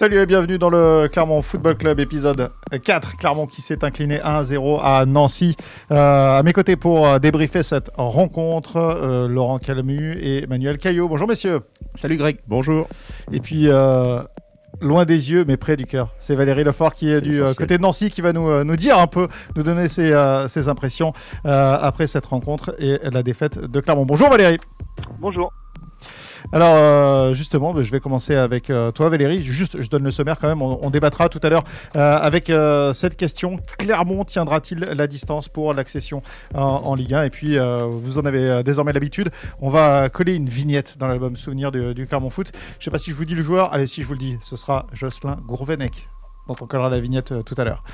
Salut 0.00 0.16
et 0.16 0.24
bienvenue 0.24 0.56
dans 0.56 0.70
le 0.70 1.10
Clermont 1.12 1.42
Football 1.42 1.76
Club 1.76 2.00
épisode 2.00 2.52
4. 2.82 3.18
Clermont 3.18 3.46
qui 3.46 3.60
s'est 3.60 3.84
incliné 3.84 4.16
1-0 4.16 4.80
à 4.82 5.04
Nancy. 5.04 5.58
Euh, 5.90 6.38
à 6.38 6.42
mes 6.42 6.54
côtés 6.54 6.76
pour 6.76 7.06
euh, 7.06 7.18
débriefer 7.18 7.62
cette 7.62 7.90
rencontre, 7.98 8.78
euh, 8.78 9.28
Laurent 9.28 9.58
Calmu 9.58 10.16
et 10.18 10.44
Emmanuel 10.44 10.78
Caillot. 10.78 11.06
Bonjour 11.06 11.28
messieurs. 11.28 11.60
Salut 11.96 12.16
Greg. 12.16 12.38
Bonjour. 12.48 12.88
Et 13.30 13.40
puis 13.40 13.68
euh, 13.68 14.22
loin 14.80 15.04
des 15.04 15.32
yeux 15.32 15.44
mais 15.46 15.58
près 15.58 15.76
du 15.76 15.84
cœur, 15.84 16.14
c'est 16.18 16.34
Valérie 16.34 16.64
Lefort 16.64 16.94
qui 16.94 17.10
est 17.10 17.20
du 17.20 17.42
côté 17.54 17.76
de 17.76 17.82
Nancy 17.82 18.10
qui 18.10 18.22
va 18.22 18.32
nous, 18.32 18.64
nous 18.64 18.76
dire 18.76 18.98
un 18.98 19.06
peu, 19.06 19.28
nous 19.54 19.62
donner 19.62 19.86
ses, 19.88 20.18
ses 20.48 20.68
impressions 20.68 21.12
euh, 21.44 21.76
après 21.78 22.06
cette 22.06 22.24
rencontre 22.24 22.74
et 22.78 22.98
la 23.02 23.22
défaite 23.22 23.58
de 23.58 23.80
Clermont. 23.80 24.06
Bonjour 24.06 24.30
Valérie. 24.30 24.56
Bonjour. 25.18 25.52
Alors 26.52 26.74
euh, 26.76 27.34
justement, 27.34 27.74
je 27.82 27.90
vais 27.90 28.00
commencer 28.00 28.34
avec 28.34 28.70
euh, 28.70 28.90
toi 28.92 29.08
Valérie. 29.08 29.42
Juste, 29.42 29.80
je 29.80 29.88
donne 29.88 30.02
le 30.02 30.10
sommaire 30.10 30.38
quand 30.38 30.48
même. 30.48 30.62
On, 30.62 30.90
débattra 30.90 31.28
tout 31.28 31.40
à 31.42 31.48
l'heure 31.48 31.64
euh, 31.96 32.18
avec 32.18 32.52
cette 32.94 33.16
question. 33.16 33.58
Clermont 33.78 34.24
tiendra-t-il 34.24 34.80
la 34.80 35.06
distance 35.06 35.48
pour 35.48 35.72
l'accession 35.72 36.22
en, 36.54 36.94
Ligue 36.94 37.14
1 37.14 37.24
Et 37.24 37.30
puis, 37.30 37.56
vous 37.58 38.18
en 38.18 38.22
avez 38.22 38.62
désormais 38.64 38.92
l'habitude. 38.92 39.30
On 39.60 39.70
va 39.70 40.08
coller 40.08 40.34
une 40.34 40.48
vignette 40.48 40.98
dans 40.98 41.06
l'album 41.06 41.36
souvenir 41.36 41.70
du, 41.70 42.06
Clermont 42.06 42.30
Foot. 42.30 42.52
Je 42.78 42.84
sais 42.84 42.90
pas 42.90 42.98
si 42.98 43.10
je 43.10 43.16
vous 43.16 43.24
dis 43.24 43.34
le 43.34 43.42
joueur. 43.42 43.72
Allez, 43.72 43.86
si 43.86 44.02
je 44.02 44.06
vous 44.06 44.14
le 44.14 44.18
dis, 44.18 44.36
ce 44.42 44.56
sera 44.56 44.86
Jocelyn 44.92 45.38
Gourvenec 45.46 46.08
dont 46.50 46.64
on 46.64 46.66
collera 46.66 46.90
la 46.90 47.00
vignette 47.00 47.32
euh, 47.32 47.42
tout 47.42 47.54
à 47.56 47.64
l'heure. 47.64 47.84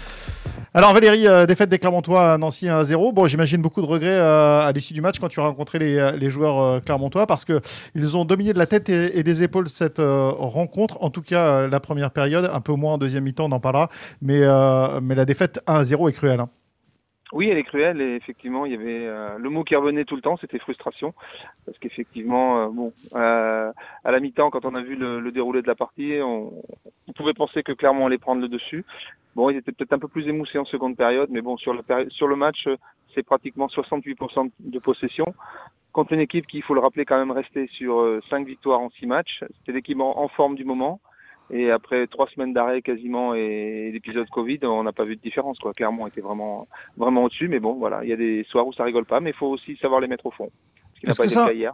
Alors 0.72 0.92
Valérie, 0.92 1.26
euh, 1.26 1.46
défaite 1.46 1.68
des 1.68 1.78
Clermontois 1.78 2.32
à 2.32 2.38
Nancy 2.38 2.66
1-0. 2.66 3.12
Bon, 3.12 3.26
j'imagine 3.26 3.60
beaucoup 3.60 3.82
de 3.82 3.86
regrets 3.86 4.08
euh, 4.10 4.60
à 4.60 4.72
l'issue 4.72 4.94
du 4.94 5.00
match 5.00 5.18
quand 5.18 5.28
tu 5.28 5.40
as 5.40 5.44
rencontré 5.44 5.78
les, 5.78 6.30
joueurs 6.30 6.82
clermontois 6.82 7.26
parce 7.26 7.44
que 7.44 7.60
ils 7.94 8.16
ont 8.16 8.24
dominé 8.24 8.52
de 8.52 8.58
la 8.58 8.66
tête 8.66 8.88
et, 8.88 9.22
des 9.22 9.42
épaules 9.42 9.68
cette 9.68 9.98
rencontre. 10.00 11.02
En 11.02 11.10
tout 11.10 11.22
cas, 11.22 11.68
la 11.68 11.80
première 11.80 12.10
période, 12.10 12.50
un 12.52 12.60
peu 12.60 12.72
moins 12.72 12.94
en 12.94 12.98
deuxième 12.98 13.24
mi-temps, 13.24 13.46
on 13.46 13.52
en 13.52 13.60
parlera. 13.60 13.88
Mais, 14.20 14.40
mais 15.00 15.14
la 15.14 15.24
défaite 15.24 15.60
1-0 15.66 16.08
est 16.08 16.12
cruelle. 16.12 16.40
hein. 16.40 16.48
Oui, 17.32 17.48
elle 17.48 17.58
est 17.58 17.64
cruelle 17.64 18.00
et 18.00 18.14
effectivement, 18.14 18.66
il 18.66 18.72
y 18.72 18.76
avait 18.76 19.04
euh, 19.06 19.36
le 19.38 19.50
mot 19.50 19.64
qui 19.64 19.74
revenait 19.74 20.04
tout 20.04 20.14
le 20.14 20.22
temps, 20.22 20.36
c'était 20.36 20.60
frustration, 20.60 21.12
parce 21.64 21.76
qu'effectivement, 21.78 22.62
euh, 22.62 22.68
bon, 22.68 22.92
euh, 23.16 23.72
à 24.04 24.10
la 24.12 24.20
mi-temps, 24.20 24.50
quand 24.50 24.64
on 24.64 24.76
a 24.76 24.80
vu 24.80 24.94
le, 24.94 25.18
le 25.18 25.32
déroulé 25.32 25.60
de 25.60 25.66
la 25.66 25.74
partie, 25.74 26.18
on, 26.22 26.52
on 27.08 27.12
pouvait 27.12 27.34
penser 27.34 27.64
que 27.64 27.72
Clermont 27.72 28.06
allait 28.06 28.18
prendre 28.18 28.40
le 28.40 28.48
dessus. 28.48 28.84
Bon, 29.34 29.50
ils 29.50 29.56
étaient 29.56 29.72
peut-être 29.72 29.92
un 29.92 29.98
peu 29.98 30.08
plus 30.08 30.28
émoussés 30.28 30.58
en 30.58 30.64
seconde 30.64 30.96
période, 30.96 31.28
mais 31.30 31.40
bon, 31.40 31.56
sur 31.56 31.74
le 31.74 31.82
sur 32.10 32.28
le 32.28 32.36
match, 32.36 32.68
euh, 32.68 32.76
c'est 33.14 33.24
pratiquement 33.24 33.66
68% 33.66 34.50
de 34.60 34.78
possession. 34.78 35.26
Contre 35.92 36.12
une 36.12 36.20
équipe 36.20 36.46
qui, 36.46 36.58
il 36.58 36.62
faut 36.62 36.74
le 36.74 36.80
rappeler, 36.80 37.04
quand 37.04 37.18
même 37.18 37.32
resté 37.32 37.66
sur 37.68 38.00
euh, 38.00 38.22
cinq 38.30 38.46
victoires 38.46 38.80
en 38.80 38.90
six 38.90 39.06
matchs. 39.06 39.42
C'était 39.58 39.72
l'équipe 39.72 40.00
en 40.00 40.28
forme 40.28 40.54
du 40.54 40.64
moment. 40.64 41.00
Et 41.50 41.70
après 41.70 42.06
trois 42.08 42.26
semaines 42.28 42.52
d'arrêt 42.52 42.82
quasiment 42.82 43.34
et 43.34 43.90
l'épisode 43.92 44.28
Covid, 44.30 44.58
on 44.64 44.82
n'a 44.82 44.92
pas 44.92 45.04
vu 45.04 45.16
de 45.16 45.20
différence. 45.20 45.58
Quoi. 45.58 45.72
Clermont 45.72 46.06
était 46.06 46.20
vraiment, 46.20 46.66
vraiment 46.96 47.24
au-dessus. 47.24 47.48
Mais 47.48 47.60
bon, 47.60 47.74
voilà, 47.74 48.02
il 48.02 48.10
y 48.10 48.12
a 48.12 48.16
des 48.16 48.44
soirs 48.50 48.66
où 48.66 48.72
ça 48.72 48.82
rigole 48.84 49.04
pas, 49.04 49.20
mais 49.20 49.30
il 49.30 49.36
faut 49.36 49.46
aussi 49.48 49.76
savoir 49.76 50.00
les 50.00 50.08
mettre 50.08 50.26
au 50.26 50.32
fond. 50.32 50.50
Ce 50.94 51.00
qui 51.00 51.06
n'a 51.06 51.10
Est-ce 51.10 51.18
pas 51.18 51.24
été 51.24 51.34
ça- 51.34 51.52
hier. 51.52 51.72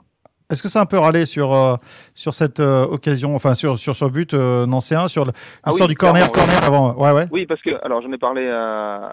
Est-ce 0.50 0.62
que 0.62 0.68
ça 0.68 0.80
a 0.80 0.82
un 0.82 0.86
peu 0.86 0.98
râlé 0.98 1.24
sur, 1.24 1.54
euh, 1.54 1.76
sur 2.12 2.34
cette 2.34 2.60
euh, 2.60 2.84
occasion, 2.84 3.34
enfin 3.34 3.54
sur, 3.54 3.78
sur 3.78 3.96
ce 3.96 4.04
but 4.04 4.34
euh, 4.34 4.66
nancéen, 4.66 5.08
sur 5.08 5.22
Ah 5.22 5.70
l'histoire 5.70 5.88
oui, 5.88 5.94
du 5.94 5.96
corner, 5.96 6.30
clairement, 6.30 6.52
corner 6.60 6.64
avant 6.66 6.94
Ouais, 7.02 7.12
ouais. 7.18 7.26
Oui, 7.30 7.46
parce 7.46 7.62
que 7.62 7.70
alors 7.82 8.02
j'en 8.02 8.12
ai 8.12 8.18
parlé 8.18 8.42
euh, 8.44 9.08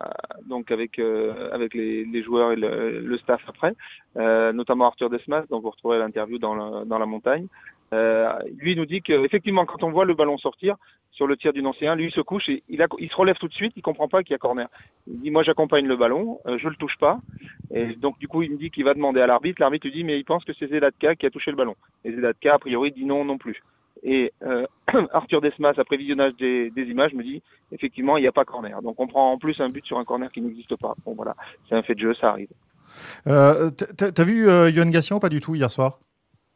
donc 0.50 0.70
avec 0.72 1.00
euh, 1.00 1.50
avec 1.54 1.74
les, 1.74 2.04
les 2.04 2.24
joueurs 2.24 2.52
et 2.52 2.58
le, 2.58 3.00
le 3.00 3.18
staff 3.20 3.40
après, 3.48 3.74
euh, 4.18 4.52
notamment 4.52 4.88
Arthur 4.88 5.10
Desmas, 5.10 5.44
dont 5.50 5.62
vous 5.62 5.70
retrouverez 5.70 6.00
l'interview 6.00 6.40
dans 6.40 6.56
le- 6.56 6.84
dans 6.86 6.98
la 7.00 7.06
montagne. 7.06 7.46
Euh, 7.94 8.30
lui 8.58 8.76
nous 8.76 8.86
dit 8.86 9.02
que 9.02 9.14
effectivement 9.26 9.66
quand 9.66 9.82
on 9.84 9.92
voit 9.92 10.06
le 10.06 10.14
ballon 10.14 10.38
sortir 10.38 10.76
sur 11.12 11.26
le 11.26 11.36
tir 11.38 11.54
du 11.54 11.66
ancien, 11.66 11.96
lui 11.96 12.06
il 12.06 12.12
se 12.12 12.22
couche 12.22 12.48
et 12.48 12.62
il, 12.70 12.82
a, 12.84 12.88
se 12.88 13.16
relève 13.16 13.38
tout 13.38 13.48
de 13.48 13.54
suite, 13.54 13.74
il 13.76 13.82
comprend 13.82 14.08
pas 14.08 14.22
qu'il 14.22 14.32
y 14.34 14.36
a 14.36 14.38
corner. 14.38 14.68
Il 15.08 15.20
dit 15.22 15.32
moi 15.32 15.42
j'accompagne 15.44 15.88
le 15.88 15.98
ballon, 15.98 16.40
euh, 16.46 16.58
je 16.60 16.68
le 16.68 16.76
touche 16.76 16.98
pas 17.00 17.20
et 17.72 17.96
donc 17.96 18.20
du 18.20 18.28
coup 18.28 18.44
il 18.44 18.52
me 18.52 18.58
dit 18.58 18.70
qu'il 18.70 18.84
va 18.84 18.94
demander 18.94 19.22
à 19.22 19.28
l'arbitre. 19.28 19.60
L'arbitre 19.60 19.88
lui 19.88 19.94
dit 19.94 20.04
mais 20.04 20.20
il 20.20 20.24
pense 20.26 20.44
que 20.46 20.54
c'est 20.54 20.68
Zelatka 20.68 21.16
qui 21.16 21.26
a 21.26 21.32
touché 21.32 21.50
le 21.50 21.58
ballon. 21.58 21.76
Et 22.06 22.12
Zelatka 22.12 22.54
a 22.56 22.60
priori 22.60 22.92
dit 22.92 23.06
non 23.06 23.26
non 23.26 23.38
plus. 23.40 23.62
Et 24.04 24.32
euh, 24.44 24.66
Arthur 25.12 25.42
Desmas 25.42 25.74
après 25.78 25.98
visionnage 25.98 26.34
des, 26.36 26.70
des 26.70 26.84
images 26.84 27.14
me 27.14 27.24
dit 27.24 27.42
effectivement, 27.72 28.18
il 28.18 28.22
n'y 28.22 28.28
a 28.28 28.32
pas 28.32 28.46
corner. 28.46 28.82
Donc 28.82 29.00
on 29.00 29.08
prend 29.08 29.32
en 29.32 29.38
plus 29.38 29.60
un 29.60 29.68
but 29.68 29.86
sur 29.86 29.98
un 29.98 30.06
corner 30.06 30.32
qui 30.32 30.42
n'existe 30.42 30.76
pas. 30.76 30.94
Bon 31.06 31.14
voilà, 31.16 31.36
c'est 31.68 31.76
un 31.76 31.82
fait 31.82 31.96
de 31.96 32.00
jeu, 32.02 32.14
ça 32.14 32.30
arrive. 32.30 32.50
Euh, 33.28 33.70
t'as- 33.72 34.24
vu 34.24 34.48
euh, 34.48 34.70
Yohan 34.70 34.90
Gassian 34.90 35.18
ou 35.18 35.20
pas 35.20 35.30
du 35.30 35.40
tout 35.40 35.56
hier 35.56 35.70
soir? 35.72 36.00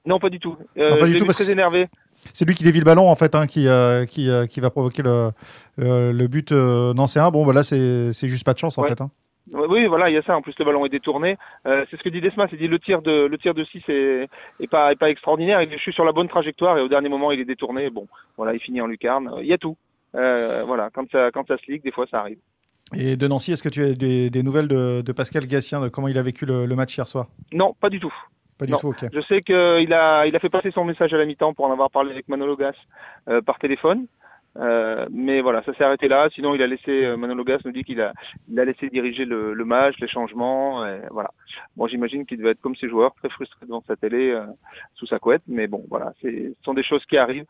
Non, 0.05 0.19
pas 0.19 0.29
du 0.29 0.39
tout. 0.39 0.55
Euh, 0.77 0.89
Non, 0.89 0.97
pas 0.97 1.07
du 1.07 1.15
tout, 1.17 1.25
parce 1.25 1.37
très 1.37 1.51
énervé. 1.51 1.87
C'est 2.33 2.45
lui 2.45 2.55
qui 2.55 2.63
dévie 2.63 2.79
le 2.79 2.85
ballon 2.85 3.09
en 3.09 3.15
fait, 3.15 3.35
hein, 3.35 3.47
qui, 3.47 3.67
euh, 3.67 4.05
qui, 4.05 4.29
euh, 4.29 4.45
qui 4.45 4.59
va 4.61 4.69
provoquer 4.69 5.01
le, 5.03 5.31
le, 5.77 6.11
le 6.11 6.27
but 6.27 6.51
nancéen. 6.51 7.29
Bon, 7.31 7.45
bah 7.45 7.53
là, 7.53 7.63
c'est 7.63 8.13
juste 8.27 8.45
pas 8.45 8.53
de 8.53 8.59
chance 8.59 8.77
en 8.77 8.83
Ouais. 8.83 8.89
fait. 8.89 9.01
hein. 9.01 9.09
Oui, 9.51 9.87
voilà, 9.87 10.09
il 10.09 10.13
y 10.13 10.17
a 10.17 10.21
ça. 10.23 10.37
En 10.37 10.41
plus, 10.41 10.53
le 10.57 10.63
ballon 10.63 10.85
est 10.85 10.89
détourné. 10.89 11.37
Euh, 11.67 11.83
c'est 11.91 11.97
ce 11.97 12.03
que 12.03 12.07
dit 12.07 12.21
Desmas. 12.21 12.47
Il 12.53 12.57
dit 12.59 12.67
le 12.69 12.79
tir 12.79 13.01
de 13.01 13.25
le 13.25 13.37
tir 13.37 13.53
de 13.53 13.65
6 13.65 13.81
est, 13.89 14.29
est 14.61 14.67
pas 14.67 14.93
est 14.93 14.95
pas 14.95 15.09
extraordinaire. 15.09 15.61
Il 15.61 15.73
est 15.73 15.91
sur 15.91 16.05
la 16.05 16.13
bonne 16.13 16.29
trajectoire 16.29 16.77
et 16.77 16.81
au 16.81 16.87
dernier 16.87 17.09
moment, 17.09 17.29
il 17.33 17.41
est 17.41 17.45
détourné. 17.45 17.89
Bon, 17.89 18.07
voilà, 18.37 18.53
il 18.53 18.61
finit 18.61 18.79
en 18.79 18.87
lucarne. 18.87 19.29
Il 19.41 19.47
y 19.47 19.51
a 19.53 19.57
tout. 19.57 19.75
Euh, 20.15 20.63
voilà, 20.65 20.89
quand 20.93 21.11
ça 21.11 21.29
quand 21.33 21.45
ça 21.45 21.57
se 21.57 21.69
ligue, 21.69 21.83
des 21.83 21.91
fois, 21.91 22.05
ça 22.09 22.19
arrive. 22.21 22.37
Et 22.95 23.17
de 23.17 23.27
Nancy, 23.27 23.51
est-ce 23.51 23.63
que 23.63 23.69
tu 23.69 23.83
as 23.83 23.93
des, 23.95 24.29
des 24.29 24.43
nouvelles 24.43 24.69
de, 24.69 25.01
de 25.01 25.11
Pascal 25.11 25.45
Gassien, 25.45 25.81
de 25.81 25.89
comment 25.89 26.07
il 26.07 26.17
a 26.17 26.23
vécu 26.23 26.45
le, 26.45 26.65
le 26.65 26.75
match 26.77 26.95
hier 26.97 27.07
soir? 27.07 27.27
Non, 27.51 27.75
pas 27.81 27.89
du 27.89 27.99
tout. 27.99 28.13
Pas 28.57 28.65
du 28.65 28.71
Non. 28.71 28.77
tout, 28.79 28.87
ok. 28.89 29.05
Je 29.11 29.21
sais 29.21 29.41
qu'il 29.41 29.93
a, 29.93 30.25
il 30.25 30.35
a 30.35 30.39
fait 30.39 30.49
passer 30.49 30.71
son 30.71 30.85
message 30.85 31.13
à 31.13 31.17
la 31.17 31.25
mi-temps 31.25 31.53
pour 31.53 31.65
en 31.65 31.71
avoir 31.71 31.89
parlé 31.89 32.11
avec 32.11 32.27
Manolo 32.27 32.55
Gas 32.55 32.75
euh, 33.27 33.41
par 33.41 33.59
téléphone. 33.59 34.07
Euh, 34.55 35.07
mais 35.11 35.41
voilà, 35.41 35.63
ça 35.63 35.73
s'est 35.73 35.83
arrêté 35.83 36.07
là. 36.07 36.29
Sinon, 36.35 36.53
il 36.53 36.61
a 36.61 36.67
laissé 36.67 36.91
euh, 36.91 37.17
Manolo 37.17 37.43
Gas 37.43 37.57
nous 37.65 37.71
dit 37.71 37.83
qu'il 37.83 37.99
a, 38.01 38.13
il 38.51 38.59
a 38.59 38.65
laissé 38.65 38.87
diriger 38.89 39.25
le, 39.25 39.53
le 39.53 39.65
match, 39.65 39.95
les 39.99 40.07
changements. 40.07 40.85
Et 40.85 40.99
voilà. 41.09 41.31
Bon, 41.75 41.87
j'imagine 41.87 42.25
qu'il 42.25 42.37
devait 42.37 42.51
être 42.51 42.61
comme 42.61 42.75
ses 42.75 42.87
joueurs, 42.87 43.15
très 43.15 43.29
frustré 43.29 43.65
devant 43.65 43.83
sa 43.87 43.95
télé, 43.95 44.29
euh, 44.29 44.45
sous 44.93 45.07
sa 45.07 45.17
couette. 45.17 45.41
Mais 45.47 45.65
bon, 45.65 45.83
voilà, 45.89 46.13
ce 46.21 46.53
sont 46.63 46.75
des 46.75 46.83
choses 46.83 47.03
qui 47.05 47.17
arrivent. 47.17 47.47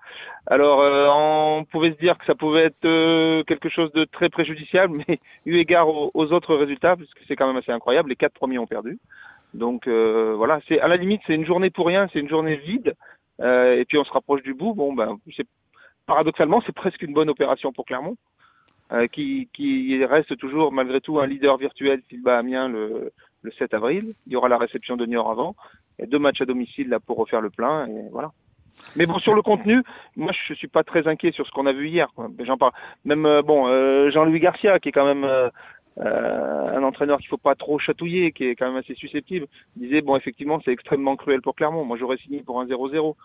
Alors, 0.48 0.80
on 1.14 1.66
pouvait 1.66 1.92
se 1.92 1.98
dire 2.00 2.18
que 2.18 2.26
ça 2.26 2.36
pouvait 2.36 2.66
être 2.66 3.44
quelque 3.44 3.70
chose 3.70 3.92
de 3.92 4.06
très 4.06 4.30
préjudiciable, 4.30 4.98
mais 5.08 5.20
eu 5.46 5.58
égard 5.58 5.90
aux, 5.90 6.10
aux 6.14 6.32
autres 6.32 6.56
résultats, 6.56 6.96
puisque 6.96 7.20
c'est 7.28 7.36
quand 7.36 7.48
même 7.48 7.58
assez 7.58 7.72
incroyable, 7.72 8.10
les 8.10 8.16
quatre 8.16 8.34
premiers 8.34 8.60
ont 8.60 8.68
perdu. 8.68 8.98
Donc 9.54 9.88
euh, 9.88 10.34
voilà, 10.36 10.60
c'est 10.68 10.80
à 10.80 10.88
la 10.88 10.98
limite 10.98 11.22
c'est 11.28 11.36
une 11.36 11.46
journée 11.46 11.70
pour 11.70 11.88
rien, 11.88 12.08
c'est 12.12 12.20
une 12.20 12.30
journée 12.30 12.56
vide, 12.56 12.96
euh, 13.42 13.76
et 13.80 13.86
puis 13.86 13.98
on 13.98 14.04
se 14.04 14.12
rapproche 14.12 14.42
du 14.42 14.54
bout. 14.54 14.74
Bon 14.74 14.94
ben 14.94 15.18
c'est 15.36 15.48
paradoxalement 16.06 16.62
c'est 16.66 16.76
presque 16.76 17.02
une 17.02 17.14
bonne 17.14 17.30
opération 17.30 17.72
pour 17.72 17.86
Clermont, 17.86 18.18
euh, 18.92 19.08
qui, 19.08 19.50
qui 19.54 20.04
reste 20.06 20.36
toujours 20.38 20.72
malgré 20.72 21.02
tout 21.02 21.20
un 21.20 21.28
leader 21.28 21.58
virtuel 21.58 22.02
s'il 22.10 22.24
bat 22.24 22.40
Amiens 22.40 22.68
le, 22.68 23.12
le 23.42 23.52
7 23.52 23.74
avril. 23.74 24.14
Il 24.26 24.34
y 24.34 24.36
aura 24.36 24.50
la 24.50 24.58
réception 24.58 24.98
de 24.98 25.06
Niort 25.06 25.30
avant, 25.30 25.56
et 26.00 26.08
deux 26.08 26.20
matchs 26.20 26.42
à 26.42 26.46
domicile 26.46 26.90
là 26.90 27.00
pour 27.00 27.18
refaire 27.18 27.42
le 27.42 27.52
plein, 27.52 27.88
et 27.88 28.10
voilà. 28.12 28.32
Mais 28.96 29.06
bon, 29.06 29.20
sur 29.20 29.36
le 29.36 29.42
contenu, 29.42 29.84
moi 30.18 30.32
je 30.48 30.54
suis 30.56 30.68
pas 30.68 30.84
très 30.84 31.08
inquiet 31.08 31.32
sur 31.32 31.46
ce 31.46 31.52
qu'on 31.52 31.68
a 31.68 31.74
vu 31.74 31.90
hier. 31.90 32.08
J'en 32.40 32.58
parle. 32.58 32.72
Même 33.06 33.26
euh, 33.26 33.42
bon, 33.42 33.68
euh, 33.68 34.10
Jean-Louis 34.10 34.40
Garcia, 34.40 34.80
qui 34.80 34.90
est 34.90 34.92
quand 34.92 35.06
même 35.06 35.52
euh, 36.00 36.78
un 36.78 36.84
entraîneur 36.84 37.20
qu'il 37.20 37.28
faut 37.28 37.38
pas 37.38 37.56
trop 37.56 37.78
chatouiller, 37.78 38.32
qui 38.32 38.46
est 38.46 38.56
quand 38.56 38.68
même 38.68 38.78
assez 38.78 38.96
susceptible, 38.96 39.48
disait 39.76 40.02
bon 40.02 40.16
effectivement 40.16 40.60
c'est 40.64 40.72
extrêmement 40.72 41.16
cruel 41.16 41.42
pour 41.42 41.56
Clermont. 41.56 41.86
Moi 41.86 41.98
j'aurais 41.98 42.18
signé 42.18 42.42
pour 42.42 42.60
un 42.60 42.66
0-0. 42.66 43.16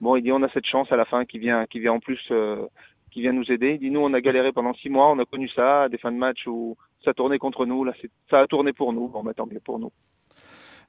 Bon 0.00 0.16
il 0.16 0.22
dit 0.22 0.32
on 0.32 0.42
a 0.42 0.48
cette 0.50 0.66
chance 0.66 0.90
à 0.90 0.96
la 0.96 1.04
fin 1.04 1.24
qui 1.24 1.38
vient 1.38 1.66
qui 1.66 1.80
vient 1.80 1.92
en 1.92 2.00
plus 2.00 2.20
euh, 2.30 2.66
qui 3.10 3.20
vient 3.20 3.32
nous 3.32 3.50
aider. 3.52 3.74
Il 3.74 3.80
dit 3.80 3.90
nous 3.90 4.00
on 4.00 4.14
a 4.14 4.20
galéré 4.20 4.52
pendant 4.52 4.74
six 4.74 4.88
mois, 4.88 5.10
on 5.10 5.18
a 5.18 5.24
connu 5.24 5.48
ça, 5.50 5.88
des 5.88 5.98
fins 5.98 6.12
de 6.12 6.16
match 6.16 6.46
où 6.46 6.76
ça 7.04 7.12
tournait 7.12 7.38
contre 7.38 7.66
nous, 7.66 7.84
là 7.84 7.92
ça 8.30 8.40
a 8.40 8.46
tourné 8.46 8.72
pour 8.72 8.92
nous. 8.92 9.08
Bon 9.08 9.22
bah 9.22 9.34
tant 9.34 9.46
mieux 9.46 9.60
pour 9.60 9.78
nous. 9.78 9.92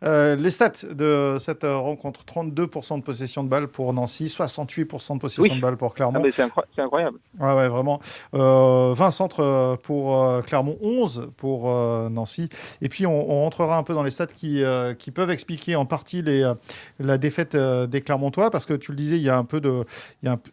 Euh, 0.04 0.36
les 0.36 0.52
stats 0.52 0.86
de 0.92 1.38
cette 1.40 1.64
rencontre 1.64 2.22
32% 2.24 3.00
de 3.00 3.04
possession 3.04 3.44
de 3.44 3.50
balle 3.50 3.68
pour 3.68 3.92
Nancy, 3.94 4.28
68% 4.28 5.16
de 5.16 5.20
possession 5.20 5.44
Oui. 5.44 5.56
de 5.56 5.60
balle 5.60 5.76
pour 5.76 5.92
Ah, 5.92 5.96
Clermont. 5.96 6.22
mais 6.22 6.30
c'est 6.30 6.44
incro- 6.46 6.64
c'est 6.76 6.84
incroyable. 6.84 7.18
Ouais, 7.40 7.54
ouais, 7.56 7.68
vraiment. 7.68 8.00
Euh, 8.36 8.94
20 8.96 9.10
centres 9.12 9.40
euh, 9.44 9.76
pour 9.76 10.22
euh, 10.24 10.42
Clermont, 10.42 10.78
11 10.82 11.32
pour 11.36 11.68
Nancy. 12.12 12.50
Et 12.82 12.90
puis, 12.90 13.08
on, 13.08 13.32
on 13.32 13.42
rentrera 13.42 13.76
un 13.78 13.84
peu 13.84 13.94
dans 13.96 14.04
les 14.04 14.12
stats 14.12 14.28
qui, 14.28 14.62
qui 15.00 15.12
peuvent 15.12 15.32
expliquer 15.32 15.76
en 15.76 15.86
partie 15.86 16.22
les, 16.22 16.52
la 17.00 17.18
défaite 17.18 17.56
des 17.56 18.02
Clermontois, 18.02 18.52
parce 18.52 18.66
que 18.68 18.74
tu 18.76 18.92
le 18.92 18.98
disais, 18.98 19.18
il 19.18 19.24
y 19.24 19.30
a 19.30 19.38
un 19.38 19.46
peu 19.46 19.60
de, 19.62 19.84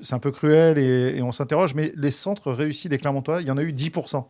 c'est 0.00 0.14
un 0.14 0.18
peu 0.18 0.30
cruel 0.30 0.78
et, 0.78 1.16
et 1.18 1.22
on 1.22 1.32
s'interroge, 1.32 1.74
mais 1.74 1.92
les 1.96 2.10
centres 2.10 2.50
réussis 2.52 2.88
des 2.88 2.98
Clermontois, 2.98 3.42
il 3.42 3.48
y 3.48 3.50
en 3.50 3.58
a 3.58 3.62
eu 3.62 3.72
10%. 3.72 4.24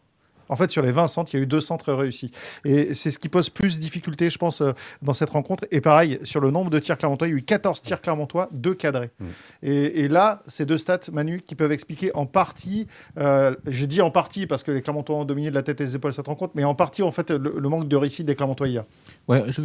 En 0.48 0.56
fait, 0.56 0.70
sur 0.70 0.82
les 0.82 0.92
20 0.92 1.06
centres, 1.08 1.34
il 1.34 1.38
y 1.38 1.40
a 1.40 1.42
eu 1.42 1.46
deux 1.46 1.60
centres 1.60 1.92
réussis. 1.92 2.30
Et 2.64 2.94
c'est 2.94 3.10
ce 3.10 3.18
qui 3.18 3.28
pose 3.28 3.50
plus 3.50 3.76
de 3.76 3.80
difficultés, 3.80 4.30
je 4.30 4.38
pense, 4.38 4.60
euh, 4.60 4.72
dans 5.02 5.14
cette 5.14 5.30
rencontre. 5.30 5.64
Et 5.70 5.80
pareil, 5.80 6.18
sur 6.22 6.40
le 6.40 6.50
nombre 6.50 6.70
de 6.70 6.78
tirs 6.78 6.98
clermontois, 6.98 7.28
il 7.28 7.30
y 7.30 7.34
a 7.34 7.38
eu 7.38 7.42
14 7.42 7.80
tirs 7.82 8.00
clermontois, 8.00 8.48
2 8.52 8.74
cadrés. 8.74 9.10
Et, 9.62 10.04
et 10.04 10.08
là, 10.08 10.42
ces 10.46 10.64
deux 10.66 10.78
stats, 10.78 11.00
Manu, 11.12 11.42
qui 11.46 11.54
peuvent 11.54 11.72
expliquer 11.72 12.10
en 12.14 12.26
partie, 12.26 12.86
euh, 13.18 13.54
je 13.66 13.86
dis 13.86 14.00
en 14.00 14.10
partie 14.10 14.46
parce 14.46 14.62
que 14.62 14.70
les 14.70 14.82
Clermontois 14.82 15.16
ont 15.16 15.24
dominé 15.24 15.50
de 15.50 15.54
la 15.54 15.62
tête 15.62 15.80
et 15.80 15.84
des 15.84 15.96
épaules 15.96 16.12
cette 16.12 16.26
rencontre, 16.26 16.52
mais 16.54 16.64
en 16.64 16.74
partie, 16.74 17.02
en 17.02 17.12
fait, 17.12 17.30
le, 17.30 17.54
le 17.58 17.68
manque 17.68 17.88
de 17.88 17.96
réussite 17.96 18.26
des 18.26 18.34
Clermontois 18.34 18.68
hier. 18.68 18.84
Ouais, 19.28 19.44
je, 19.48 19.62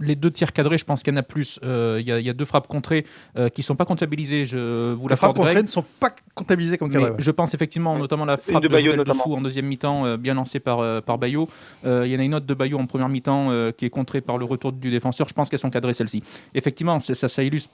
les 0.00 0.16
deux 0.16 0.30
tirs 0.30 0.52
cadrés, 0.52 0.78
je 0.78 0.84
pense 0.84 1.02
qu'il 1.02 1.12
y 1.12 1.16
en 1.16 1.18
a 1.18 1.22
plus. 1.22 1.58
Il 1.62 2.00
y, 2.00 2.10
y, 2.10 2.30
a 2.30 2.32
deux 2.32 2.44
frappes 2.44 2.68
contrées 2.68 3.04
qui 3.34 3.60
ne 3.60 3.64
sont 3.64 3.76
pas 3.76 3.84
comptabilisées. 3.84 4.44
Je 4.44 4.92
vous 4.92 5.08
les 5.08 5.16
frappes 5.16 5.34
contrées 5.34 5.62
ne 5.62 5.66
sont 5.66 5.84
pas 6.00 6.14
comptabilisées 6.34 6.78
comme 6.78 6.90
cadrées. 6.90 7.12
Je 7.18 7.30
pense 7.30 7.54
effectivement, 7.54 7.98
notamment 7.98 8.24
la 8.24 8.36
frappe 8.36 8.62
de, 8.62 8.68
de 8.68 9.02
dessous 9.02 9.34
en 9.34 9.40
deuxième 9.40 9.66
mi-temps, 9.66 10.16
bien 10.16 10.34
lancée 10.34 10.60
par, 10.60 11.02
par 11.02 11.18
Bayo. 11.18 11.48
Il 11.84 12.06
y 12.06 12.16
en 12.16 12.20
a 12.20 12.22
une 12.22 12.34
autre 12.34 12.46
de 12.46 12.54
Bayo 12.54 12.78
en 12.78 12.86
première 12.86 13.08
mi-temps 13.08 13.72
qui 13.76 13.84
est 13.84 13.90
contrée 13.90 14.20
par 14.20 14.38
le 14.38 14.44
retour 14.44 14.72
du 14.72 14.90
défenseur. 14.90 15.28
Je 15.28 15.34
pense 15.34 15.48
qu'elles 15.48 15.58
sont 15.58 15.70
cadrées 15.70 15.94
celles-ci. 15.94 16.22
Effectivement, 16.54 17.00
ça, 17.00 17.28
ça, 17.28 17.42
illustre 17.42 17.70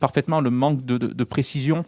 parfaitement 0.00 0.40
le 0.40 0.50
manque 0.50 0.84
de, 0.84 0.98
de 0.98 1.24
précision 1.24 1.84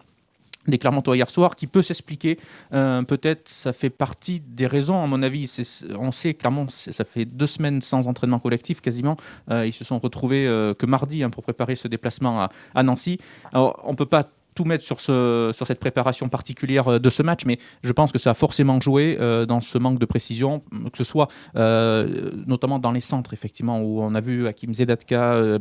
des 0.71 0.79
Clermontois 0.79 1.17
hier 1.17 1.31
soir, 1.31 1.57
qui 1.57 1.67
peut 1.67 1.83
s'expliquer. 1.83 2.39
Euh, 2.73 3.03
peut-être 3.03 3.49
ça 3.49 3.73
fait 3.73 3.91
partie 3.91 4.41
des 4.41 4.67
raisons, 4.67 5.03
à 5.03 5.07
mon 5.07 5.23
avis. 5.23 5.51
On 5.99 6.13
sait 6.13 6.35
clairement, 6.35 6.67
ça 6.69 7.05
fait 7.05 7.25
deux 7.25 7.47
semaines 7.47 7.83
sans 7.83 8.07
entraînement 8.07 8.39
collectif 8.39 8.81
quasiment. 8.81 9.17
Euh, 9.51 9.67
ils 9.67 9.73
se 9.73 9.85
sont 9.85 9.99
retrouvés 9.99 10.47
euh, 10.47 10.75
que 10.75 10.87
mardi 10.87 11.23
hein, 11.23 11.31
pour 11.31 11.43
préparer 11.43 11.77
ce 11.77 11.89
déplacement 11.89 12.43
à, 12.43 12.53
à 12.75 12.83
Nancy. 12.83 13.19
Alors, 13.53 13.81
on 13.85 13.93
ne 13.93 13.97
peut 13.97 14.07
pas 14.07 14.25
tout 14.59 14.65
mettre 14.65 14.83
sur, 14.83 14.99
ce, 14.99 15.53
sur 15.55 15.69
cette 15.69 15.79
préparation 15.79 16.29
particulière 16.29 16.89
euh, 16.89 16.99
de 16.99 17.11
ce 17.11 17.23
match, 17.23 17.45
mais 17.47 17.61
je 17.85 17.93
pense 17.93 18.11
que 18.11 18.19
ça 18.19 18.31
a 18.31 18.35
forcément 18.35 18.81
joué 18.81 19.17
euh, 19.21 19.47
dans 19.47 19.61
ce 19.61 19.79
manque 19.79 20.01
de 20.01 20.05
précision, 20.05 20.63
que 20.91 20.99
ce 20.99 21.05
soit 21.05 21.29
euh, 21.55 22.33
notamment 22.49 22.81
dans 22.81 22.91
les 22.91 22.99
centres, 22.99 23.35
effectivement, 23.35 23.79
où 23.81 24.01
on 24.03 24.17
a 24.17 24.21
vu 24.21 24.49
Hakim 24.49 24.75
Zedatka, 24.75 25.35
euh, 25.35 25.61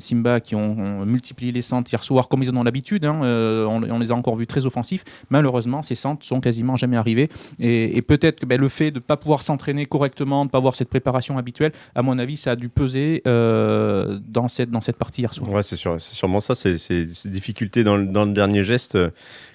Simba 0.00 0.40
qui 0.40 0.56
ont, 0.56 1.06
multiplié 1.06 1.52
les 1.52 1.62
centres 1.62 1.92
hier 1.92 2.02
soir, 2.02 2.28
comme 2.28 2.42
ils 2.42 2.50
en 2.50 2.56
ont 2.56 2.64
l'habitude. 2.64 3.04
Hein, 3.04 3.20
on, 3.22 3.98
les 4.00 4.10
a 4.10 4.14
encore 4.14 4.34
vus 4.34 4.48
très 4.48 4.66
offensifs. 4.66 5.04
Malheureusement, 5.30 5.84
ces 5.84 5.94
centres 5.94 6.26
sont 6.26 6.40
quasiment 6.40 6.76
jamais 6.76 6.96
arrivés. 6.96 7.28
Et, 7.60 8.02
peut-être 8.02 8.40
que 8.40 8.46
ben, 8.46 8.60
le 8.60 8.68
fait 8.68 8.90
de 8.90 8.96
ne 8.96 9.00
pas 9.00 9.16
pouvoir 9.16 9.42
s'entraîner 9.42 9.86
correctement, 9.86 10.44
de 10.44 10.48
ne 10.48 10.50
pas 10.50 10.58
avoir 10.58 10.74
cette 10.74 10.88
préparation 10.88 11.38
habituelle, 11.38 11.72
à 11.94 12.02
mon 12.02 12.18
avis, 12.18 12.36
ça 12.36 12.52
a 12.52 12.56
dû 12.56 12.68
peser 12.68 13.22
dans, 13.24 14.48
cette, 14.48 14.70
dans 14.70 14.80
cette 14.80 14.96
partie 14.96 15.20
hier 15.20 15.32
soir. 15.32 15.64
C'est 15.64 15.76
sûr, 15.76 16.00
sûrement 16.00 16.40
ça, 16.40 16.54
c'est 16.54 16.78
ces 16.78 17.06
difficultés 17.26 17.84
dans, 17.84 18.23
dans 18.24 18.30
le 18.30 18.34
dernier 18.34 18.64
geste, 18.64 18.94
euh, 18.94 19.10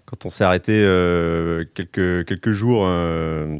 quand 0.06 0.26
on 0.26 0.30
s'est 0.30 0.44
arrêté 0.44 0.72
euh, 0.74 1.66
quelques, 1.74 2.26
quelques 2.26 2.52
jours, 2.52 2.84
euh, 2.86 3.58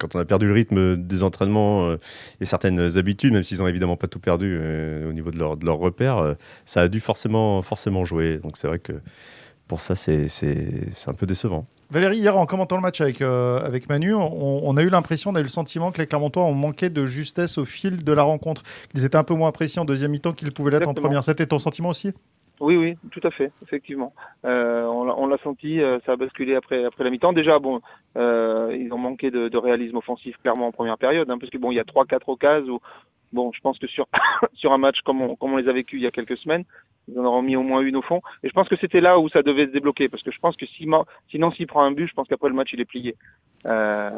quand 0.00 0.14
on 0.14 0.18
a 0.18 0.24
perdu 0.24 0.46
le 0.46 0.52
rythme 0.52 0.96
des 0.96 1.22
entraînements 1.22 1.96
et 2.40 2.44
certaines 2.44 2.98
habitudes, 2.98 3.32
même 3.32 3.44
s'ils 3.44 3.58
n'ont 3.58 3.68
évidemment 3.68 3.96
pas 3.96 4.08
tout 4.08 4.18
perdu 4.18 4.58
au 5.08 5.12
niveau 5.12 5.30
de 5.30 5.38
leur, 5.38 5.56
de 5.56 5.64
leur 5.64 5.78
repère, 5.78 6.34
ça 6.66 6.80
a 6.80 6.88
dû 6.88 6.98
forcément, 6.98 7.62
forcément 7.62 8.04
jouer. 8.04 8.38
Donc 8.38 8.56
c'est 8.56 8.66
vrai 8.66 8.80
que 8.80 8.94
pour 9.68 9.78
ça, 9.78 9.94
c'est 9.94 10.26
un 11.06 11.14
peu 11.14 11.26
décevant. 11.26 11.66
Valérie, 11.90 12.18
hier 12.18 12.36
en 12.36 12.46
commentant 12.46 12.74
le 12.74 12.82
match 12.82 13.00
avec, 13.00 13.22
avec 13.22 13.88
Manu, 13.88 14.12
on, 14.14 14.76
a 14.76 14.82
eu 14.82 14.88
l'impression, 14.88 15.30
on 15.30 15.36
a 15.36 15.40
eu 15.40 15.44
le 15.44 15.48
sentiment 15.48 15.92
que 15.92 15.98
les 15.98 16.08
Clermontois 16.08 16.42
ont 16.42 16.54
manqué 16.54 16.90
de 16.90 17.06
justesse 17.06 17.58
au 17.58 17.64
fil 17.64 18.02
de 18.02 18.12
la 18.12 18.24
rencontre. 18.24 18.64
Ils 18.94 19.04
étaient 19.04 19.16
un 19.16 19.24
peu 19.24 19.34
moins 19.34 19.50
appréciés 19.50 19.80
en 19.80 19.84
deuxième 19.84 20.10
mi-temps 20.10 20.32
qu'ils 20.32 20.50
pouvaient 20.50 20.72
l'être 20.72 20.88
en 20.88 20.94
première. 20.94 21.22
C'était 21.22 21.46
ton 21.46 21.60
sentiment 21.60 21.90
aussi? 21.90 22.12
Oui, 22.62 22.76
oui, 22.76 22.96
tout 23.10 23.20
à 23.24 23.32
fait, 23.32 23.50
effectivement. 23.64 24.14
Euh, 24.44 24.84
on 24.84 25.26
l'a 25.26 25.36
senti, 25.38 25.80
euh, 25.80 25.98
ça 26.06 26.12
a 26.12 26.16
basculé 26.16 26.54
après 26.54 26.84
après 26.84 27.02
la 27.02 27.10
mi-temps. 27.10 27.32
Déjà, 27.32 27.58
bon, 27.58 27.80
euh, 28.16 28.76
ils 28.78 28.92
ont 28.92 28.98
manqué 28.98 29.32
de, 29.32 29.48
de, 29.48 29.58
réalisme 29.58 29.96
offensif 29.96 30.36
clairement 30.42 30.68
en 30.68 30.72
première 30.72 30.96
période, 30.96 31.28
hein, 31.28 31.38
parce 31.38 31.50
que 31.50 31.58
bon, 31.58 31.72
il 31.72 31.74
y 31.74 31.80
a 31.80 31.84
trois, 31.84 32.06
quatre 32.06 32.28
occasions 32.28 32.74
où, 32.74 32.80
bon, 33.32 33.50
je 33.52 33.60
pense 33.62 33.80
que 33.80 33.88
sur 33.88 34.06
sur 34.54 34.72
un 34.72 34.78
match 34.78 35.00
comme 35.04 35.22
on, 35.22 35.34
comme 35.34 35.54
on 35.54 35.56
les 35.56 35.68
a 35.68 35.72
vécu 35.72 35.96
il 35.96 36.02
y 36.02 36.06
a 36.06 36.12
quelques 36.12 36.38
semaines, 36.38 36.62
ils 37.08 37.18
en 37.18 37.24
auront 37.24 37.42
mis 37.42 37.56
au 37.56 37.62
moins 37.62 37.80
une 37.80 37.96
au 37.96 38.02
fond. 38.02 38.22
Et 38.44 38.48
je 38.48 38.52
pense 38.52 38.68
que 38.68 38.76
c'était 38.76 39.00
là 39.00 39.18
où 39.18 39.28
ça 39.28 39.42
devait 39.42 39.66
se 39.66 39.72
débloquer, 39.72 40.08
parce 40.08 40.22
que 40.22 40.30
je 40.30 40.38
pense 40.38 40.56
que 40.56 40.66
si, 40.66 40.86
sinon 41.30 41.50
s'il 41.50 41.66
prend 41.66 41.82
un 41.82 41.90
but, 41.90 42.06
je 42.06 42.14
pense 42.14 42.28
qu'après 42.28 42.48
le 42.48 42.54
match 42.54 42.72
il 42.72 42.80
est 42.80 42.84
plié. 42.84 43.16
Euh, 43.66 44.10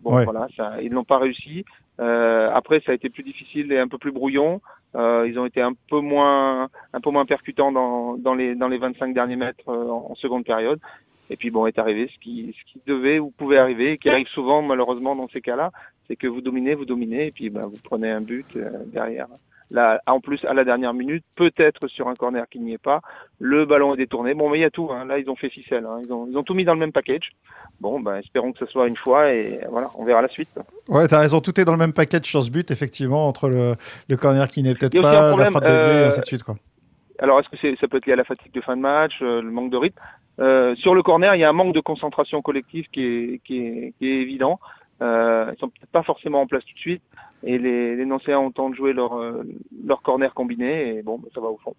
bon, 0.00 0.24
voilà, 0.24 0.48
ça, 0.56 0.80
ils 0.80 0.92
n'ont 0.92 1.04
pas 1.04 1.18
réussi. 1.18 1.66
Euh, 2.00 2.50
après, 2.54 2.80
ça 2.86 2.92
a 2.92 2.94
été 2.94 3.10
plus 3.10 3.22
difficile 3.22 3.70
et 3.70 3.78
un 3.78 3.88
peu 3.88 3.98
plus 3.98 4.12
brouillon. 4.12 4.62
Euh, 4.94 5.26
ils 5.26 5.38
ont 5.38 5.46
été 5.46 5.60
un 5.60 5.72
peu 5.88 6.00
moins, 6.00 6.68
un 6.92 7.00
peu 7.00 7.10
moins 7.10 7.24
percutants 7.24 7.72
dans, 7.72 8.16
dans 8.18 8.34
les 8.34 8.54
dans 8.54 8.68
les 8.68 8.78
25 8.78 9.14
derniers 9.14 9.36
mètres 9.36 9.68
euh, 9.68 9.88
en, 9.88 10.14
seconde 10.16 10.44
période. 10.44 10.80
Et 11.30 11.36
puis 11.36 11.50
bon, 11.50 11.66
est 11.66 11.78
arrivé 11.78 12.10
ce 12.12 12.18
qui 12.20 12.54
ce 12.58 12.72
qui 12.72 12.80
devait 12.86 13.18
ou 13.18 13.30
pouvait 13.30 13.58
arriver, 13.58 13.92
et 13.92 13.98
qui 13.98 14.10
arrive 14.10 14.28
souvent 14.28 14.60
malheureusement 14.60 15.16
dans 15.16 15.28
ces 15.28 15.40
cas-là, 15.40 15.70
c'est 16.06 16.16
que 16.16 16.26
vous 16.26 16.42
dominez, 16.42 16.74
vous 16.74 16.84
dominez, 16.84 17.28
et 17.28 17.30
puis 17.30 17.48
ben, 17.48 17.66
vous 17.66 17.80
prenez 17.82 18.10
un 18.10 18.20
but 18.20 18.46
euh, 18.56 18.70
derrière. 18.86 19.28
Là, 19.70 20.02
en 20.06 20.20
plus, 20.20 20.44
à 20.44 20.52
la 20.52 20.64
dernière 20.64 20.92
minute, 20.92 21.24
peut-être 21.34 21.88
sur 21.88 22.08
un 22.08 22.14
corner 22.14 22.46
qui 22.50 22.58
n'y 22.58 22.74
est 22.74 22.78
pas, 22.78 23.00
le 23.38 23.64
ballon 23.64 23.94
est 23.94 23.98
détourné. 23.98 24.34
Bon, 24.34 24.50
mais 24.50 24.58
il 24.58 24.62
y 24.62 24.64
a 24.64 24.70
tout. 24.70 24.90
Hein. 24.92 25.06
Là, 25.06 25.18
ils 25.18 25.30
ont 25.30 25.36
fait 25.36 25.48
ficelle. 25.48 25.86
Hein. 25.86 26.00
Ils, 26.04 26.12
ont, 26.12 26.26
ils 26.30 26.36
ont 26.36 26.42
tout 26.42 26.54
mis 26.54 26.64
dans 26.64 26.74
le 26.74 26.80
même 26.80 26.92
package. 26.92 27.30
Bon, 27.80 28.00
ben, 28.00 28.16
espérons 28.16 28.52
que 28.52 28.58
ce 28.58 28.66
soit 28.66 28.86
une 28.86 28.96
fois 28.96 29.32
et 29.32 29.60
voilà, 29.70 29.88
on 29.96 30.04
verra 30.04 30.22
la 30.22 30.28
suite. 30.28 30.50
Ouais, 30.88 31.08
t'as 31.08 31.20
raison. 31.20 31.40
Tout 31.40 31.58
est 31.58 31.64
dans 31.64 31.72
le 31.72 31.78
même 31.78 31.94
package 31.94 32.26
sur 32.26 32.42
ce 32.42 32.50
but, 32.50 32.70
effectivement, 32.70 33.26
entre 33.26 33.48
le, 33.48 33.74
le 34.08 34.16
corner 34.16 34.46
qui 34.48 34.62
n'est 34.62 34.74
peut-être 34.74 35.00
pas, 35.00 35.34
la 35.36 35.50
frappe 35.50 35.64
de 35.64 35.68
et 35.68 36.04
ainsi 36.04 36.20
de 36.20 36.26
suite, 36.26 36.42
quoi. 36.42 36.54
Alors, 37.18 37.38
est-ce 37.40 37.48
que 37.48 37.76
ça 37.76 37.88
peut 37.88 37.98
être 37.98 38.06
lié 38.06 38.14
à 38.14 38.16
la 38.16 38.24
fatigue 38.24 38.52
de 38.52 38.60
fin 38.60 38.76
de 38.76 38.82
match, 38.82 39.12
euh, 39.22 39.40
le 39.42 39.50
manque 39.50 39.70
de 39.70 39.76
rythme? 39.76 40.00
Euh, 40.40 40.74
Sur 40.76 40.94
le 40.94 41.02
corner, 41.02 41.34
il 41.34 41.40
y 41.40 41.44
a 41.44 41.48
un 41.48 41.52
manque 41.52 41.74
de 41.74 41.80
concentration 41.80 42.42
collective 42.42 42.86
qui 42.92 43.04
est, 43.04 43.40
qui 43.44 43.58
est, 43.58 43.94
qui 43.98 44.08
est 44.08 44.22
évident. 44.22 44.58
Euh, 45.02 45.50
ils 45.52 45.58
sont 45.58 45.68
peut-être 45.68 45.90
pas 45.90 46.02
forcément 46.02 46.42
en 46.42 46.46
place 46.46 46.64
tout 46.64 46.74
de 46.74 46.78
suite 46.78 47.02
et 47.42 47.58
les, 47.58 47.96
les 47.96 48.06
Nancéens 48.06 48.38
ont 48.38 48.46
le 48.46 48.52
temps 48.52 48.70
de 48.70 48.74
jouer 48.74 48.92
leur, 48.92 49.18
euh, 49.18 49.42
leur 49.84 50.02
corner 50.02 50.32
combiné 50.32 50.96
et 50.96 51.02
bon, 51.02 51.18
bah, 51.18 51.28
ça 51.34 51.40
va 51.40 51.48
au 51.48 51.58
fond. 51.58 51.74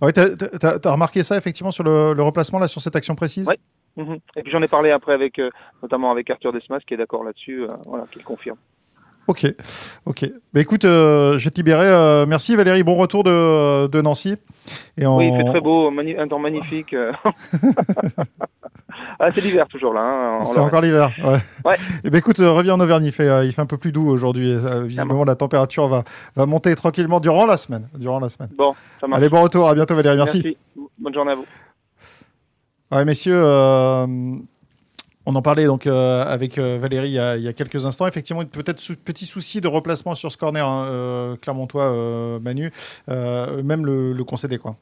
Ah 0.00 0.06
oui, 0.06 0.12
tu 0.12 0.20
as, 0.20 0.90
remarqué 0.92 1.22
ça 1.22 1.36
effectivement 1.36 1.70
sur 1.70 1.84
le, 1.84 2.14
le, 2.14 2.22
replacement, 2.22 2.58
là, 2.58 2.68
sur 2.68 2.80
cette 2.80 2.96
action 2.96 3.14
précise? 3.14 3.48
Oui. 3.48 3.56
Mhm. 4.02 4.18
Et 4.36 4.42
puis 4.42 4.52
j'en 4.52 4.62
ai 4.62 4.68
parlé 4.68 4.90
après 4.90 5.12
avec, 5.12 5.38
euh, 5.38 5.50
notamment 5.82 6.10
avec 6.10 6.30
Arthur 6.30 6.52
Desmas 6.52 6.78
qui 6.86 6.94
est 6.94 6.96
d'accord 6.96 7.22
là-dessus, 7.22 7.64
euh, 7.64 7.68
voilà, 7.86 8.06
qui 8.10 8.18
le 8.18 8.24
confirme. 8.24 8.56
Ok, 9.26 9.44
ok. 10.06 10.24
Bah, 10.54 10.60
écoute, 10.60 10.84
je 10.84 11.44
vais 11.44 11.50
te 11.50 11.56
libérer. 11.56 12.24
merci 12.26 12.56
Valérie, 12.56 12.82
bon 12.82 12.94
retour 12.94 13.24
de, 13.24 13.86
de 13.86 14.00
Nancy. 14.00 14.36
Et 14.96 15.06
Oui, 15.06 15.28
il 15.28 15.36
fait 15.36 15.44
très 15.44 15.60
beau, 15.60 15.90
un 15.90 16.28
temps 16.28 16.38
magnifique. 16.38 16.96
Ah, 19.20 19.30
c'est 19.32 19.40
l'hiver 19.40 19.66
toujours 19.66 19.92
là. 19.92 20.00
Hein, 20.40 20.44
c'est 20.44 20.60
encore 20.60 20.80
l'hiver. 20.80 21.10
Ouais. 21.24 21.38
ouais. 21.64 21.74
Et 21.74 21.78
eh 22.04 22.10
ben 22.10 22.18
écoute, 22.18 22.38
euh, 22.38 22.52
reviens 22.52 22.74
en 22.74 22.80
Auvergne. 22.80 23.04
Il 23.04 23.12
fait, 23.12 23.28
euh, 23.28 23.44
il 23.44 23.52
fait 23.52 23.62
un 23.62 23.66
peu 23.66 23.76
plus 23.76 23.90
doux 23.90 24.08
aujourd'hui. 24.08 24.52
Euh, 24.52 24.84
visiblement, 24.84 25.24
la 25.24 25.34
température 25.34 25.88
va, 25.88 26.04
va 26.36 26.46
monter 26.46 26.74
tranquillement 26.76 27.18
durant 27.18 27.44
la 27.44 27.56
semaine. 27.56 27.88
Durant 27.94 28.20
la 28.20 28.28
semaine. 28.28 28.50
Bon, 28.56 28.74
ça 29.00 29.08
marche. 29.08 29.20
Allez, 29.20 29.28
bon 29.28 29.42
retour. 29.42 29.68
À 29.68 29.74
bientôt, 29.74 29.96
Valérie. 29.96 30.16
Merci. 30.16 30.42
Merci. 30.44 30.58
Bonne 30.98 31.14
journée 31.14 31.32
à 31.32 31.34
vous. 31.34 31.46
Ouais, 32.92 33.04
messieurs. 33.04 33.34
Euh, 33.36 34.06
on 35.26 35.34
en 35.34 35.42
parlait 35.42 35.66
donc 35.66 35.86
avec 35.86 36.58
Valérie 36.58 37.08
il 37.08 37.14
y, 37.14 37.18
a, 37.18 37.36
il 37.36 37.42
y, 37.42 37.48
a, 37.48 37.52
quelques 37.52 37.84
instants. 37.84 38.06
Effectivement, 38.06 38.44
peut-être 38.46 38.80
sou 38.80 38.94
petit 38.96 39.26
souci 39.26 39.60
de 39.60 39.68
replacement 39.68 40.14
sur 40.14 40.32
ce 40.32 40.38
corner, 40.38 40.66
hein, 40.66 41.36
Clermontois, 41.42 42.40
Manu, 42.40 42.72
même 43.08 43.84
le, 43.84 44.14
le 44.14 44.24
concéder 44.24 44.56
quoi. 44.56 44.76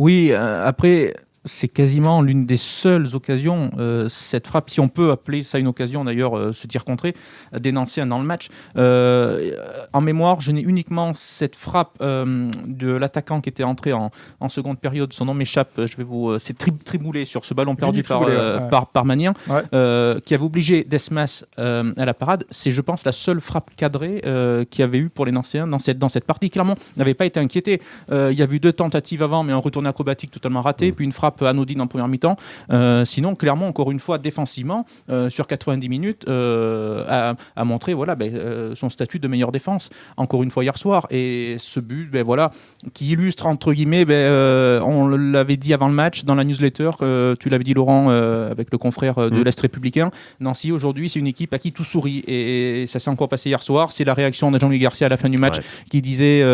Oui, 0.00 0.32
après 0.32 1.14
c'est 1.44 1.68
quasiment 1.68 2.22
l'une 2.22 2.46
des 2.46 2.56
seules 2.56 3.14
occasions, 3.14 3.70
euh, 3.78 4.08
cette 4.08 4.46
frappe, 4.46 4.70
si 4.70 4.80
on 4.80 4.88
peut 4.88 5.10
appeler 5.10 5.42
ça 5.42 5.58
une 5.58 5.66
occasion 5.66 6.04
d'ailleurs, 6.04 6.36
euh, 6.36 6.52
ce 6.52 6.66
tir 6.66 6.84
contré, 6.84 7.14
dénoncé 7.58 8.04
dans 8.04 8.18
le 8.18 8.24
match. 8.24 8.48
Euh, 8.76 9.52
en 9.92 10.00
mémoire, 10.00 10.40
je 10.40 10.52
n'ai 10.52 10.62
uniquement 10.62 11.12
cette 11.14 11.56
frappe 11.56 11.98
de 12.00 12.92
l'attaquant 12.92 13.40
qui 13.40 13.48
était 13.48 13.64
entré 13.64 13.92
en, 13.92 14.10
en, 14.40 14.48
seconde 14.48 14.78
période, 14.78 15.12
son 15.12 15.26
nom 15.26 15.34
m'échappe, 15.34 15.72
je 15.76 15.96
vais 15.96 16.02
vous. 16.02 16.38
c'est 16.38 16.54
Triboulé 16.84 17.24
sur 17.24 17.44
ce 17.44 17.52
ballon 17.52 17.74
perdu 17.74 18.02
par, 18.02 18.24
par, 18.70 18.86
par, 18.86 19.04
Manien, 19.04 19.34
qui 19.44 20.34
avait 20.34 20.44
obligé 20.44 20.84
Desmas 20.84 21.44
à 21.56 21.82
la 22.04 22.14
parade. 22.14 22.44
C'est, 22.50 22.70
je 22.70 22.80
pense, 22.80 23.04
la 23.04 23.12
seule 23.12 23.40
frappe 23.40 23.70
cadrée 23.76 24.22
qu'il 24.70 24.80
y 24.80 24.82
avait 24.82 24.98
eu 24.98 25.10
pour 25.10 25.26
les 25.26 25.32
Nancéens 25.32 25.66
dans 25.66 25.78
cette, 25.78 25.98
dans 25.98 26.08
cette 26.08 26.24
partie. 26.24 26.50
Clairement, 26.50 26.76
n'avait 26.96 27.14
pas 27.14 27.26
été 27.26 27.40
inquiété. 27.40 27.80
il 28.10 28.32
y 28.32 28.42
a 28.42 28.46
eu 28.50 28.60
deux 28.60 28.72
tentatives 28.72 29.22
avant, 29.22 29.42
mais 29.42 29.52
un 29.52 29.58
retourné 29.58 29.88
acrobatique 29.88 30.30
totalement 30.30 30.62
raté, 30.62 30.90
mmh. 30.90 30.94
puis 30.94 31.04
une 31.04 31.12
frappe 31.12 31.33
anodine 31.42 31.80
en 31.80 31.86
première 31.86 32.08
mi-temps. 32.08 32.36
Euh, 32.70 33.04
sinon, 33.04 33.34
clairement, 33.34 33.66
encore 33.66 33.90
une 33.90 34.00
fois, 34.00 34.18
défensivement, 34.18 34.84
euh, 35.10 35.30
sur 35.30 35.46
90 35.46 35.88
minutes, 35.88 36.24
euh, 36.28 37.34
a, 37.56 37.64
montré 37.64 37.94
voilà, 37.94 38.14
ben, 38.14 38.74
son 38.74 38.90
statut 38.90 39.18
de 39.18 39.28
meilleure 39.28 39.52
défense, 39.52 39.90
encore 40.16 40.42
une 40.42 40.50
fois 40.50 40.64
hier 40.64 40.76
soir. 40.78 41.06
Et 41.10 41.56
ce 41.58 41.80
but, 41.80 42.10
ben, 42.10 42.22
voilà, 42.22 42.50
qui 42.92 43.12
illustre, 43.12 43.46
entre 43.46 43.72
guillemets, 43.72 44.04
ben, 44.04 44.82
on 44.82 45.08
l'avait 45.08 45.56
dit 45.56 45.74
avant 45.74 45.88
le 45.88 45.94
match 45.94 46.24
dans 46.24 46.34
la 46.34 46.44
newsletter, 46.44 46.90
tu 47.38 47.48
l'avais 47.48 47.64
dit 47.64 47.74
Laurent, 47.74 48.10
avec 48.10 48.68
le 48.70 48.78
confrère 48.78 49.16
de 49.16 49.30
mmh. 49.30 49.42
l'Est 49.42 49.60
républicain, 49.60 50.10
Nancy, 50.40 50.72
aujourd'hui, 50.72 51.08
c'est 51.08 51.18
une 51.18 51.26
équipe 51.26 51.52
à 51.54 51.58
qui 51.58 51.72
tout 51.72 51.84
sourit. 51.84 52.24
Et, 52.26 52.86
ça 52.86 52.98
s'est 52.98 53.10
encore 53.10 53.28
passé 53.28 53.48
hier 53.48 53.62
soir. 53.62 53.92
C'est 53.92 54.04
la 54.04 54.14
réaction 54.14 54.50
de 54.50 54.58
Jean-Louis 54.58 54.78
Garcia 54.78 55.06
à 55.06 55.10
la 55.10 55.16
fin 55.16 55.28
du 55.28 55.38
match 55.38 55.56
qui 55.90 56.02
disait 56.02 56.44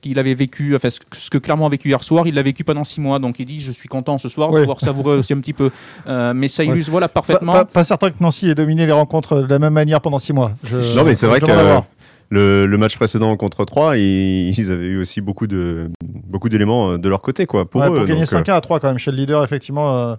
qu'il 0.00 0.18
avait 0.18 0.34
vécu, 0.34 0.74
enfin, 0.74 0.88
ce 0.90 1.30
que 1.30 1.38
clairement 1.38 1.66
a 1.66 1.68
vécu 1.68 1.88
hier 1.88 2.02
soir, 2.02 2.26
il 2.26 2.34
l'a 2.34 2.42
vécu 2.42 2.64
pendant 2.64 2.84
six 2.84 3.00
mois. 3.00 3.18
Donc 3.18 3.38
il 3.38 3.46
dit, 3.46 3.60
je 3.60 3.72
suis 3.72 3.88
content 3.88 4.18
ce 4.18 4.25
soir, 4.28 4.50
de 4.50 4.60
pouvoir 4.60 4.80
savourer 4.80 5.16
aussi 5.16 5.32
un 5.32 5.40
petit 5.40 5.52
peu. 5.52 5.70
Euh, 6.06 6.32
mais 6.34 6.48
ça 6.48 6.64
illustre 6.64 6.90
voilà, 6.90 7.08
parfaitement. 7.08 7.64
Pas, 7.64 7.84
certain 7.84 8.10
que 8.10 8.16
Nancy 8.20 8.50
ait 8.50 8.54
dominé 8.54 8.86
les 8.86 8.92
rencontres 8.92 9.42
de 9.42 9.50
la 9.50 9.58
même 9.58 9.72
manière 9.72 10.00
pendant 10.00 10.18
six 10.18 10.32
mois. 10.32 10.52
non, 10.96 11.04
mais 11.04 11.14
c'est 11.14 11.26
vrai 11.26 11.40
que 11.40 11.46
le, 12.30 12.66
le, 12.66 12.78
match 12.78 12.96
précédent 12.96 13.36
contre 13.36 13.64
3, 13.64 13.96
ils, 13.98 14.50
ils, 14.58 14.72
avaient 14.72 14.86
eu 14.86 15.00
aussi 15.00 15.20
beaucoup 15.20 15.46
de 15.46 15.90
beaucoup 16.02 16.48
d'éléments 16.48 16.92
euh, 16.92 16.98
de 16.98 17.08
leur 17.08 17.22
côté 17.22 17.46
quoi 17.46 17.68
pour 17.70 17.80
ouais, 17.80 17.88
eux. 17.88 17.94
Pour 17.94 18.04
gagner 18.04 18.20
donc, 18.20 18.28
5 18.28 18.48
à 18.48 18.60
3 18.60 18.80
quand 18.80 18.88
même 18.88 18.98
chez 18.98 19.12
le 19.12 19.16
leader 19.16 19.44
effectivement. 19.44 19.96
Euh, 19.96 20.14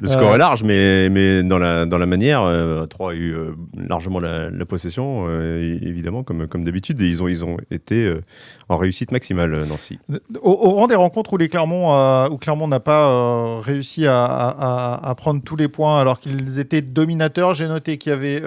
le 0.00 0.08
score 0.08 0.34
est 0.34 0.38
large 0.38 0.64
mais 0.64 1.08
mais 1.08 1.42
dans 1.42 1.58
la 1.58 1.86
dans 1.86 1.98
la 1.98 2.06
manière, 2.06 2.42
euh, 2.42 2.86
3 2.86 3.12
a 3.12 3.14
eu 3.14 3.34
largement 3.76 4.18
la, 4.18 4.50
la 4.50 4.64
possession 4.66 5.28
évidemment 5.30 6.24
comme 6.24 6.48
comme 6.48 6.64
d'habitude 6.64 7.00
et 7.00 7.08
ils 7.08 7.22
ont 7.22 7.28
ils 7.28 7.44
ont 7.44 7.58
été 7.70 8.12
en 8.72 8.78
réussite 8.78 9.12
maximale 9.12 9.64
Nancy. 9.64 9.98
Au, 10.42 10.50
au, 10.50 10.70
rang 10.70 10.88
des 10.88 10.94
rencontres 10.94 11.32
où 11.32 11.36
les 11.36 11.48
Clermont 11.48 12.26
où 12.28 12.38
Clermont 12.38 12.68
n'a 12.68 12.80
pas 12.80 13.60
réussi 13.60 14.06
à, 14.06 14.24
à, 14.24 15.08
à, 15.08 15.14
prendre 15.14 15.42
tous 15.42 15.56
les 15.56 15.68
points 15.68 16.00
alors 16.00 16.18
qu'ils 16.18 16.58
étaient 16.58 16.82
dominateurs, 16.82 17.54
j'ai 17.54 17.68
noté 17.68 17.98
qu'il 17.98 18.10
y 18.10 18.14
avait 18.14 18.40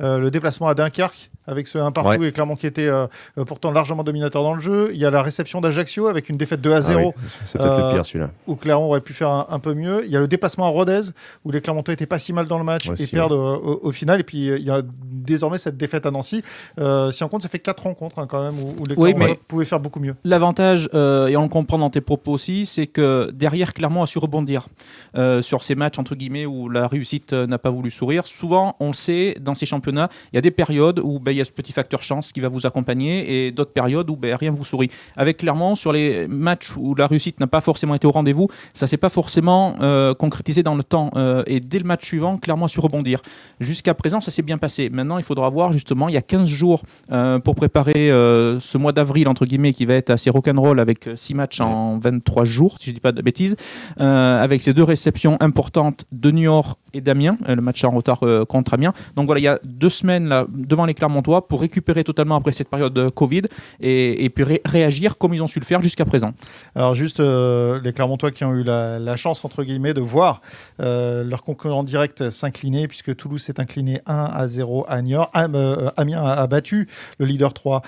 le 0.00 0.28
déplacement 0.30 0.68
à 0.68 0.74
Dunkerque 0.74 1.30
avec 1.46 1.68
ce 1.68 1.78
1 1.78 1.92
partout 1.92 2.20
ouais. 2.20 2.28
et 2.28 2.32
Clermont 2.32 2.56
qui 2.56 2.66
était 2.66 2.88
euh, 2.88 3.06
pourtant 3.46 3.70
largement 3.70 4.04
dominateur 4.04 4.42
dans 4.42 4.54
le 4.54 4.60
jeu. 4.60 4.90
Il 4.92 4.98
y 4.98 5.04
a 5.04 5.10
la 5.10 5.22
réception 5.22 5.60
d'Ajaccio 5.60 6.08
avec 6.08 6.28
une 6.28 6.36
défaite 6.36 6.60
2 6.60 6.72
à 6.72 6.82
0. 6.82 6.98
Ah 7.00 7.20
oui, 7.20 7.28
c'est 7.44 7.58
peut-être 7.58 7.78
euh, 7.78 7.88
le 7.88 7.94
pire 7.94 8.06
celui-là. 8.06 8.30
Où 8.46 8.56
Clermont 8.56 8.86
aurait 8.86 9.00
pu 9.00 9.12
faire 9.12 9.30
un, 9.30 9.46
un, 9.50 9.58
peu 9.58 9.74
mieux. 9.74 10.04
Il 10.04 10.10
y 10.10 10.16
a 10.16 10.20
le 10.20 10.28
déplacement 10.28 10.66
à 10.66 10.68
Rodez 10.68 11.12
où 11.44 11.50
les 11.50 11.60
Clermontois 11.60 11.94
étaient 11.94 12.06
pas 12.06 12.18
si 12.18 12.32
mal 12.32 12.46
dans 12.46 12.58
le 12.58 12.64
match 12.64 12.88
Aussi, 12.88 13.04
et 13.04 13.06
perdent 13.06 13.32
ouais. 13.32 13.38
au, 13.38 13.80
au, 13.82 13.92
final. 13.92 14.20
Et 14.20 14.24
puis 14.24 14.46
il 14.46 14.62
y 14.62 14.70
a 14.70 14.82
désormais 15.04 15.58
cette 15.58 15.76
défaite 15.76 16.06
à 16.06 16.10
Nancy. 16.10 16.42
Euh, 16.78 17.10
si 17.10 17.22
on 17.22 17.28
compte, 17.28 17.42
ça 17.42 17.48
fait 17.48 17.58
4 17.58 17.82
rencontres 17.82 18.18
hein, 18.18 18.26
quand 18.28 18.42
même 18.42 18.58
où, 18.58 18.74
où 18.78 18.84
les 18.86 18.96
oui, 18.96 19.14
Pouvaient 19.48 19.64
faire 19.64 19.80
beaucoup 19.80 20.00
mieux. 20.00 20.14
L'avantage, 20.24 20.88
euh, 20.94 21.28
et 21.28 21.36
on 21.36 21.42
le 21.42 21.48
comprend 21.48 21.78
dans 21.78 21.90
tes 21.90 22.00
propos 22.00 22.32
aussi, 22.32 22.66
c'est 22.66 22.86
que 22.86 23.30
derrière 23.32 23.74
Clermont 23.74 24.02
a 24.02 24.06
su 24.06 24.18
rebondir 24.18 24.68
euh, 25.16 25.42
sur 25.42 25.62
ces 25.62 25.74
matchs 25.74 25.98
entre 25.98 26.14
guillemets 26.14 26.46
où 26.46 26.68
la 26.68 26.88
réussite 26.88 27.32
n'a 27.32 27.58
pas 27.58 27.70
voulu 27.70 27.90
sourire. 27.90 28.26
Souvent, 28.26 28.76
on 28.80 28.88
le 28.88 28.94
sait, 28.94 29.36
dans 29.40 29.54
ces 29.54 29.66
championnats, 29.66 30.08
il 30.32 30.36
y 30.36 30.38
a 30.38 30.42
des 30.42 30.50
périodes 30.50 31.00
où 31.02 31.18
ben, 31.20 31.30
il 31.30 31.38
y 31.38 31.40
a 31.40 31.44
ce 31.44 31.52
petit 31.52 31.72
facteur 31.72 32.02
chance 32.02 32.32
qui 32.32 32.40
va 32.40 32.48
vous 32.48 32.66
accompagner 32.66 33.46
et 33.46 33.52
d'autres 33.52 33.72
périodes 33.72 34.10
où 34.10 34.16
ben, 34.16 34.34
rien 34.34 34.50
vous 34.50 34.64
sourit. 34.64 34.90
Avec 35.16 35.38
Clermont, 35.38 35.76
sur 35.76 35.92
les 35.92 36.26
matchs 36.26 36.76
où 36.76 36.94
la 36.94 37.06
réussite 37.06 37.40
n'a 37.40 37.46
pas 37.46 37.60
forcément 37.60 37.94
été 37.94 38.06
au 38.06 38.12
rendez-vous, 38.12 38.48
ça 38.74 38.86
s'est 38.86 38.96
pas 38.96 39.10
forcément 39.10 39.76
euh, 39.80 40.14
concrétisé 40.14 40.62
dans 40.62 40.74
le 40.74 40.82
temps. 40.82 41.10
Euh, 41.16 41.42
et 41.46 41.60
dès 41.60 41.78
le 41.78 41.84
match 41.84 42.04
suivant, 42.04 42.36
Clermont 42.36 42.66
a 42.66 42.68
su 42.68 42.80
rebondir. 42.80 43.20
Jusqu'à 43.60 43.94
présent, 43.94 44.20
ça 44.20 44.30
s'est 44.30 44.42
bien 44.42 44.58
passé. 44.58 44.90
Maintenant, 44.90 45.18
il 45.18 45.24
faudra 45.24 45.48
voir 45.50 45.72
justement, 45.72 46.08
il 46.08 46.14
y 46.14 46.18
a 46.18 46.22
15 46.22 46.48
jours 46.48 46.82
euh, 47.12 47.38
pour 47.38 47.54
préparer 47.54 48.10
euh, 48.10 48.60
ce 48.60 48.78
mois 48.78 48.92
d'avril, 48.92 49.28
entre 49.36 49.46
guillemets, 49.46 49.72
qui 49.72 49.84
va 49.84 49.94
être 49.94 50.10
assez 50.10 50.30
rock'n'roll 50.30 50.80
avec 50.80 51.08
6 51.14 51.34
matchs 51.34 51.60
en 51.60 51.98
23 51.98 52.44
jours, 52.44 52.76
si 52.78 52.90
je 52.90 52.94
dis 52.94 53.00
pas 53.00 53.12
de 53.12 53.20
bêtises, 53.22 53.56
euh, 54.00 54.42
avec 54.42 54.62
ces 54.62 54.72
deux 54.72 54.82
réceptions 54.82 55.36
importantes 55.40 56.06
de 56.10 56.30
Niort 56.30 56.78
et 56.94 57.02
d'Amiens, 57.02 57.36
le 57.46 57.60
match 57.60 57.84
en 57.84 57.90
retard 57.90 58.20
contre 58.48 58.72
Amiens. 58.74 58.94
Donc 59.16 59.26
voilà, 59.26 59.40
il 59.40 59.44
y 59.44 59.48
a 59.48 59.58
deux 59.64 59.90
semaines 59.90 60.28
là, 60.28 60.46
devant 60.48 60.86
les 60.86 60.94
Clermontois 60.94 61.46
pour 61.46 61.60
récupérer 61.60 62.04
totalement 62.04 62.36
après 62.36 62.52
cette 62.52 62.70
période 62.70 62.94
de 62.94 63.10
Covid 63.10 63.42
et, 63.80 64.24
et 64.24 64.30
puis 64.30 64.44
ré 64.44 64.62
réagir 64.64 65.18
comme 65.18 65.34
ils 65.34 65.42
ont 65.42 65.46
su 65.46 65.60
le 65.60 65.64
faire 65.64 65.82
jusqu'à 65.82 66.04
présent. 66.04 66.32
Alors 66.74 66.94
juste 66.94 67.20
euh, 67.20 67.80
les 67.82 67.92
Clermontois 67.92 68.30
qui 68.30 68.44
ont 68.44 68.52
eu 68.52 68.62
la, 68.62 68.98
la, 68.98 69.16
chance 69.16 69.44
entre 69.44 69.64
guillemets 69.64 69.94
de 69.94 70.00
voir 70.00 70.40
euh, 70.80 71.24
leur 71.24 71.42
concurrent 71.42 71.84
direct 71.84 72.30
s'incliner 72.30 72.88
puisque 72.88 73.14
Toulouse 73.16 73.42
s'est 73.42 73.60
incliné 73.60 74.00
1 74.06 74.14
à 74.14 74.46
0 74.48 74.84
à 74.88 75.02
Niort. 75.02 75.30
Am, 75.32 75.54
euh, 75.54 75.90
Amiens 75.96 76.24
a, 76.24 76.32
a, 76.32 76.46
battu 76.46 76.88
le 77.18 77.26
leader 77.26 77.52
3 77.52 77.82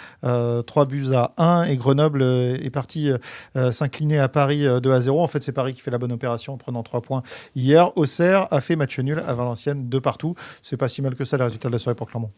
3 0.67 0.85
buts 0.87 1.15
à 1.15 1.28
1 1.37 1.65
et 1.65 1.77
Grenoble 1.77 2.23
est 2.23 2.71
parti 2.71 3.11
s'incliner 3.73 4.19
à 4.19 4.29
Paris 4.29 4.67
2 4.81 4.93
à 4.93 5.01
0. 5.01 5.21
En 5.21 5.29
fait 5.29 5.43
c'est 5.43 5.53
Paris 5.53 5.75
qui 5.75 5.81
fait 5.81 5.91
la 5.91 5.99
bonne 5.99 6.13
opération 6.13 6.55
en 6.55 6.57
prenant 6.57 6.83
3 6.83 7.01
points 7.03 7.23
hier. 7.55 7.97
Auxerre 7.97 8.53
a 8.53 8.61
fait 8.61 8.77
match 8.77 8.99
nul 8.99 9.23
à 9.27 9.35
Valenciennes 9.35 9.89
de 9.89 9.99
partout. 9.99 10.35
C'est 10.63 10.77
pas 10.77 10.89
si 10.89 11.03
mal 11.03 11.15
que 11.15 11.25
ça 11.25 11.37
le 11.37 11.45
résultat 11.45 11.69
de 11.69 11.73
la 11.75 11.79
soirée 11.79 11.97
pour 11.97 12.09
Clermont. 12.09 12.31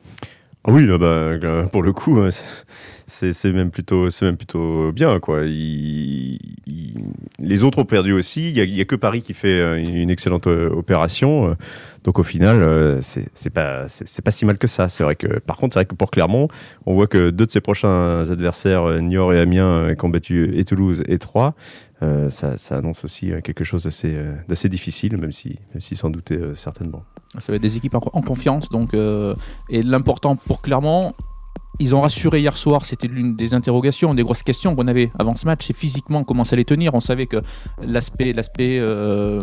Oui, 0.66 0.86
là, 0.86 0.98
bah, 0.98 1.68
pour 1.72 1.82
le 1.82 1.92
coup, 1.92 2.20
c'est 3.06 3.52
même 3.52 3.70
plutôt, 3.70 4.10
c'est 4.10 4.26
même 4.26 4.36
plutôt 4.36 4.92
bien, 4.92 5.18
quoi. 5.18 5.40
Les 5.44 6.38
autres 7.64 7.78
ont 7.78 7.84
perdu 7.84 8.12
aussi. 8.12 8.52
Il 8.52 8.72
n'y 8.72 8.80
a, 8.80 8.84
que 8.84 8.96
Paris 8.96 9.22
qui 9.22 9.32
fait 9.32 9.82
une 9.82 10.10
excellente 10.10 10.46
opération. 10.46 11.56
Donc 12.04 12.18
au 12.18 12.22
final, 12.22 13.00
c'est 13.02 13.50
pas, 13.50 13.86
pas 14.24 14.30
si 14.30 14.44
mal 14.44 14.58
que 14.58 14.66
ça. 14.66 14.88
C'est 14.88 15.02
vrai 15.02 15.16
que, 15.16 15.38
par 15.38 15.56
contre, 15.56 15.72
c'est 15.72 15.80
vrai 15.80 15.86
que 15.86 15.94
pour 15.94 16.10
Clermont, 16.10 16.48
on 16.84 16.94
voit 16.94 17.06
que 17.06 17.30
deux 17.30 17.46
de 17.46 17.50
ses 17.50 17.62
prochains 17.62 18.30
adversaires, 18.30 19.00
Niort 19.00 19.32
et 19.32 19.40
Amiens, 19.40 19.94
ont 20.02 20.08
battu 20.10 20.58
et 20.58 20.64
Toulouse 20.64 21.02
et 21.08 21.18
Troyes, 21.18 21.54
euh, 22.02 22.30
ça, 22.30 22.54
annonce 22.70 23.04
aussi 23.04 23.32
quelque 23.44 23.64
chose 23.64 23.84
d'assez 23.84 24.68
difficile, 24.68 25.16
même 25.18 25.32
si, 25.32 25.58
même 25.74 25.80
si 25.80 25.96
s'en 25.96 26.10
doutait 26.10 26.36
euh, 26.36 26.54
certainement. 26.54 27.04
Ça 27.38 27.52
va 27.52 27.56
être 27.56 27.62
des 27.62 27.76
équipes 27.76 27.94
en, 27.94 28.22
confiance, 28.22 28.70
donc 28.70 28.92
euh, 28.92 29.37
et 29.68 29.82
l'important 29.82 30.34
pour 30.34 30.62
Clermont, 30.62 31.14
ils 31.80 31.94
ont 31.94 32.02
rassuré 32.02 32.40
hier 32.40 32.56
soir, 32.58 32.84
c'était 32.84 33.08
l'une 33.08 33.34
des 33.34 33.54
interrogations, 33.54 34.14
des 34.14 34.22
grosses 34.22 34.42
questions 34.42 34.76
qu'on 34.76 34.87
avait 34.87 35.10
avant 35.18 35.34
ce 35.34 35.46
match, 35.46 35.66
c'est 35.66 35.76
physiquement 35.76 36.25
comment 36.25 36.44
ça 36.44 36.54
allait 36.54 36.64
tenir. 36.64 36.94
On 36.94 37.00
savait 37.00 37.26
que 37.26 37.38
l'aspect 37.82 38.34
euh, 38.60 39.40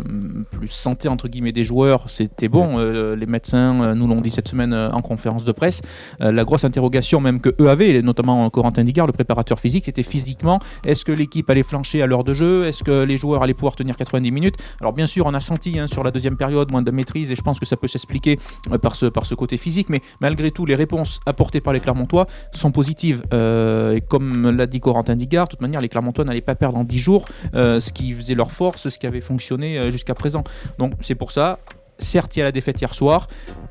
plus 0.52 0.68
santé 0.68 1.08
entre 1.08 1.26
guillemets 1.26 1.52
des 1.52 1.64
joueurs, 1.64 2.08
c'était 2.08 2.48
bon. 2.48 2.78
Euh, 2.78 3.16
les 3.16 3.26
médecins 3.26 3.82
euh, 3.82 3.94
nous 3.94 4.06
l'ont 4.06 4.20
dit 4.20 4.30
cette 4.30 4.46
semaine 4.46 4.72
en 4.72 5.00
conférence 5.00 5.44
de 5.44 5.50
presse. 5.50 5.80
La 6.20 6.44
grosse 6.44 6.64
interrogation 6.64 7.20
même 7.20 7.40
que 7.40 7.50
eux 7.60 7.68
avaient, 7.68 8.00
notamment 8.02 8.48
Corentin 8.50 8.84
Digard, 8.84 9.06
le 9.06 9.12
préparateur 9.12 9.58
physique, 9.58 9.86
c'était 9.86 10.04
physiquement, 10.04 10.60
est-ce 10.86 11.04
que 11.04 11.12
l'équipe 11.12 11.50
allait 11.50 11.64
flancher 11.64 12.02
à 12.02 12.06
l'heure 12.06 12.22
de 12.22 12.34
jeu? 12.34 12.66
Est-ce 12.66 12.84
que 12.84 13.02
les 13.02 13.18
joueurs 13.18 13.42
allaient 13.42 13.54
pouvoir 13.54 13.74
tenir 13.74 13.96
90 13.96 14.30
minutes? 14.30 14.56
Alors 14.80 14.92
bien 14.92 15.08
sûr, 15.08 15.26
on 15.26 15.34
a 15.34 15.40
senti 15.40 15.78
hein, 15.78 15.88
sur 15.88 16.04
la 16.04 16.12
deuxième 16.12 16.36
période 16.36 16.70
moins 16.70 16.82
de 16.82 16.90
maîtrise 16.92 17.32
et 17.32 17.36
je 17.36 17.42
pense 17.42 17.58
que 17.58 17.66
ça 17.66 17.76
peut 17.76 17.88
s'expliquer 17.88 18.38
par 18.80 18.94
ce 18.94 19.06
par 19.06 19.26
ce 19.26 19.34
côté 19.34 19.56
physique, 19.56 19.88
mais 19.90 20.02
malgré 20.20 20.52
tout, 20.52 20.66
les 20.66 20.76
réponses 20.76 21.18
apportées 21.26 21.60
par 21.60 21.72
les 21.72 21.80
Clermontois 21.80 22.27
sont 22.52 22.72
positives. 22.72 23.22
Euh, 23.32 23.94
et 23.94 24.00
comme 24.00 24.50
l'a 24.50 24.66
dit 24.66 24.80
Corentin 24.80 25.16
Digard, 25.16 25.46
de 25.46 25.50
toute 25.50 25.60
manière, 25.60 25.80
les 25.80 25.88
Clermontois 25.88 26.24
n'allaient 26.24 26.40
pas 26.40 26.54
perdre 26.54 26.78
en 26.78 26.84
10 26.84 26.98
jours 26.98 27.28
euh, 27.54 27.80
ce 27.80 27.92
qui 27.92 28.12
faisait 28.12 28.34
leur 28.34 28.52
force, 28.52 28.88
ce 28.88 28.98
qui 28.98 29.06
avait 29.06 29.20
fonctionné 29.20 29.78
euh, 29.78 29.90
jusqu'à 29.90 30.14
présent. 30.14 30.44
Donc 30.78 30.92
c'est 31.00 31.14
pour 31.14 31.32
ça, 31.32 31.58
certes, 31.98 32.36
il 32.36 32.40
y 32.40 32.42
a 32.42 32.46
la 32.46 32.52
défaite 32.52 32.80
hier 32.80 32.94
soir. 32.94 33.28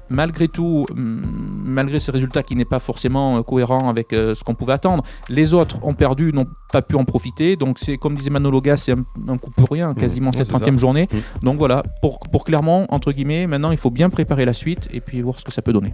Malgré 0.10 0.48
tout, 0.48 0.86
malgré 0.96 2.00
ce 2.00 2.12
résultat 2.12 2.44
qui 2.44 2.56
n'est 2.56 2.66
pas 2.66 2.80
forcément 2.80 3.42
cohérent 3.44 3.90
avec 3.90 4.14
euh, 4.14 4.36
ce 4.36 4.44
qu'on 4.44 4.56
pouvait 4.56 4.74
attendre, 4.74 5.04
les 5.30 5.54
autres 5.54 5.78
ont 5.84 5.94
perdu, 5.94 6.32
n'ont 6.34 6.48
pas 6.72 6.82
pu 6.82 6.96
en 6.96 7.06
profiter. 7.06 7.56
Donc, 7.56 7.80
c'est 7.80 7.98
comme 7.98 8.16
disait 8.16 8.30
Manolo 8.30 8.62
c'est 8.76 8.92
un, 8.92 9.06
un, 9.28 9.38
coup 9.38 9.52
pour 9.52 9.70
rien, 9.70 9.94
quasiment 9.94 10.28
Mmh, 10.28 10.34
cette 10.34 10.52
30e 10.52 10.78
journée. 10.78 11.08
Mmh. 11.12 11.46
Donc 11.46 11.58
voilà, 11.58 11.84
pour, 12.02 12.20
pour 12.20 12.44
Clermont, 12.44 12.86
entre 12.90 13.12
guillemets, 13.12 13.48
maintenant 13.48 13.72
il 13.72 13.78
faut 13.78 13.90
bien 13.90 14.10
préparer 14.10 14.46
la 14.46 14.54
suite 14.54 14.88
et 14.92 15.02
puis 15.02 15.22
voir 15.22 15.40
ce 15.40 15.46
que 15.46 15.54
ça 15.54 15.62
peut 15.62 15.74
donner. 15.74 15.94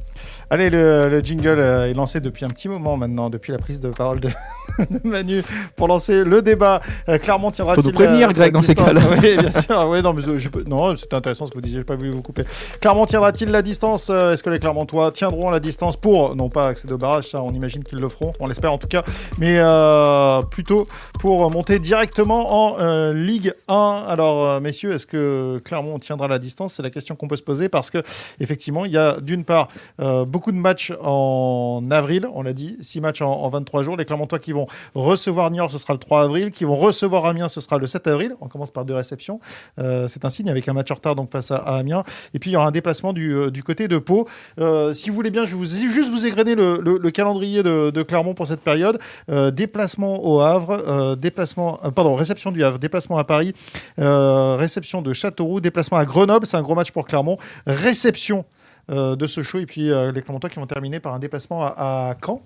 Allez, 0.49 0.69
le, 0.69 1.09
le 1.09 1.19
jingle 1.21 1.59
euh, 1.59 1.89
est 1.89 1.93
lancé 1.93 2.19
depuis 2.19 2.45
un 2.45 2.49
petit 2.49 2.69
moment 2.69 2.97
maintenant, 2.97 3.29
depuis 3.29 3.51
la 3.51 3.57
prise 3.57 3.79
de 3.79 3.89
parole 3.89 4.19
de, 4.19 4.29
de 4.89 5.07
Manu 5.07 5.43
pour 5.75 5.87
lancer 5.87 6.23
le 6.23 6.41
débat. 6.41 6.81
Euh, 7.09 7.17
Clermont 7.17 7.51
tiendra. 7.51 7.73
Il 7.73 7.81
faut 7.81 7.87
nous 7.87 7.93
prévenir, 7.93 8.33
Greg, 8.33 8.53
dans 8.53 8.61
ces 8.61 8.75
cas-là. 8.75 9.01
Oui, 9.21 9.37
bien 9.37 9.51
sûr. 9.51 9.87
Oui, 9.89 10.01
non, 10.01 10.13
mais 10.13 10.21
je, 10.21 10.49
non, 10.67 10.95
c'était 10.95 11.15
intéressant 11.15 11.45
ce 11.45 11.51
que 11.51 11.55
vous 11.55 11.61
disiez. 11.61 11.77
Je 11.77 11.81
n'ai 11.81 11.85
pas 11.85 11.95
voulu 11.95 12.11
vous 12.11 12.21
couper. 12.21 12.43
Clermont 12.79 13.05
tiendra-t-il 13.05 13.49
la 13.49 13.61
distance 13.61 14.02
Est-ce 14.09 14.43
que 14.43 14.49
les 14.49 14.59
Clermontois 14.59 15.11
tiendront 15.11 15.49
la 15.49 15.59
distance 15.59 15.97
pour, 15.97 16.35
non 16.35 16.49
pas 16.49 16.67
accéder 16.67 16.93
au 16.93 16.97
barrage, 16.97 17.33
on 17.33 17.53
imagine 17.53 17.83
qu'ils 17.83 17.99
le 17.99 18.09
feront, 18.09 18.33
on 18.39 18.47
l'espère 18.47 18.73
en 18.73 18.77
tout 18.77 18.87
cas, 18.87 19.03
mais 19.37 19.55
euh, 19.59 20.41
plutôt 20.41 20.87
pour 21.19 21.49
monter 21.51 21.79
directement 21.79 22.71
en 22.71 22.79
euh, 22.79 23.13
Ligue 23.13 23.53
1. 23.67 24.03
Alors, 24.07 24.45
euh, 24.45 24.59
messieurs, 24.59 24.93
est-ce 24.93 25.07
que 25.07 25.61
Clermont 25.63 25.99
tiendra 25.99 26.27
la 26.27 26.39
distance? 26.39 26.73
C'est 26.73 26.83
la 26.83 26.89
question 26.89 27.15
qu'on 27.15 27.27
peut 27.27 27.35
se 27.35 27.43
poser 27.43 27.69
parce 27.69 27.91
que, 27.91 27.99
effectivement, 28.39 28.85
il 28.85 28.91
y 28.91 28.97
a 28.97 29.19
d'une 29.19 29.45
part 29.45 29.67
euh, 29.99 30.25
beaucoup 30.25 30.51
de 30.51 30.57
matchs 30.57 30.91
en 31.01 31.83
avril, 31.91 32.27
on 32.33 32.43
l'a 32.43 32.53
dit, 32.53 32.77
6 32.81 33.01
matchs 33.01 33.21
en, 33.21 33.31
en, 33.31 33.49
23 33.49 33.83
jours. 33.83 33.97
Les 33.97 34.05
Clermontois 34.05 34.39
qui 34.39 34.51
vont 34.51 34.67
recevoir 34.95 35.51
Niort, 35.51 35.71
ce 35.71 35.77
sera 35.77 35.93
le 35.93 35.99
3 35.99 36.23
avril, 36.23 36.51
qui 36.51 36.65
vont 36.65 36.75
recevoir 36.75 37.25
Amiens, 37.25 37.47
ce 37.47 37.61
sera 37.61 37.77
le 37.77 37.87
7 37.87 38.07
avril. 38.07 38.35
On 38.41 38.47
commence 38.47 38.71
par 38.71 38.85
deux 38.85 38.95
réceptions. 38.95 39.39
C'est 39.77 40.25
un 40.25 40.29
signe 40.29 40.49
avec 40.49 40.67
un 40.67 40.73
match 40.73 40.91
en 40.91 40.95
retard 40.95 41.15
donc 41.15 41.31
face 41.31 41.51
à, 41.51 41.57
à 41.57 41.77
Amiens. 41.77 42.03
Et 42.33 42.39
puis, 42.39 42.51
il 42.51 42.53
y 42.53 42.55
aura 42.57 42.67
un 42.67 42.71
déplacement 42.71 43.13
du, 43.13 43.51
du 43.51 43.63
côté 43.63 43.87
de 43.87 43.92
Pau. 43.97 44.27
Euh, 44.59 44.93
si 44.93 45.09
vous 45.09 45.15
voulez 45.15 45.31
bien, 45.31 45.45
je 45.45 45.55
vous, 45.55 45.65
juste 45.65 46.09
vous 46.09 46.25
égrener 46.25 46.55
le, 46.55 46.79
le, 46.81 46.97
le 46.97 47.11
calendrier 47.11 47.63
de, 47.63 48.03
Clermont 48.03 48.33
pour 48.33 48.47
cette 48.47 48.61
période. 48.61 48.99
Euh, 49.29 49.51
déplacement 49.51 50.25
au 50.25 50.41
Havre, 50.41 50.71
euh, 50.87 51.15
déplacement, 51.15 51.79
pardon, 51.95 52.15
réception 52.15 52.51
du 52.51 52.63
Havre, 52.63 52.79
déplacement 52.79 53.17
à 53.17 53.23
Paris, 53.23 53.53
réception 53.97 55.01
de 55.01 55.13
Châteauroux, 55.13 55.61
déplacement 55.61 55.97
à 55.97 56.05
Grenoble, 56.05 56.45
c'est 56.45 56.57
un 56.57 56.61
gros 56.61 56.75
match 56.75 56.91
pour 56.91 57.05
Clermont, 57.05 57.37
réception 57.65 58.45
de 58.89 59.27
ce 59.27 59.43
show 59.43 59.59
et 59.59 59.65
puis 59.65 59.89
les 60.13 60.21
Clermontois 60.21 60.49
qui 60.49 60.59
vont 60.59 60.67
terminer 60.67 60.99
par 60.99 61.13
un 61.13 61.19
déplacement 61.19 61.63
à 61.63 62.15
Caen. 62.23 62.41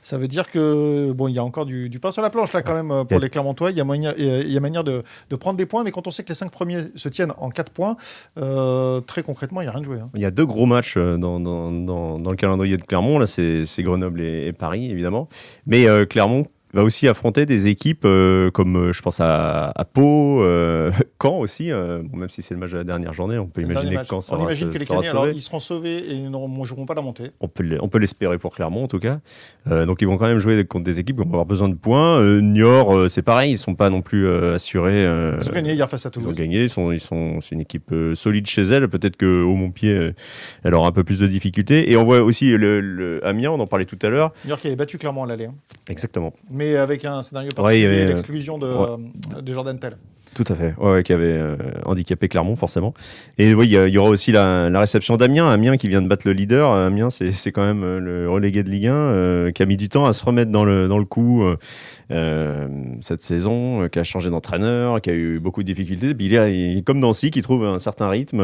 Ça 0.00 0.18
veut 0.18 0.28
dire 0.28 0.50
que 0.50 1.12
bon, 1.12 1.28
il 1.28 1.34
y 1.34 1.38
a 1.38 1.44
encore 1.44 1.66
du, 1.66 1.88
du, 1.88 1.98
pain 1.98 2.10
sur 2.10 2.22
la 2.22 2.30
planche 2.30 2.52
là 2.52 2.62
quand 2.62 2.74
même 2.74 3.06
pour 3.06 3.18
les 3.18 3.28
Clermontois. 3.28 3.70
Il 3.70 3.76
y 3.76 3.80
a 3.80 3.84
manière, 3.84 4.14
il 4.16 4.50
y 4.50 4.56
a 4.56 4.60
manière 4.60 4.84
de, 4.84 5.02
de, 5.30 5.36
prendre 5.36 5.56
des 5.56 5.66
points, 5.66 5.84
mais 5.84 5.90
quand 5.90 6.06
on 6.06 6.10
sait 6.10 6.22
que 6.22 6.28
les 6.28 6.34
cinq 6.34 6.50
premiers 6.50 6.84
se 6.94 7.08
tiennent 7.08 7.32
en 7.38 7.50
quatre 7.50 7.72
points, 7.72 7.96
euh, 8.38 9.00
très 9.00 9.22
concrètement, 9.22 9.60
il 9.60 9.64
n'y 9.64 9.68
a 9.68 9.72
rien 9.72 9.80
de 9.80 9.86
joué. 9.86 9.98
Hein. 9.98 10.10
Il 10.14 10.20
y 10.20 10.26
a 10.26 10.30
deux 10.30 10.46
gros 10.46 10.66
matchs 10.66 10.96
dans, 10.96 11.40
dans, 11.40 11.70
dans, 11.70 12.18
dans 12.18 12.30
le 12.30 12.36
calendrier 12.36 12.76
de 12.76 12.82
Clermont. 12.82 13.18
Là, 13.18 13.26
c'est 13.26 13.82
Grenoble 13.82 14.20
et, 14.20 14.46
et, 14.46 14.52
Paris 14.52 14.90
évidemment, 14.90 15.28
mais 15.66 15.86
euh, 15.86 16.04
Clermont 16.04 16.46
va 16.74 16.84
aussi 16.84 17.06
affronter 17.08 17.44
des 17.46 17.66
équipes 17.66 18.04
euh, 18.04 18.50
comme 18.50 18.76
euh, 18.76 18.92
je 18.92 19.02
pense 19.02 19.20
à, 19.20 19.70
à 19.74 19.84
Pau, 19.84 20.42
euh, 20.42 20.90
Caen 21.22 21.38
aussi, 21.38 21.70
euh, 21.70 22.02
bon, 22.04 22.18
même 22.18 22.30
si 22.30 22.40
c'est 22.42 22.54
le 22.54 22.60
match 22.60 22.70
de 22.70 22.78
la 22.78 22.84
dernière 22.84 23.12
journée, 23.12 23.38
on 23.38 23.46
peut 23.46 23.60
imaginer 23.62 23.96
que 23.96 24.06
Caen 24.06 24.18
On 24.18 24.20
sera, 24.20 24.42
imagine 24.42 24.70
que 24.70 24.78
les 24.78 24.86
Caniers, 24.86 25.08
alors, 25.08 25.28
ils 25.28 25.40
seront 25.42 25.60
sauvés 25.60 25.98
et 25.98 26.12
ils 26.14 26.30
ne 26.30 26.64
joueront 26.64 26.86
pas 26.86 26.94
la 26.94 27.02
montée. 27.02 27.30
On 27.40 27.48
peut 27.48 27.62
l'e- 27.62 27.78
on 27.82 27.88
peut 27.88 27.98
l'espérer 27.98 28.38
pour 28.38 28.54
Clermont 28.54 28.84
en 28.84 28.88
tout 28.88 28.98
cas. 29.00 29.18
Donc 29.66 29.98
ils 30.02 30.06
vont 30.08 30.16
quand 30.18 30.26
même 30.28 30.38
jouer 30.40 30.64
contre 30.64 30.84
des 30.84 30.98
équipes 30.98 31.16
qui 31.16 31.22
vont 31.22 31.28
avoir 31.30 31.46
besoin 31.46 31.68
de 31.68 31.74
points. 31.74 32.20
Niort, 32.40 33.10
c'est 33.10 33.22
pareil, 33.22 33.52
ils 33.52 33.58
sont 33.58 33.74
pas 33.74 33.90
non 33.90 34.00
plus 34.02 34.28
assurés. 34.28 35.02
Ils 35.04 35.48
ont 35.50 35.52
gagné 35.52 35.74
hier 35.74 35.88
face 35.88 36.06
à 36.06 36.10
ils 36.14 36.18
ont 36.18 36.22
Toulouse. 36.22 36.36
gagné, 36.36 36.62
ils 36.64 36.70
sont, 36.70 36.90
ils 36.92 37.00
sont, 37.00 37.40
c'est 37.40 37.54
une 37.54 37.60
équipe 37.60 37.94
solide 38.14 38.46
chez 38.46 38.62
elle. 38.62 38.88
Peut-être 38.88 39.16
que 39.16 39.42
au 39.42 39.54
Montpied, 39.54 40.12
elle 40.64 40.74
aura 40.74 40.88
un 40.88 40.92
peu 40.92 41.04
plus 41.04 41.18
de 41.18 41.26
difficultés. 41.26 41.90
Et 41.90 41.96
on 41.96 42.04
voit 42.04 42.20
aussi 42.20 42.56
le, 42.56 42.80
le 42.80 43.24
Amiens, 43.26 43.50
on 43.50 43.60
en 43.60 43.66
parlait 43.66 43.84
tout 43.84 43.98
à 44.02 44.08
l'heure. 44.08 44.32
York 44.46 44.60
qui 44.60 44.66
avait 44.68 44.76
battu 44.76 44.98
clairement 44.98 45.24
à 45.24 45.26
l'aller. 45.26 45.46
hein. 45.46 45.54
Exactement. 45.88 46.32
Mais 46.50 46.61
avec 46.76 47.04
un 47.04 47.22
scénario 47.22 47.50
Ouais, 47.50 47.62
particulier, 47.62 47.86
euh, 47.86 48.08
l'exclusion 48.08 48.58
de, 48.58 49.40
de 49.40 49.52
Jordan 49.52 49.78
Tell. 49.78 49.96
Tout 50.34 50.44
à 50.48 50.54
fait. 50.54 50.74
Ouais, 50.78 50.92
ouais, 50.92 51.02
qui 51.02 51.12
avait 51.12 51.26
euh, 51.26 51.56
handicapé 51.84 52.28
Clermont, 52.28 52.56
forcément. 52.56 52.94
Et 53.36 53.52
oui, 53.52 53.68
il 53.68 53.88
y, 53.88 53.98
aura 53.98 54.08
aussi 54.08 54.32
la, 54.32 54.70
la 54.70 54.80
réception 54.80 55.18
d'Amiens. 55.18 55.50
Amiens 55.50 55.76
qui 55.76 55.88
vient 55.88 56.00
de 56.00 56.08
battre 56.08 56.26
le 56.26 56.32
leader. 56.32 56.72
Euh, 56.72 56.86
Amiens, 56.86 57.10
c'est 57.10 57.52
quand 57.52 57.62
même 57.62 57.98
le 57.98 58.30
relégué 58.30 58.62
de 58.62 58.70
Ligue 58.70 58.86
1 58.86 58.94
euh, 58.94 59.50
qui 59.50 59.62
a 59.62 59.66
mis 59.66 59.76
du 59.76 59.90
temps 59.90 60.06
à 60.06 60.14
se 60.14 60.24
remettre 60.24 60.50
dans 60.50 60.64
le, 60.64 60.88
dans 60.88 60.98
le 60.98 61.04
coup 61.04 61.44
cette 63.00 63.22
saison, 63.22 63.88
qui 63.88 63.98
a 63.98 64.04
changé 64.04 64.28
d'entraîneur, 64.30 65.00
qui 65.00 65.10
a 65.10 65.14
eu 65.14 65.38
beaucoup 65.38 65.62
de 65.62 65.66
difficultés. 65.66 66.14
Puis 66.14 66.26
il 66.26 66.34
est, 66.34 66.82
comme 66.84 66.98
Nancy, 66.98 67.30
qui 67.30 67.42
trouve 67.42 67.64
un 67.64 67.78
certain 67.78 68.08
rythme 68.08 68.40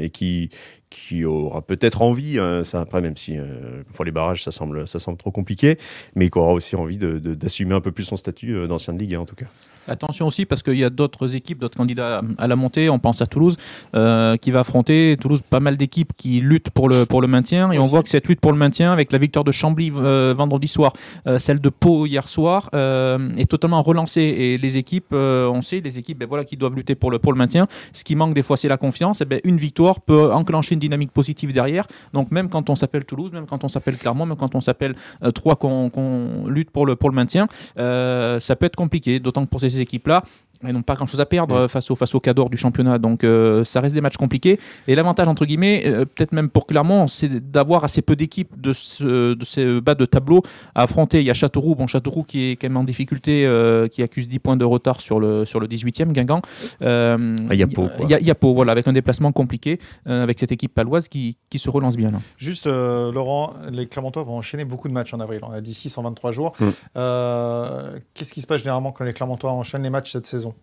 et 0.00 0.10
qui, 0.10 0.50
qui 0.94 1.24
aura 1.24 1.60
peut-être 1.60 2.02
envie, 2.02 2.38
euh, 2.38 2.62
ça 2.62 2.80
après, 2.80 3.00
même 3.00 3.16
si 3.16 3.36
euh, 3.36 3.82
pour 3.94 4.04
les 4.04 4.12
barrages, 4.12 4.44
ça 4.44 4.52
semble, 4.52 4.86
ça 4.86 4.98
semble 4.98 5.18
trop 5.18 5.32
compliqué, 5.32 5.76
mais 6.14 6.30
qui 6.30 6.38
aura 6.38 6.52
aussi 6.52 6.76
envie 6.76 6.98
d'assumer 6.98 7.74
un 7.74 7.80
peu 7.80 7.90
plus 7.90 8.04
son 8.04 8.16
statut 8.16 8.54
euh, 8.54 8.66
d'ancien 8.68 8.94
de 8.94 8.98
Ligue 8.98 9.14
1 9.14 9.20
en 9.20 9.24
tout 9.24 9.34
cas. 9.34 9.46
Attention 9.86 10.26
aussi 10.26 10.46
parce 10.46 10.62
qu'il 10.62 10.78
y 10.78 10.84
a 10.84 10.88
d'autres 10.88 11.34
équipes, 11.34 11.58
d'autres 11.58 11.76
candidats 11.76 12.22
à 12.38 12.48
la 12.48 12.56
montée. 12.56 12.88
On 12.88 12.98
pense 12.98 13.20
à 13.20 13.26
Toulouse 13.26 13.58
euh, 13.94 14.38
qui 14.38 14.50
va 14.50 14.60
affronter 14.60 15.16
Toulouse, 15.20 15.42
pas 15.42 15.60
mal 15.60 15.76
d'équipes 15.76 16.12
qui 16.14 16.40
luttent 16.40 16.70
pour 16.70 16.88
le 16.88 17.04
pour 17.04 17.20
le 17.20 17.28
maintien 17.28 17.70
et 17.70 17.78
on 17.78 17.84
voit 17.84 18.02
que 18.02 18.08
cette 18.08 18.26
lutte 18.28 18.40
pour 18.40 18.52
le 18.52 18.56
maintien 18.56 18.94
avec 18.94 19.12
la 19.12 19.18
victoire 19.18 19.44
de 19.44 19.52
Chambly 19.52 19.92
euh, 19.94 20.34
vendredi 20.34 20.68
soir, 20.68 20.94
celle 21.38 21.60
de 21.60 21.68
Pau 21.68 22.06
hier 22.06 22.28
soir 22.28 22.70
est 22.72 23.50
totalement 23.50 23.82
relancée 23.82 24.22
et 24.22 24.56
les 24.56 24.76
équipes, 24.78 25.12
on 25.12 25.60
sait, 25.60 25.80
les 25.80 25.98
équipes, 25.98 26.18
ben 26.18 26.28
voilà, 26.28 26.44
qui 26.44 26.56
doivent 26.56 26.74
lutter 26.74 26.94
pour 26.94 27.10
le 27.10 27.18
pour 27.18 27.32
le 27.32 27.38
maintien. 27.38 27.66
Ce 27.92 28.04
qui 28.04 28.16
manque 28.16 28.34
des 28.34 28.42
fois, 28.42 28.56
c'est 28.56 28.68
la 28.68 28.78
confiance. 28.78 29.20
Et 29.20 29.24
ben 29.26 29.40
une 29.44 29.58
victoire 29.58 30.00
peut 30.00 30.32
enclencher 30.32 30.74
une 30.74 30.80
dynamique 30.84 31.12
positive 31.12 31.52
derrière. 31.52 31.86
Donc 32.12 32.30
même 32.30 32.48
quand 32.48 32.70
on 32.70 32.76
s'appelle 32.76 33.04
Toulouse, 33.04 33.32
même 33.32 33.46
quand 33.46 33.64
on 33.64 33.68
s'appelle 33.68 33.96
Clermont, 33.96 34.26
même 34.26 34.36
quand 34.36 34.54
on 34.54 34.60
s'appelle 34.60 34.94
euh, 35.22 35.30
Troyes, 35.30 35.56
qu'on 35.56 36.46
lutte 36.46 36.70
pour 36.70 36.86
le 36.86 36.96
pour 36.96 37.10
le 37.10 37.16
maintien, 37.16 37.46
euh, 37.78 38.40
ça 38.40 38.56
peut 38.56 38.66
être 38.66 38.76
compliqué. 38.76 39.20
D'autant 39.20 39.44
que 39.44 39.50
pour 39.50 39.60
ces 39.60 39.80
équipes-là, 39.80 40.22
elles 40.66 40.74
n'ont 40.74 40.82
pas 40.82 40.94
grand-chose 40.94 41.20
à 41.20 41.26
perdre 41.26 41.66
face 41.68 41.90
au 41.90 41.96
face 41.96 42.14
au 42.14 42.20
cador 42.20 42.50
du 42.50 42.56
championnat. 42.56 42.98
Donc 42.98 43.24
euh, 43.24 43.64
ça 43.64 43.80
reste 43.80 43.94
des 43.94 44.00
matchs 44.00 44.16
compliqués. 44.16 44.58
Et 44.88 44.94
l'avantage 44.94 45.28
entre 45.28 45.44
guillemets, 45.44 45.82
euh, 45.86 46.04
peut-être 46.04 46.32
même 46.32 46.48
pour 46.48 46.66
Clermont, 46.66 47.06
c'est 47.08 47.50
d'avoir 47.50 47.84
assez 47.84 48.02
peu 48.02 48.16
d'équipes 48.16 48.60
de 48.60 48.72
ce 48.72 49.34
de 49.34 49.44
ces 49.44 49.80
bas 49.80 49.94
de 49.94 50.06
tableau 50.06 50.42
à 50.74 50.82
affronter. 50.82 51.20
Il 51.20 51.26
y 51.26 51.30
a 51.30 51.34
Châteauroux, 51.34 51.74
bon 51.74 51.86
Châteauroux 51.86 52.24
qui 52.24 52.50
est 52.50 52.56
quand 52.56 52.68
même 52.68 52.76
en 52.76 52.84
difficulté, 52.84 53.46
euh, 53.46 53.88
qui 53.88 54.02
accuse 54.02 54.28
10 54.28 54.38
points 54.38 54.56
de 54.56 54.64
retard 54.64 55.00
sur 55.00 55.20
le 55.20 55.44
sur 55.44 55.60
le 55.60 55.66
18e 55.66 56.12
Guingamp. 56.12 56.42
Euh, 56.82 57.36
Ah, 57.50 57.54
il 57.54 57.60
y 57.60 57.62
a 57.62 57.66
Pau. 57.66 57.88
Il 58.02 58.10
y 58.10 58.14
a, 58.14 58.20
il 58.20 58.26
y 58.26 58.30
a 58.30 58.34
Pau, 58.34 58.54
voilà, 58.54 58.72
avec 58.72 58.88
un 58.88 58.92
déplacement 58.92 59.32
compliqué 59.32 59.78
euh, 60.08 60.22
avec 60.22 60.38
cette 60.38 60.52
équipe 60.52 60.74
paloise 60.74 61.08
qui, 61.08 61.36
qui 61.50 61.58
se 61.58 61.70
relance 61.70 61.96
bien. 61.96 62.10
Là. 62.10 62.18
Juste, 62.36 62.66
euh, 62.66 63.12
Laurent, 63.12 63.54
les 63.70 63.86
Clermontois 63.86 64.22
vont 64.22 64.36
enchaîner 64.36 64.64
beaucoup 64.64 64.88
de 64.88 64.92
matchs 64.92 65.14
en 65.14 65.20
avril. 65.20 65.40
On 65.42 65.52
a 65.52 65.60
dit 65.60 65.74
6 65.74 65.96
en 65.98 66.02
23 66.02 66.32
jours. 66.32 66.52
Mm. 66.58 66.68
Euh, 66.96 67.98
Qu'est-ce 68.14 68.32
qui 68.32 68.40
se 68.40 68.46
passe 68.46 68.58
généralement 68.58 68.92
quand 68.92 69.04
les 69.04 69.12
Clermontois 69.12 69.52
enchaînent 69.52 69.82
les 69.82 69.90
matchs 69.90 70.12
cette 70.12 70.26
saison? 70.26 70.53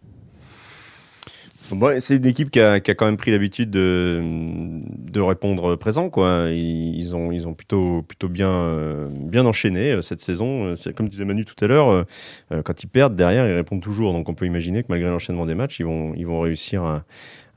C'est 1.99 2.17
une 2.17 2.25
équipe 2.25 2.51
qui 2.51 2.59
a, 2.59 2.79
quand 2.81 3.05
même 3.05 3.17
pris 3.17 3.31
l'habitude 3.31 3.69
de, 3.69 5.19
répondre 5.19 5.75
présent. 5.77 6.11
Ils, 6.49 7.15
ont, 7.15 7.53
plutôt, 7.53 8.03
euh, 8.41 9.07
bien 9.11 9.45
enchaîné 9.45 9.91
euh, 9.91 10.01
cette 10.01 10.21
saison. 10.21 10.73
Comme 10.95 11.07
disait 11.07 11.25
Manu 11.25 11.45
tout 11.45 11.63
à 11.63 11.67
l'heure, 11.67 11.89
euh, 11.89 12.61
quand 12.63 12.83
ils 12.83 12.87
perdent, 12.87 13.15
derrière, 13.15 13.47
ils 13.47 13.53
répondent 13.53 13.81
toujours. 13.81 14.11
Donc 14.11 14.27
on 14.27 14.33
peut 14.33 14.45
imaginer 14.45 14.81
que 14.81 14.87
malgré 14.89 15.09
l'enchaînement 15.09 15.45
des 15.45 15.55
matchs, 15.55 15.79
ils 15.79 15.85
vont, 15.85 16.41
réussir 16.41 17.03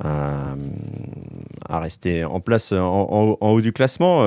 à, 0.00 0.54
rester 1.68 2.24
en 2.24 2.40
place 2.40 2.72
en 2.72 3.36
haut 3.40 3.60
du 3.60 3.72
classement. 3.72 4.22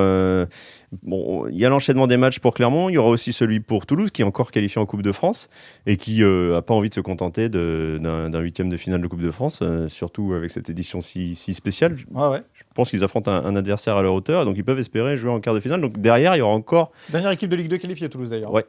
Euh, 0.92 0.96
bon, 1.02 1.46
il 1.48 1.56
y 1.58 1.64
a 1.64 1.68
l'enchaînement 1.68 2.06
des 2.06 2.16
matchs 2.16 2.38
pour 2.38 2.54
Clermont. 2.54 2.88
Il 2.88 2.94
y 2.94 2.98
aura 2.98 3.10
aussi 3.10 3.32
celui 3.32 3.60
pour 3.60 3.86
Toulouse, 3.86 4.10
qui 4.10 4.22
est 4.22 4.24
encore 4.24 4.50
qualifié 4.50 4.80
en 4.80 4.86
Coupe 4.86 5.02
de 5.02 5.12
France 5.12 5.48
et 5.86 5.96
qui 5.96 6.22
n'a 6.22 6.62
pas 6.62 6.74
envie 6.74 6.88
de 6.88 6.94
se 6.94 7.00
contenter 7.00 7.48
d'un 7.48 8.40
huitième 8.40 8.68
de 8.70 8.76
finale 8.76 9.00
de 9.02 9.06
Coupe 9.06 9.22
de 9.22 9.30
France, 9.30 9.60
euh, 9.62 9.88
surtout 9.88 10.32
avec 10.34 10.50
cette 10.50 10.70
édition 10.70 11.00
si, 11.00 11.34
si 11.34 11.54
spéciale. 11.54 11.96
Je 11.96 12.04
Ouais, 12.14 12.42
pense 12.74 12.90
qu'ils 12.90 13.04
affrontent 13.04 13.30
un, 13.30 13.44
un 13.44 13.56
adversaire 13.56 13.96
à 13.96 14.02
leur 14.02 14.14
hauteur, 14.14 14.44
donc 14.44 14.56
ils 14.56 14.64
peuvent 14.64 14.78
espérer 14.78 15.16
jouer 15.16 15.30
en 15.30 15.40
quart 15.40 15.54
de 15.54 15.60
finale. 15.60 15.80
Donc 15.80 15.98
derrière, 16.00 16.36
il 16.36 16.38
y 16.38 16.42
aura 16.42 16.54
encore, 16.54 16.92
Dernière 17.10 17.30
équipe 17.32 17.50
de 17.50 17.56
Ligue 17.56 17.68
2 17.68 17.78
qualifiée, 17.78 18.08
Toulouse 18.08 18.30
d'ailleurs. 18.30 18.52
Ouais. 18.52 18.64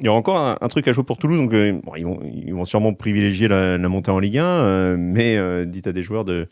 il 0.00 0.04
y 0.06 0.08
aura 0.08 0.18
encore 0.18 0.36
un, 0.38 0.58
un 0.60 0.68
truc 0.68 0.86
à 0.88 0.92
jouer 0.92 1.04
pour 1.04 1.16
Toulouse. 1.18 1.38
Donc 1.38 1.52
euh, 1.54 1.80
bon, 1.84 1.92
ils, 1.96 2.04
vont, 2.04 2.20
ils 2.24 2.52
vont 2.54 2.64
sûrement 2.64 2.92
privilégier 2.92 3.48
la, 3.48 3.78
la 3.78 3.88
montée 3.88 4.10
en 4.10 4.18
Ligue 4.18 4.38
1, 4.38 4.44
euh, 4.44 4.96
mais 4.98 5.36
euh, 5.38 5.64
dites 5.64 5.86
à 5.86 5.92
des 5.92 6.02
joueurs 6.02 6.24
de 6.24 6.48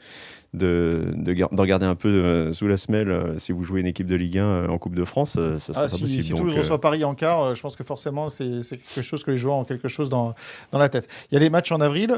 de, 0.54 1.02
de, 1.16 1.32
gar- 1.32 1.48
de 1.52 1.60
regarder 1.60 1.86
un 1.86 1.94
peu 1.96 2.08
euh, 2.08 2.52
sous 2.52 2.66
la 2.66 2.76
semelle 2.76 3.10
euh, 3.10 3.38
si 3.38 3.52
vous 3.52 3.64
jouez 3.64 3.80
une 3.80 3.86
équipe 3.86 4.06
de 4.06 4.14
Ligue 4.16 4.38
1 4.38 4.44
euh, 4.44 4.68
en 4.68 4.78
Coupe 4.78 4.94
de 4.94 5.04
France, 5.04 5.32
ça 5.32 5.58
sera 5.60 5.80
Ah, 5.80 5.82
pas 5.82 5.88
si, 5.88 6.00
possible. 6.02 6.22
si 6.22 6.32
Toulouse 6.34 6.56
reçoit 6.56 6.80
Paris 6.80 7.04
en 7.04 7.14
quart, 7.14 7.54
je 7.54 7.60
pense 7.60 7.76
que 7.76 7.84
forcément 7.84 8.28
c'est 8.30 8.62
quelque 8.94 9.02
chose 9.02 9.22
que 9.24 9.30
les 9.30 9.36
joueurs 9.36 9.56
ont 9.56 9.64
quelque 9.64 9.88
chose 9.88 10.08
dans, 10.08 10.34
dans 10.72 10.78
la 10.78 10.88
tête. 10.88 11.08
Il 11.30 11.34
y 11.34 11.36
a 11.36 11.40
les 11.40 11.50
matchs 11.50 11.72
en 11.72 11.80
avril. 11.80 12.10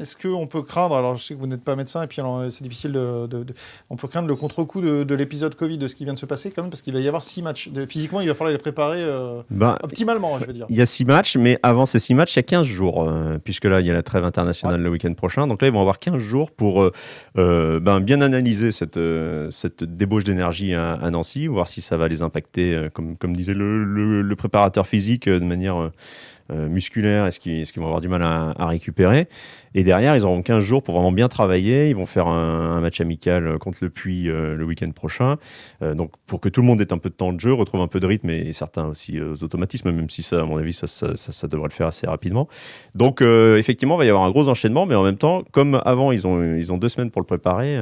Est-ce 0.00 0.16
qu'on 0.16 0.46
peut 0.46 0.62
craindre, 0.62 0.94
alors 0.96 1.16
je 1.16 1.22
sais 1.24 1.34
que 1.34 1.38
vous 1.40 1.46
n'êtes 1.46 1.64
pas 1.64 1.76
médecin 1.76 2.02
et 2.02 2.06
puis 2.06 2.20
c'est 2.50 2.62
difficile 2.62 2.92
de, 2.92 3.26
de- 3.26 3.44
de- 3.44 3.54
On 3.90 3.96
peut 3.96 4.08
craindre 4.08 4.28
le 4.28 4.36
contre-coup 4.36 4.80
de, 4.80 5.04
de 5.04 5.14
l'épisode 5.14 5.54
Covid, 5.54 5.78
de 5.78 5.88
ce 5.88 5.94
qui 5.96 6.04
vient 6.04 6.14
de 6.14 6.18
se 6.18 6.26
passer 6.26 6.50
quand 6.50 6.62
même, 6.62 6.70
parce 6.70 6.82
qu'il 6.82 6.92
va 6.94 7.00
y 7.00 7.08
avoir 7.08 7.22
six 7.22 7.42
matchs. 7.42 7.70
Physiquement, 7.88 8.20
il 8.20 8.28
va 8.28 8.34
falloir 8.34 8.52
les 8.52 8.58
préparer 8.58 9.02
euh, 9.02 9.42
ben, 9.50 9.76
optimalement, 9.82 10.38
je 10.38 10.46
veux 10.46 10.52
dire. 10.52 10.66
Il 10.68 10.76
y 10.76 10.82
a 10.82 10.86
six 10.86 11.04
matchs, 11.04 11.36
mais 11.36 11.58
avant 11.62 11.86
ces 11.86 11.98
six 11.98 12.14
matchs, 12.14 12.34
il 12.34 12.38
y 12.38 12.40
a 12.40 12.42
15 12.44 12.66
jours, 12.66 13.08
euh, 13.08 13.38
puisque 13.42 13.64
là, 13.64 13.80
il 13.80 13.86
y 13.86 13.90
a 13.90 13.94
la 13.94 14.02
trêve 14.02 14.24
internationale 14.24 14.80
le 14.80 14.90
week-end 14.90 15.12
prochain. 15.14 15.46
Donc 15.46 15.62
là, 15.62 15.68
ils 15.68 15.74
vont 15.74 15.80
avoir 15.80 15.98
15 15.98 16.18
jours 16.18 16.50
pour 16.50 16.81
euh, 16.82 16.90
euh, 17.38 17.80
ben, 17.80 18.00
bien 18.00 18.20
analyser 18.20 18.72
cette, 18.72 18.96
euh, 18.96 19.50
débauche 19.80 20.24
d'énergie 20.24 20.74
à, 20.74 21.10
Nancy, 21.10 21.46
voir 21.46 21.68
si 21.68 21.80
ça 21.80 21.96
va 21.96 22.08
les 22.08 22.22
impacter, 22.22 22.88
comme, 22.92 23.16
disait 23.34 23.54
le, 23.54 24.34
préparateur 24.36 24.86
physique, 24.86 25.28
de 25.28 25.44
manière 25.44 25.90
euh, 26.50 26.62
euh, 26.62 26.68
musculaire, 26.68 27.26
est-ce 27.26 27.40
qu'ils 27.40 27.64
vont 27.76 27.86
avoir 27.86 28.00
du 28.00 28.08
mal 28.08 28.22
à, 28.22 28.66
récupérer. 28.66 29.28
Et 29.74 29.84
derrière, 29.84 30.14
ils 30.16 30.24
auront 30.24 30.42
15 30.42 30.62
jours 30.62 30.82
pour 30.82 30.94
vraiment 30.94 31.12
bien 31.12 31.28
travailler. 31.28 31.88
Ils 31.88 31.96
vont 31.96 32.06
faire 32.06 32.26
un, 32.26 32.80
match 32.80 33.00
amical 33.00 33.46
euh, 33.46 33.58
contre 33.58 33.78
le 33.82 33.90
Puy 33.90 34.28
euh, 34.28 34.54
le 34.54 34.64
week-end 34.64 34.90
prochain. 34.90 35.36
Euh, 35.82 35.94
donc, 35.94 36.12
pour 36.26 36.40
que 36.40 36.48
tout 36.48 36.60
le 36.60 36.66
monde 36.66 36.80
ait 36.80 36.92
un 36.92 36.98
peu 36.98 37.08
de 37.08 37.14
temps 37.14 37.32
de 37.32 37.40
jeu, 37.40 37.52
retrouve 37.52 37.80
un 37.80 37.88
peu 37.88 38.00
de 38.00 38.06
rythme 38.06 38.30
et, 38.30 38.52
certains 38.52 38.86
aussi 38.86 39.20
aux 39.20 39.42
automatismes, 39.42 39.90
même 39.92 40.10
si 40.10 40.22
ça, 40.22 40.40
à 40.40 40.44
mon 40.44 40.58
avis, 40.58 40.72
ça, 40.72 41.46
devrait 41.48 41.68
le 41.68 41.74
faire 41.74 41.86
assez 41.86 42.06
rapidement. 42.06 42.48
Donc, 42.94 43.22
effectivement, 43.22 43.96
il 43.96 43.98
va 43.98 44.04
y 44.04 44.08
avoir 44.08 44.24
un 44.24 44.30
gros 44.30 44.48
enchaînement, 44.48 44.86
mais 44.86 44.94
en 44.94 45.02
même 45.02 45.16
temps, 45.16 45.42
comme 45.52 45.80
avant, 45.84 46.12
ils 46.12 46.26
ont, 46.26 46.78
deux 46.78 46.88
semaines 46.88 47.10
pour 47.10 47.22
le 47.22 47.26
préparer, 47.26 47.78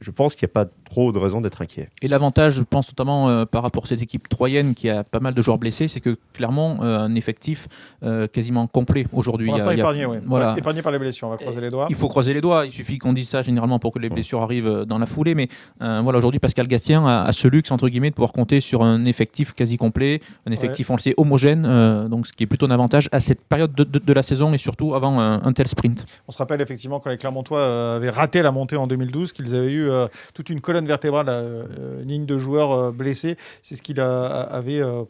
je 0.00 0.10
pense 0.10 0.34
qu'il 0.36 0.46
n'y 0.46 0.50
a 0.52 0.64
pas 0.64 0.70
trop 0.84 1.12
de 1.12 1.18
raison 1.18 1.40
d'être 1.40 1.60
inquiet. 1.62 1.88
Et 2.02 2.08
l'avantage, 2.08 2.54
je 2.54 2.62
pense 2.62 2.88
notamment 2.88 3.28
euh, 3.28 3.44
par 3.44 3.62
rapport 3.62 3.84
à 3.84 3.86
cette 3.86 4.02
équipe 4.02 4.28
troyenne 4.28 4.74
qui 4.74 4.88
a 4.88 5.04
pas 5.04 5.20
mal 5.20 5.34
de 5.34 5.42
joueurs 5.42 5.58
blessés, 5.58 5.88
c'est 5.88 6.00
que 6.00 6.16
clairement 6.32 6.78
euh, 6.82 6.98
un 7.00 7.14
effectif 7.14 7.68
euh, 8.02 8.26
quasiment 8.26 8.66
complet 8.66 9.06
aujourd'hui. 9.12 9.46
Pour 9.48 9.56
l'instant, 9.56 9.70
il 9.72 9.78
y 9.78 9.80
a- 9.80 9.84
épargné, 9.84 10.06
oui. 10.06 10.18
voilà. 10.24 10.52
Ouais, 10.54 10.58
épargné 10.58 10.82
par 10.82 10.92
les 10.92 10.98
blessures, 10.98 11.28
on 11.28 11.30
va 11.32 11.36
croiser 11.36 11.60
les 11.60 11.70
doigts. 11.70 11.86
Il 11.90 11.96
faut 11.96 12.08
croiser 12.08 12.32
les 12.34 12.40
doigts. 12.40 12.64
Il 12.66 12.72
suffit 12.72 12.98
qu'on 12.98 13.12
dise 13.12 13.28
ça 13.28 13.42
généralement 13.42 13.78
pour 13.78 13.92
que 13.92 13.98
les 13.98 14.08
blessures 14.08 14.42
arrivent 14.42 14.66
euh, 14.66 14.84
dans 14.84 14.98
la 14.98 15.06
foulée. 15.06 15.34
Mais 15.34 15.48
euh, 15.82 16.00
voilà, 16.02 16.18
aujourd'hui, 16.18 16.38
Pascal 16.40 16.66
Gastien 16.68 17.06
a, 17.06 17.24
a 17.24 17.32
ce 17.32 17.48
luxe 17.48 17.70
entre 17.70 17.88
guillemets 17.88 18.10
de 18.10 18.14
pouvoir 18.14 18.32
compter 18.32 18.60
sur 18.60 18.82
un 18.82 19.04
effectif 19.04 19.52
quasi 19.52 19.76
complet, 19.76 20.20
un 20.46 20.52
effectif 20.52 20.90
on 20.90 20.96
le 20.96 21.00
sait 21.00 21.14
homogène, 21.16 21.66
euh, 21.66 22.08
donc 22.08 22.26
ce 22.26 22.32
qui 22.32 22.44
est 22.44 22.46
plutôt 22.46 22.66
un 22.66 22.70
avantage 22.70 23.08
à 23.12 23.20
cette 23.20 23.42
période 23.42 23.74
de, 23.74 23.84
de- 23.84 23.98
de 23.98 24.12
la 24.12 24.22
saison 24.22 24.52
et 24.54 24.58
surtout 24.58 24.94
avant 24.94 25.18
un, 25.20 25.42
un 25.44 25.52
tel 25.52 25.66
sprint. 25.68 26.06
On 26.28 26.32
se 26.32 26.38
rappelle 26.38 26.60
effectivement 26.60 27.00
quand 27.00 27.10
les 27.10 27.18
Clermontois 27.18 27.94
avaient 27.96 28.10
raté 28.10 28.42
la 28.42 28.52
montée 28.52 28.76
en 28.76 28.86
2012, 28.86 29.32
qu'ils 29.32 29.54
avaient 29.54 29.70
eu 29.72 29.87
euh, 29.88 30.08
toute 30.34 30.50
une 30.50 30.60
colonne 30.60 30.86
vertébrale, 30.86 31.26
euh, 31.28 32.02
une 32.02 32.08
ligne 32.08 32.26
de 32.26 32.38
joueurs 32.38 32.72
euh, 32.72 32.90
blessés. 32.90 33.36
C'est 33.62 33.76
ce 33.76 33.82
qui 33.82 33.98
avait 33.98 34.80
euh, 34.80 35.04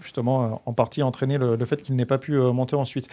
justement 0.00 0.44
euh, 0.44 0.48
en 0.66 0.72
partie 0.72 1.02
entraîné 1.02 1.38
le, 1.38 1.56
le 1.56 1.64
fait 1.64 1.82
qu'ils 1.82 1.96
n'aient 1.96 2.06
pas 2.06 2.18
pu 2.18 2.34
euh, 2.34 2.52
monter 2.52 2.76
ensuite. 2.76 3.08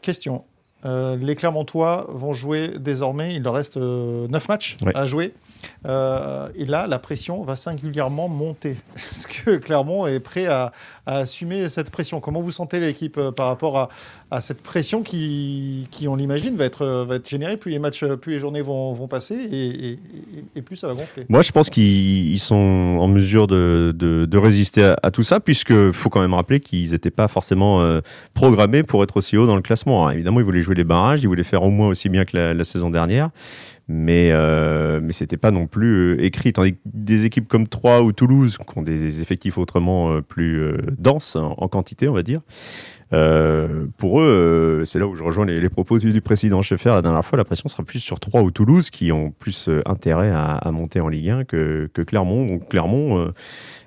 Question. 0.00 0.44
Euh, 0.84 1.14
les 1.16 1.36
Clermontois 1.36 2.06
vont 2.08 2.34
jouer 2.34 2.72
désormais, 2.78 3.36
il 3.36 3.42
leur 3.44 3.54
reste 3.54 3.76
9 3.76 4.48
matchs 4.48 4.76
à 4.94 5.06
jouer. 5.06 5.32
Euh, 5.86 6.48
et 6.56 6.64
là, 6.64 6.88
la 6.88 6.98
pression 6.98 7.44
va 7.44 7.54
singulièrement 7.54 8.28
monter. 8.28 8.76
Est-ce 8.96 9.28
que 9.28 9.56
Clermont 9.58 10.08
est 10.08 10.18
prêt 10.18 10.46
à, 10.46 10.72
à 11.06 11.18
assumer 11.18 11.68
cette 11.68 11.90
pression. 11.90 12.20
Comment 12.20 12.40
vous 12.40 12.50
sentez 12.50 12.80
l'équipe 12.80 13.20
par 13.36 13.48
rapport 13.48 13.78
à, 13.78 13.88
à, 14.30 14.40
cette 14.40 14.62
pression 14.62 15.02
qui, 15.02 15.88
qui 15.90 16.08
on 16.08 16.16
l'imagine, 16.16 16.56
va 16.56 16.64
être, 16.64 17.04
va 17.06 17.16
être 17.16 17.28
générée 17.28 17.56
plus 17.56 17.70
les 17.70 17.78
matchs, 17.78 18.04
plus 18.04 18.34
les 18.34 18.38
journées 18.38 18.62
vont, 18.62 18.92
vont 18.92 19.08
passer 19.08 19.34
et, 19.34 19.98
et, 20.56 20.62
plus 20.62 20.76
ça 20.76 20.88
va 20.88 20.94
gonfler? 20.94 21.26
Moi, 21.28 21.42
je 21.42 21.50
pense 21.52 21.70
qu'ils 21.70 22.38
sont 22.40 22.54
en 23.00 23.08
mesure 23.08 23.46
de, 23.46 23.92
de, 23.96 24.38
résister 24.38 24.94
à, 25.02 25.10
tout 25.10 25.22
ça, 25.22 25.40
puisque 25.40 25.92
faut 25.92 26.08
quand 26.08 26.20
même 26.20 26.34
rappeler 26.34 26.60
qu'ils 26.60 26.92
n'étaient 26.92 27.10
pas 27.10 27.28
forcément 27.28 27.84
programmés 28.34 28.82
pour 28.82 29.02
être 29.02 29.16
aussi 29.16 29.36
haut 29.36 29.46
dans 29.46 29.56
le 29.56 29.62
classement. 29.62 30.06
Hein. 30.06 30.12
Évidemment, 30.12 30.40
ils 30.40 30.44
voulaient 30.44 30.62
jouer 30.62 30.74
les 30.74 30.84
barrages, 30.84 31.22
ils 31.22 31.28
voulaient 31.28 31.44
faire 31.44 31.62
au 31.62 31.70
moins 31.70 31.88
aussi 31.88 32.08
bien 32.08 32.24
que 32.24 32.36
la 32.36 32.64
saison 32.64 32.90
dernière 32.90 33.30
mais 33.92 34.30
euh, 34.32 35.00
mais 35.02 35.12
c'était 35.12 35.36
pas 35.36 35.50
non 35.50 35.66
plus 35.66 36.14
euh, 36.14 36.24
écrit. 36.24 36.52
Tandis 36.52 36.72
que 36.72 36.78
des 36.86 37.24
équipes 37.26 37.46
comme 37.46 37.68
Troyes 37.68 38.02
ou 38.02 38.12
Toulouse, 38.12 38.56
qui 38.56 38.78
ont 38.78 38.82
des 38.82 39.20
effectifs 39.20 39.58
autrement 39.58 40.12
euh, 40.12 40.20
plus 40.22 40.62
euh, 40.62 40.78
denses 40.98 41.36
en, 41.36 41.68
quantité, 41.68 42.08
on 42.08 42.14
va 42.14 42.22
dire, 42.22 42.40
pour 43.98 44.20
eux, 44.20 44.84
c'est 44.86 44.98
là 44.98 45.06
où 45.06 45.14
je 45.14 45.22
rejoins 45.22 45.44
les, 45.44 45.68
propos 45.68 45.98
du, 45.98 46.20
président 46.22 46.62
Schaeffer 46.62 46.90
la 46.90 47.02
dernière 47.02 47.24
fois. 47.24 47.36
La 47.36 47.44
pression 47.44 47.68
sera 47.68 47.82
plus 47.82 48.00
sur 48.00 48.18
Troyes 48.18 48.42
ou 48.42 48.50
Toulouse, 48.50 48.88
qui 48.88 49.12
ont 49.12 49.30
plus 49.30 49.68
intérêt 49.84 50.30
à, 50.30 50.52
à, 50.52 50.70
monter 50.70 51.00
en 51.00 51.08
Ligue 51.08 51.28
1 51.28 51.44
que, 51.44 51.90
que 51.92 52.00
Clermont. 52.00 52.46
Donc 52.46 52.70
Clermont, 52.70 53.30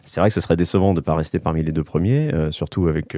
c'est 0.05 0.21
vrai 0.21 0.29
que 0.29 0.33
ce 0.33 0.41
serait 0.41 0.55
décevant 0.55 0.93
de 0.93 0.99
ne 0.99 1.03
pas 1.03 1.15
rester 1.15 1.39
parmi 1.39 1.63
les 1.63 1.71
deux 1.71 1.83
premiers, 1.83 2.31
surtout 2.51 2.87
avec 2.87 3.17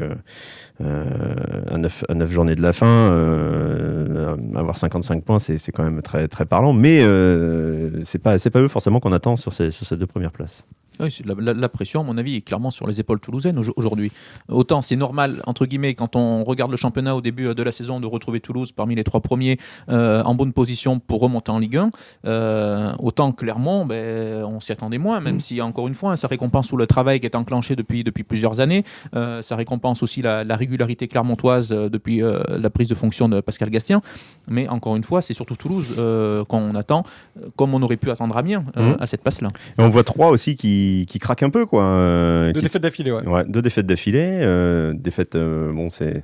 euh, 0.79 1.33
à, 1.71 1.77
9, 1.77 2.05
à 2.07 2.13
9 2.13 2.31
journées 2.31 2.55
de 2.55 2.61
la 2.61 2.71
fin, 2.71 2.85
euh, 2.85 4.35
avoir 4.55 4.77
55 4.77 5.23
points, 5.23 5.39
c'est 5.39 5.71
quand 5.71 5.83
même 5.83 6.03
très, 6.03 6.27
très 6.27 6.45
parlant. 6.45 6.71
Mais 6.71 7.01
euh, 7.01 8.03
c'est 8.03 8.19
pas, 8.19 8.37
pas 8.37 8.59
eux 8.59 8.67
forcément 8.67 8.99
qu'on 8.99 9.11
attend 9.11 9.37
sur 9.37 9.53
ces, 9.53 9.71
sur 9.71 9.87
ces 9.87 9.97
deux 9.97 10.05
premières 10.05 10.31
places. 10.31 10.65
Oui, 10.99 11.15
la, 11.25 11.35
la, 11.39 11.53
la, 11.53 11.69
pression, 11.69 12.01
à 12.01 12.03
mon 12.03 12.17
avis, 12.17 12.35
est 12.35 12.41
clairement 12.41 12.71
sur 12.71 12.87
les 12.87 12.99
épaules 12.99 13.19
toulousaines 13.19 13.57
aujourd'hui. 13.75 14.11
Autant 14.49 14.81
c'est 14.81 14.95
normal, 14.95 15.41
entre 15.45 15.65
guillemets, 15.65 15.93
quand 15.95 16.15
on 16.15 16.43
regarde 16.43 16.71
le 16.71 16.77
championnat 16.77 17.15
au 17.15 17.21
début 17.21 17.53
de 17.53 17.63
la 17.63 17.71
saison, 17.71 17.99
de 17.99 18.05
retrouver 18.05 18.39
Toulouse 18.39 18.71
parmi 18.71 18.95
les 18.95 19.03
trois 19.03 19.21
premiers 19.21 19.57
euh, 19.89 20.23
en 20.23 20.35
bonne 20.35 20.53
position 20.53 20.99
pour 20.99 21.21
remonter 21.21 21.51
en 21.51 21.59
Ligue 21.59 21.77
1. 21.77 21.91
Euh, 22.25 22.93
autant 22.99 23.31
Clermont, 23.31 23.85
ben, 23.85 24.43
on 24.43 24.59
s'y 24.59 24.71
attendait 24.71 24.97
moins, 24.97 25.19
même 25.19 25.35
mmh. 25.35 25.41
si, 25.41 25.61
encore 25.61 25.87
une 25.87 25.95
fois, 25.95 26.17
ça 26.17 26.27
récompense 26.27 26.67
tout 26.67 26.77
le 26.77 26.87
travail 26.87 27.19
qui 27.19 27.25
est 27.25 27.35
enclenché 27.35 27.75
depuis, 27.75 28.03
depuis 28.03 28.23
plusieurs 28.23 28.59
années. 28.59 28.83
Euh, 29.15 29.41
ça 29.41 29.55
récompense 29.55 30.03
aussi 30.03 30.21
la, 30.21 30.43
la 30.43 30.55
régularité 30.55 31.07
clermontoise 31.07 31.71
euh, 31.71 31.89
depuis 31.89 32.21
euh, 32.21 32.39
la 32.49 32.69
prise 32.69 32.87
de 32.87 32.95
fonction 32.95 33.29
de 33.29 33.41
Pascal 33.41 33.69
Gastien. 33.69 34.01
Mais 34.47 34.67
encore 34.67 34.95
une 34.95 35.03
fois, 35.03 35.21
c'est 35.21 35.33
surtout 35.33 35.55
Toulouse 35.55 35.95
euh, 35.97 36.43
qu'on 36.45 36.75
attend, 36.75 37.03
comme 37.55 37.73
on 37.73 37.81
aurait 37.81 37.97
pu 37.97 38.11
attendre 38.11 38.35
Amiens 38.37 38.63
mmh. 38.75 38.93
à 38.99 39.07
cette 39.07 39.21
passe-là. 39.21 39.49
Et 39.77 39.81
on 39.81 39.89
voit 39.89 40.03
trois 40.03 40.29
aussi 40.29 40.55
qui 40.55 40.86
qui, 41.07 41.19
craque 41.19 41.43
un 41.43 41.49
peu. 41.49 41.65
Quoi, 41.65 41.83
euh, 41.83 42.53
deux 42.53 42.61
défaites 42.61 42.81
d'affilée, 42.81 43.11
ouais. 43.11 43.27
ouais. 43.27 43.43
Deux 43.47 43.61
défaites 43.61 43.85
d'affilée. 43.85 44.39
Euh, 44.43 44.93
défaites, 44.93 45.35
euh, 45.35 45.71
bon, 45.73 45.89
c'est. 45.89 46.23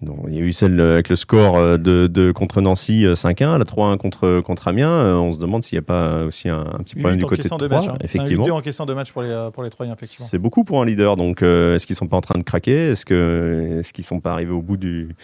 Donc, 0.00 0.18
il 0.26 0.34
y 0.34 0.38
a 0.38 0.40
eu 0.40 0.52
celle 0.52 0.80
avec 0.80 1.08
le 1.08 1.14
score 1.14 1.78
de, 1.78 2.08
de 2.08 2.32
contre 2.32 2.60
Nancy 2.60 3.04
5-1, 3.04 3.56
la 3.56 3.64
3-1 3.64 3.98
contre, 3.98 4.40
contre 4.40 4.66
Amiens. 4.66 5.16
On 5.16 5.30
se 5.30 5.38
demande 5.38 5.62
s'il 5.62 5.76
n'y 5.76 5.84
a 5.84 5.86
pas 5.86 6.24
aussi 6.24 6.48
un, 6.48 6.58
un 6.60 6.78
petit 6.78 6.96
problème 6.96 7.20
du 7.20 7.24
côté 7.24 7.48
de, 7.48 7.56
de 7.56 7.68
match, 7.68 7.86
hein. 7.86 7.96
effectivement. 8.00 8.46
en 8.46 8.60
question 8.62 8.84
de 8.84 8.94
match 8.94 9.12
pour 9.12 9.22
les, 9.22 9.48
pour 9.52 9.62
les 9.62 9.70
Troyens, 9.70 9.94
effectivement. 9.94 10.26
C'est 10.26 10.38
beaucoup 10.38 10.64
pour 10.64 10.82
un 10.82 10.86
leader. 10.86 11.14
Donc, 11.14 11.42
euh, 11.42 11.76
est-ce 11.76 11.86
qu'ils 11.86 11.94
sont 11.94 12.08
pas 12.08 12.16
en 12.16 12.20
train 12.20 12.36
de 12.36 12.42
craquer? 12.42 12.90
Est-ce 12.90 13.06
que 13.06 13.78
est-ce 13.78 13.92
qu'ils 13.92 14.04
sont 14.04 14.18
pas 14.18 14.32
arrivés 14.32 14.50
au 14.50 14.60
bout 14.60 14.76
du 14.76 15.14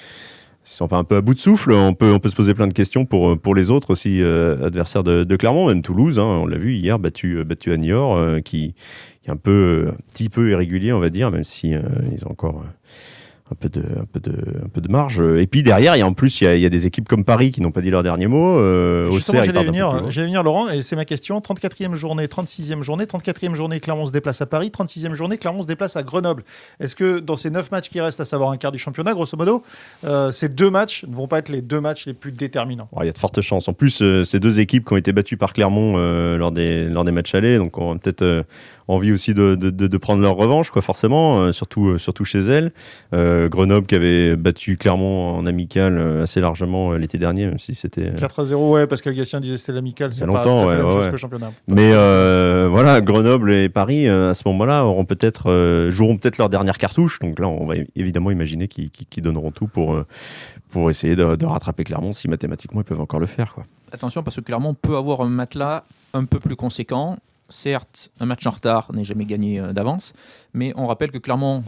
ils 0.68 0.76
sont 0.76 0.88
pas 0.88 0.98
un 0.98 1.04
peu 1.04 1.16
à 1.16 1.20
bout 1.22 1.32
de 1.32 1.38
souffle. 1.38 1.72
On 1.72 1.94
peut, 1.94 2.12
on 2.12 2.18
peut 2.18 2.28
se 2.28 2.36
poser 2.36 2.52
plein 2.52 2.66
de 2.66 2.74
questions 2.74 3.06
pour, 3.06 3.38
pour 3.40 3.54
les 3.54 3.70
autres 3.70 3.90
aussi 3.90 4.22
euh, 4.22 4.66
adversaires 4.66 5.02
de, 5.02 5.24
de, 5.24 5.36
Clermont, 5.36 5.68
même 5.68 5.80
Toulouse. 5.80 6.18
Hein, 6.18 6.24
on 6.24 6.46
l'a 6.46 6.58
vu 6.58 6.74
hier, 6.74 6.98
battu, 6.98 7.42
battu 7.44 7.72
à 7.72 7.78
Niort, 7.78 8.16
euh, 8.16 8.40
qui, 8.40 8.74
qui 9.22 9.28
est 9.28 9.32
un 9.32 9.36
peu, 9.36 9.90
un 9.90 9.96
petit 10.12 10.28
peu 10.28 10.50
irrégulier, 10.50 10.92
on 10.92 11.00
va 11.00 11.08
dire, 11.08 11.30
même 11.30 11.44
si 11.44 11.74
euh, 11.74 11.80
ils 12.12 12.24
ont 12.26 12.32
encore 12.32 12.64
un 13.50 13.54
peu 13.54 13.68
de, 13.68 13.80
un 13.80 14.04
peu 14.04 14.20
de, 14.20 14.32
un 14.64 14.68
peu 14.68 14.80
de 14.80 14.88
marge. 14.90 15.20
Et 15.20 15.46
puis 15.46 15.62
derrière, 15.62 15.96
il 15.96 16.00
y 16.00 16.02
a 16.02 16.06
en 16.06 16.12
plus, 16.12 16.40
il 16.40 16.44
y 16.44 16.46
a, 16.46 16.54
il 16.54 16.62
y 16.62 16.66
a 16.66 16.68
des 16.68 16.86
équipes 16.86 17.08
comme 17.08 17.24
Paris 17.24 17.50
qui 17.50 17.60
n'ont 17.60 17.70
pas 17.70 17.80
dit 17.80 17.90
leur 17.90 18.02
dernier 18.02 18.26
mot. 18.26 18.58
Euh, 18.58 19.10
Justement, 19.12 19.42
j'allais 19.42 19.64
venir, 19.64 20.10
j'allais 20.10 20.26
venir, 20.26 20.42
Laurent, 20.42 20.68
et 20.68 20.82
c'est 20.82 20.96
ma 20.96 21.04
question. 21.04 21.38
34e 21.40 21.94
journée, 21.94 22.26
36e 22.26 22.82
journée, 22.82 23.04
34e 23.04 23.54
journée, 23.54 23.80
Clermont 23.80 24.06
se 24.06 24.12
déplace 24.12 24.40
à 24.42 24.46
Paris, 24.46 24.70
36e 24.76 25.14
journée, 25.14 25.38
Clermont 25.38 25.62
se 25.62 25.66
déplace 25.66 25.96
à 25.96 26.02
Grenoble. 26.02 26.44
Est-ce 26.80 26.94
que 26.94 27.18
dans 27.18 27.36
ces 27.36 27.50
9 27.50 27.70
matchs 27.70 27.88
qui 27.88 28.00
restent, 28.00 28.20
à 28.20 28.24
savoir 28.24 28.50
un 28.50 28.56
quart 28.56 28.72
du 28.72 28.78
championnat, 28.78 29.14
grosso 29.14 29.36
modo, 29.36 29.62
euh, 30.04 30.30
ces 30.30 30.48
deux 30.48 30.70
matchs 30.70 31.04
ne 31.04 31.14
vont 31.14 31.26
pas 31.26 31.38
être 31.38 31.48
les 31.48 31.62
deux 31.62 31.80
matchs 31.80 32.06
les 32.06 32.14
plus 32.14 32.32
déterminants? 32.32 32.88
Il 33.00 33.06
y 33.06 33.08
a 33.08 33.12
de 33.12 33.18
fortes 33.18 33.40
chances. 33.40 33.68
En 33.68 33.72
plus, 33.72 34.02
euh, 34.02 34.24
ces 34.24 34.40
deux 34.40 34.60
équipes 34.60 34.86
qui 34.86 34.92
ont 34.92 34.96
été 34.98 35.12
battues 35.12 35.36
par 35.36 35.52
Clermont 35.52 35.94
euh, 35.96 36.36
lors, 36.36 36.52
des, 36.52 36.84
lors 36.84 37.04
des 37.04 37.12
matchs 37.12 37.34
allés, 37.34 37.58
donc 37.58 37.78
on 37.78 37.92
va 37.92 37.98
peut-être 37.98 38.44
envie 38.88 39.12
aussi 39.12 39.34
de, 39.34 39.54
de, 39.54 39.70
de, 39.70 39.96
prendre 39.98 40.22
leur 40.22 40.34
revanche, 40.34 40.70
quoi, 40.70 40.80
forcément, 40.80 41.40
euh, 41.40 41.52
surtout, 41.52 41.90
euh, 41.90 41.98
surtout 41.98 42.24
chez 42.24 42.40
elles. 42.40 42.72
Euh, 43.12 43.48
Grenoble 43.48 43.86
qui 43.86 43.94
avait 43.94 44.34
battu 44.34 44.78
Clermont 44.78 45.36
en 45.36 45.46
amical 45.46 45.98
euh, 45.98 46.22
assez 46.22 46.40
largement 46.40 46.92
euh, 46.92 46.98
l'été 46.98 47.18
dernier, 47.18 47.46
même 47.46 47.58
si 47.58 47.74
c'était. 47.74 48.12
4 48.14 48.40
à 48.40 48.44
0, 48.46 48.72
ouais, 48.72 48.86
parce 48.86 49.02
que 49.02 49.10
Gatien 49.10 49.40
disait 49.40 49.58
c'était 49.58 49.72
l'amical, 49.72 50.12
c'est 50.12 50.26
pas 50.26 50.32
longtemps, 50.32 50.66
ouais, 50.66 50.72
la 50.72 50.78
même 50.78 50.86
ouais, 50.86 50.92
chose 50.92 51.00
ouais. 51.02 51.06
que 51.06 51.12
le 51.12 51.18
championnat. 51.18 51.52
Mais 51.68 51.92
voilà, 52.68 53.00
Grenoble 53.00 53.52
et 53.52 53.68
Paris, 53.68 54.08
à 54.08 54.34
ce 54.34 54.42
moment-là, 54.46 54.84
auront 54.84 55.04
peut-être 55.04 55.88
joueront 55.90 56.16
peut-être 56.16 56.38
leur 56.38 56.48
dernière 56.48 56.78
cartouche. 56.78 57.18
Donc 57.20 57.38
là, 57.38 57.48
on 57.48 57.66
va 57.66 57.74
évidemment 57.94 58.30
imaginer 58.30 58.68
qu'ils 58.68 58.90
qu 58.90 59.04
qu 59.04 59.20
donneront 59.20 59.50
tout 59.50 59.66
pour, 59.66 60.00
pour 60.70 60.90
essayer 60.90 61.14
de, 61.14 61.36
de 61.36 61.46
rattraper 61.46 61.84
Clermont 61.84 62.12
si 62.12 62.28
mathématiquement 62.28 62.80
ils 62.80 62.84
peuvent 62.84 63.00
encore 63.00 63.20
le 63.20 63.26
faire. 63.26 63.52
Quoi. 63.54 63.64
Attention, 63.92 64.22
parce 64.22 64.36
que 64.36 64.40
Clermont 64.40 64.74
peut 64.74 64.96
avoir 64.96 65.20
un 65.20 65.28
matelas 65.28 65.84
un 66.14 66.24
peu 66.24 66.40
plus 66.40 66.56
conséquent 66.56 67.18
certes, 67.48 68.10
un 68.20 68.26
match 68.26 68.46
en 68.46 68.50
retard 68.50 68.90
n'est 68.92 69.04
jamais 69.04 69.24
gagné 69.24 69.58
euh, 69.60 69.72
d'avance, 69.72 70.12
mais 70.54 70.72
on 70.76 70.86
rappelle 70.86 71.10
que 71.10 71.18
clairement, 71.18 71.62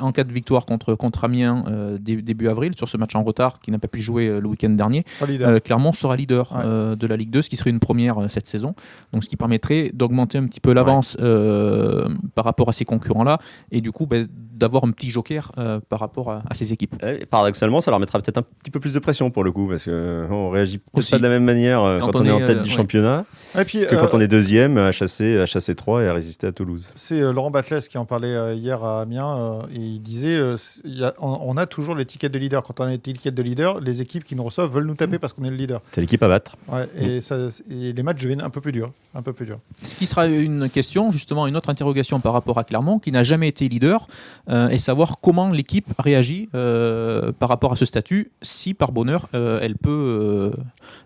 en 0.00 0.12
cas 0.12 0.24
de 0.24 0.32
victoire 0.32 0.66
contre, 0.66 0.94
contre 0.94 1.24
Amiens 1.24 1.64
euh, 1.68 1.98
début 1.98 2.48
avril, 2.48 2.72
sur 2.76 2.88
ce 2.88 2.96
match 2.96 3.14
en 3.14 3.22
retard 3.22 3.60
qui 3.60 3.70
n'a 3.70 3.78
pas 3.78 3.88
pu 3.88 4.00
jouer 4.00 4.26
euh, 4.26 4.40
le 4.40 4.48
week-end 4.48 4.70
dernier, 4.70 5.04
euh, 5.22 5.60
Clermont 5.60 5.92
sera 5.92 6.16
leader 6.16 6.52
ouais. 6.52 6.62
Euh, 6.64 6.96
de 6.96 7.06
la 7.06 7.16
Ligue 7.16 7.30
2, 7.30 7.42
ce 7.42 7.50
qui 7.50 7.56
serait 7.56 7.70
une 7.70 7.80
première 7.80 8.18
euh, 8.18 8.28
cette 8.28 8.46
saison. 8.46 8.74
Donc 9.12 9.24
ce 9.24 9.28
qui 9.28 9.36
permettrait 9.36 9.90
d'augmenter 9.94 10.38
un 10.38 10.46
petit 10.46 10.60
peu 10.60 10.72
l'avance 10.72 11.16
ouais. 11.20 12.14
par 12.34 12.44
rapport 12.44 12.68
à 12.68 12.72
ces 12.72 12.84
concurrents-là, 12.84 13.38
et 13.70 13.80
du 13.80 13.92
coup 13.92 14.06
ben, 14.06 14.26
d'avoir 14.30 14.84
un 14.84 14.90
petit 14.90 15.10
joker 15.10 15.52
par 15.88 16.00
rapport 16.00 16.30
à, 16.30 16.42
à, 16.48 16.54
ces 16.54 16.72
équipes. 16.72 16.96
Et 17.02 17.26
paradoxalement, 17.26 17.80
ça 17.80 17.90
leur 17.90 18.00
mettra 18.00 18.20
peut-être 18.20 18.38
un 18.38 18.42
petit 18.42 18.70
peu 18.70 18.80
plus 18.80 18.94
de 18.94 18.98
pression 18.98 19.30
pour 19.30 19.44
le 19.44 19.52
coup, 19.52 19.68
parce 19.68 19.84
qu'on 19.84 20.50
réagit 20.50 20.78
pas 20.78 21.18
de 21.18 21.22
la 21.22 21.28
même 21.28 21.44
manière 21.44 21.80
quand, 22.00 22.12
quand 22.12 22.20
on, 22.20 22.24
est, 22.24 22.30
en 22.30 22.44
tête 22.44 22.62
du 22.62 22.70
championnat 22.70 23.24
et 23.58 23.64
puis, 23.64 23.80
que 23.80 23.94
quand 23.94 24.14
on 24.14 24.20
est 24.20 24.28
deuxième 24.28 24.78
à 24.78 24.92
à 25.24 25.46
chasser 25.46 25.74
3 25.74 26.02
et 26.02 26.08
à 26.08 26.12
résister 26.12 26.46
à 26.46 26.52
Toulouse. 26.52 26.90
C'est 26.94 27.20
Laurent 27.20 27.50
Batles 27.50 27.82
qui 27.82 27.98
en 27.98 28.04
parlait 28.04 28.34
euh, 28.34 28.54
hier 28.54 28.84
à 28.84 29.02
Amiens 29.02 29.36
euh, 29.36 29.62
et 29.74 29.78
il 29.78 30.02
disait 30.02 30.36
euh, 30.36 30.56
y 30.84 31.04
a, 31.04 31.14
on, 31.18 31.38
on, 31.42 31.56
a 31.56 31.66
toujours 31.66 31.94
l'étiquette 31.94 32.32
de 32.32 32.38
leader. 32.38 32.62
Quand 32.62 32.80
on 32.80 32.84
a 32.84 32.90
l'étiquette 32.90 33.34
de 33.34 33.42
leader, 33.42 33.80
les 33.80 34.00
équipes 34.00 34.24
qui 34.24 34.36
nous 34.36 34.44
reçoivent 34.44 34.72
veulent 34.72 34.86
nous 34.86 34.94
taper 34.94 35.18
parce 35.18 35.32
qu'on 35.32 35.44
est 35.44 35.50
le 35.50 35.56
leader. 35.56 35.80
C'est 35.92 36.00
l'équipe 36.00 36.22
à 36.22 36.28
battre. 36.28 36.56
Ouais, 36.68 36.88
et, 36.98 37.18
mmh. 37.18 37.20
ça, 37.20 37.36
et, 37.70 37.92
les 37.92 38.02
matchs 38.02 38.22
deviennent 38.22 38.42
un 38.42 38.50
peu 38.50 38.60
plus 38.60 38.72
durs. 38.72 38.92
Un 39.14 39.22
peu 39.22 39.32
plus 39.32 39.46
dur. 39.46 39.58
Ce 39.82 39.94
qui 39.94 40.06
sera 40.06 40.26
une 40.26 40.68
question, 40.68 41.10
justement, 41.10 41.46
une 41.46 41.56
autre 41.56 41.70
interrogation 41.70 42.20
par 42.20 42.34
rapport 42.34 42.58
à 42.58 42.64
Clermont, 42.64 42.98
qui 42.98 43.12
n'a 43.12 43.24
jamais 43.24 43.48
été 43.48 43.66
leader, 43.68 44.08
euh, 44.50 44.68
et 44.68 44.78
savoir 44.78 45.20
comment 45.20 45.50
l'équipe 45.50 45.86
réagit 45.98 46.48
euh, 46.54 47.32
par 47.32 47.48
rapport 47.48 47.72
à 47.72 47.76
ce 47.76 47.84
statut, 47.84 48.30
si 48.42 48.74
par 48.74 48.92
bonheur 48.92 49.28
euh, 49.34 49.58
elle 49.62 49.76
peut 49.76 50.52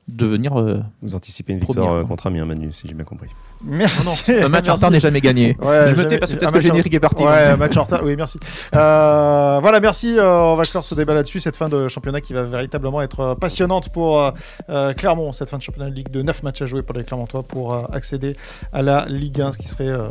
devenir. 0.08 0.54
Vous 1.02 1.14
anticipez 1.14 1.52
une 1.52 1.60
victoire 1.60 1.88
première, 1.88 2.08
contre 2.08 2.26
Amiens, 2.26 2.44
Manu, 2.44 2.72
si 2.72 2.88
j'ai 2.88 2.94
bien 2.94 3.04
compris. 3.04 3.28
Merci. 3.64 4.32
Un 4.32 4.48
match 4.48 4.68
en 4.70 4.74
retard 4.74 4.90
n'est 4.90 5.00
jamais 5.00 5.20
gagné. 5.20 5.56
Ouais, 5.60 5.86
je 5.88 5.94
me 5.94 6.06
tais 6.06 6.18
parce 6.18 6.32
que 6.32 6.36
peut-être 6.36 6.54
le 6.54 6.60
générique 6.60 6.94
est 6.94 7.00
parti. 7.00 7.24
Ouais, 7.24 7.44
un 7.44 7.56
match 7.56 7.76
en 7.76 7.84
retard. 7.84 8.02
Oui, 8.04 8.16
merci. 8.16 8.38
Euh, 8.74 9.58
voilà, 9.60 9.80
merci. 9.80 10.18
Euh, 10.18 10.40
on 10.40 10.56
va 10.56 10.64
clore 10.64 10.84
ce 10.84 10.94
débat 10.94 11.14
là-dessus. 11.14 11.40
Cette 11.40 11.56
fin 11.56 11.68
de 11.68 11.88
championnat 11.88 12.20
qui 12.20 12.32
va 12.32 12.42
véritablement 12.42 13.02
être 13.02 13.36
passionnante 13.40 13.90
pour 13.90 14.32
euh, 14.70 14.92
Clermont. 14.94 15.32
Cette 15.32 15.50
fin 15.50 15.58
de 15.58 15.62
championnat 15.62 15.90
de 15.90 15.94
Ligue 15.94 16.10
de 16.10 16.22
9 16.22 16.42
matchs 16.42 16.62
à 16.62 16.66
jouer 16.66 16.82
pour 16.82 16.96
les 16.96 17.04
Clermontois 17.04 17.42
pour 17.42 17.74
euh, 17.74 17.82
accéder 17.92 18.36
à 18.72 18.82
la 18.82 19.06
Ligue 19.08 19.40
1, 19.40 19.52
ce 19.52 19.58
qui 19.58 19.68
serait, 19.68 19.88
euh, 19.88 20.08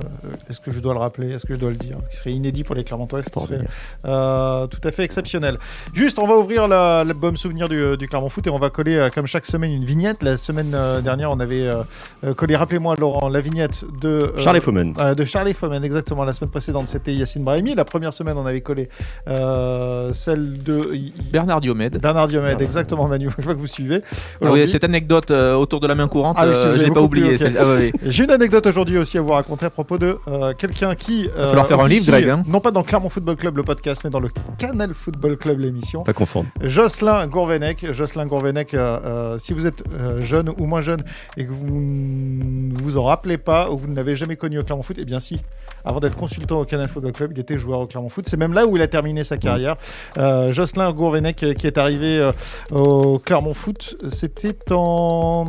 est-ce 0.50 0.60
que 0.60 0.72
je 0.72 0.80
dois 0.80 0.94
le 0.94 1.00
rappeler, 1.00 1.32
est-ce 1.32 1.46
que 1.46 1.54
je 1.54 1.60
dois 1.60 1.70
le 1.70 1.78
dire, 1.78 1.98
qui 2.10 2.18
serait 2.18 2.32
inédit 2.32 2.64
pour 2.64 2.76
les 2.76 2.84
Clermontois, 2.84 3.24
ce 3.24 3.30
qui 3.30 3.40
serait 3.40 3.62
euh, 4.06 4.68
tout 4.68 4.80
à 4.84 4.92
fait 4.92 5.04
exceptionnel. 5.04 5.58
Juste, 5.94 6.20
on 6.20 6.28
va 6.28 6.36
ouvrir 6.38 6.68
l'album 6.68 7.38
souvenir 7.38 7.70
du, 7.70 7.98
du, 7.98 8.08
Clermont 8.08 8.30
Foot 8.30 8.48
et 8.48 8.50
on 8.50 8.60
va 8.60 8.70
coller, 8.70 9.08
comme 9.14 9.28
chaque 9.28 9.46
semaine, 9.46 9.72
une 9.72 9.86
vignette. 9.86 10.24
La 10.24 10.38
semaine 10.38 10.76
dernière, 11.04 11.32
on 11.32 11.40
avait 11.40 11.70
collé, 12.36 12.56
rappelez-moi, 12.56 12.96
Laurent, 12.96 13.30
la 13.30 13.38
vignette 13.41 13.84
de 14.02 14.10
euh, 14.10 14.38
Charlie 14.38 14.62
Fomen. 14.62 14.93
Euh, 14.99 15.15
de 15.15 15.25
Charlie 15.25 15.54
Fomen, 15.54 15.84
exactement. 15.84 16.23
La 16.23 16.34
semaine 16.34 16.52
précédente, 16.52 16.88
c'était 16.88 17.13
Yacine 17.13 17.43
Brahimi. 17.43 17.75
La 17.75 17.86
première 17.86 18.13
semaine, 18.13 18.38
on 18.38 18.45
avait 18.45 18.62
collé 18.62 18.89
euh, 19.28 20.13
celle 20.13 20.62
de 20.63 20.91
Bernard 21.32 21.62
Diomède. 21.62 21.99
Bernard 21.99 22.28
Diomède, 22.28 22.58
ah, 22.60 22.63
exactement, 22.63 23.08
Manu. 23.08 23.30
Je 23.38 23.43
vois 23.43 23.56
que 23.56 23.60
vous 23.60 23.67
suivez. 23.67 24.02
Oui, 24.41 24.67
cette 24.67 24.84
anecdote 24.84 25.32
euh, 25.32 25.56
autour 25.56 25.80
de 25.80 25.88
la 25.88 25.95
main 25.95 26.08
courante, 26.08 26.36
ah, 26.39 26.45
euh, 26.45 26.78
je 26.78 26.84
l'ai 26.84 26.91
pas 26.91 27.02
oublié. 27.02 27.36
Okay. 27.36 27.54
Ah, 27.58 27.63
oui. 27.78 27.91
J'ai 28.06 28.23
une 28.23 28.32
anecdote 28.32 28.65
aujourd'hui 28.67 28.97
aussi 28.97 29.17
à 29.17 29.21
vous 29.21 29.32
raconter 29.32 29.65
à 29.65 29.69
propos 29.69 29.97
de 29.97 30.17
quelqu'un 30.58 30.95
qui. 30.95 31.23
Il 31.23 31.30
va 31.30 31.47
falloir 31.47 31.67
faire 31.67 31.80
un 31.80 31.88
livre, 31.88 32.06
Greg. 32.08 32.30
Hein. 32.30 32.43
Non 32.47 32.60
pas 32.60 32.71
dans 32.71 32.84
Clermont 32.84 33.10
Football 33.10 33.36
Club, 33.36 33.58
le 33.58 33.63
podcast, 33.63 34.02
mais 34.04 34.10
dans 34.10 34.19
le 34.19 34.30
Canal 34.58 34.93
Football 34.93 35.38
Club, 35.38 35.60
l'émission. 35.60 36.04
Pas 36.04 36.13
confondre. 36.13 36.49
Jocelyn 36.62 37.28
Gourvenec. 37.28 37.91
Jocelyn 37.91 38.25
Gourvenec, 38.25 38.75
si 39.38 39.54
vous 39.54 39.65
êtes 39.65 39.84
jeune 40.19 40.49
ou 40.58 40.65
moins 40.65 40.82
jeune 40.82 41.02
et 41.38 41.45
que 41.45 41.52
vous 41.52 41.69
vous 42.84 42.97
en 42.97 43.04
rappelez, 43.04 43.29
pas 43.38 43.70
ou 43.70 43.78
vous 43.78 43.88
ne 43.88 43.96
l'avez 43.96 44.15
jamais 44.15 44.36
connu 44.36 44.60
au 44.60 44.63
Clermont 44.63 44.84
Foot 44.84 44.98
Eh 45.00 45.06
bien 45.06 45.20
si. 45.20 45.39
Avant 45.86 46.00
d'être 46.00 46.15
consultant 46.15 46.60
au 46.60 46.65
Canal 46.65 46.88
Football 46.88 47.13
Club, 47.13 47.32
il 47.34 47.39
était 47.39 47.58
joueur 47.58 47.80
au 47.80 47.88
Clermont 47.88 48.10
Foot. 48.10 48.28
C'est 48.28 48.38
même 48.38 48.54
là 48.54 48.65
où 48.65 48.76
il 48.76 48.82
a 48.82 48.88
terminé 48.88 49.24
sa 49.24 49.38
carrière. 49.38 49.76
Euh, 50.18 50.52
Jocelyn 50.52 50.92
Gourvenec 50.92 51.42
euh, 51.44 51.54
qui 51.54 51.68
est 51.68 51.78
arrivé 51.78 52.20
euh, 52.20 52.32
au 52.72 53.20
Clermont 53.20 53.54
Foot, 53.54 53.98
c'était 54.10 54.56
en 54.72 55.46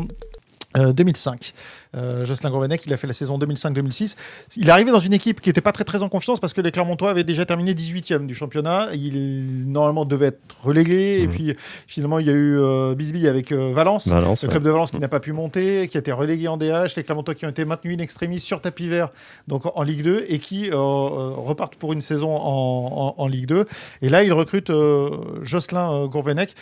euh, 0.76 0.92
2005. 0.92 1.52
Euh, 1.96 2.24
Jocelyn 2.24 2.50
Gourvenec, 2.50 2.83
il 2.87 2.92
a 2.92 2.96
fait 2.96 3.09
la 3.09 3.12
saison 3.12 3.37
2005-2006. 3.38 4.14
Il 4.56 4.68
est 4.68 4.70
arrivé 4.70 4.92
dans 4.92 5.00
une 5.00 5.12
équipe 5.12 5.40
qui 5.40 5.48
n'était 5.48 5.61
pas 5.61 5.72
très 5.72 5.83
très 5.83 6.02
en 6.02 6.09
confiance 6.09 6.38
parce 6.38 6.52
que 6.52 6.61
les 6.61 6.70
Clermontois 6.70 7.11
avaient 7.11 7.24
déjà 7.24 7.44
terminé 7.44 7.74
18e 7.74 8.26
du 8.26 8.35
championnat. 8.37 8.87
Il 8.94 9.68
normalement 9.70 10.04
devait 10.04 10.26
être 10.26 10.38
relégué 10.62 11.20
et 11.22 11.26
Mhm. 11.26 11.33
puis 11.33 11.56
finalement 11.88 12.20
il 12.20 12.26
y 12.26 12.30
a 12.30 12.33
eu 12.33 12.56
euh, 12.59 12.94
Bisbee 12.94 13.26
avec 13.26 13.50
euh, 13.50 13.72
Valence. 13.74 14.06
Valence, 14.06 14.42
Le 14.42 14.48
ouais. 14.48 14.52
club 14.52 14.62
de 14.62 14.70
Valence 14.70 14.92
qui 14.92 15.00
n'a 15.00 15.09
pas 15.09 15.18
pu 15.18 15.33
monter, 15.33 15.88
qui 15.88 15.96
a 15.96 16.00
été 16.00 16.12
relégué 16.12 16.46
en 16.46 16.56
DH, 16.56 16.94
les 16.96 17.02
Clermontois 17.02 17.35
qui 17.35 17.44
ont 17.44 17.48
été 17.50 17.64
maintenus 17.64 17.98
in 17.98 18.02
extremis 18.02 18.38
sur 18.38 18.61
tapis 18.61 18.87
vert, 18.87 19.09
donc 19.48 19.66
en, 19.66 19.72
en 19.74 19.83
Ligue 19.83 20.02
2, 20.02 20.26
et 20.28 20.38
qui 20.38 20.70
euh, 20.70 20.74
euh, 20.74 21.30
repartent 21.37 21.74
pour 21.74 21.92
une 21.92 22.00
saison 22.00 22.37
en, 22.37 23.14
en- 23.18 23.20
en 23.20 23.26
Ligue 23.26 23.46
2. 23.46 23.66
Et 24.02 24.09
là, 24.09 24.22
il 24.22 24.33
recrute 24.33 24.70
euh, 24.70 25.11
Jocelyn 25.42 25.90
euh, 25.92 26.06
Gourvenec. 26.06 26.54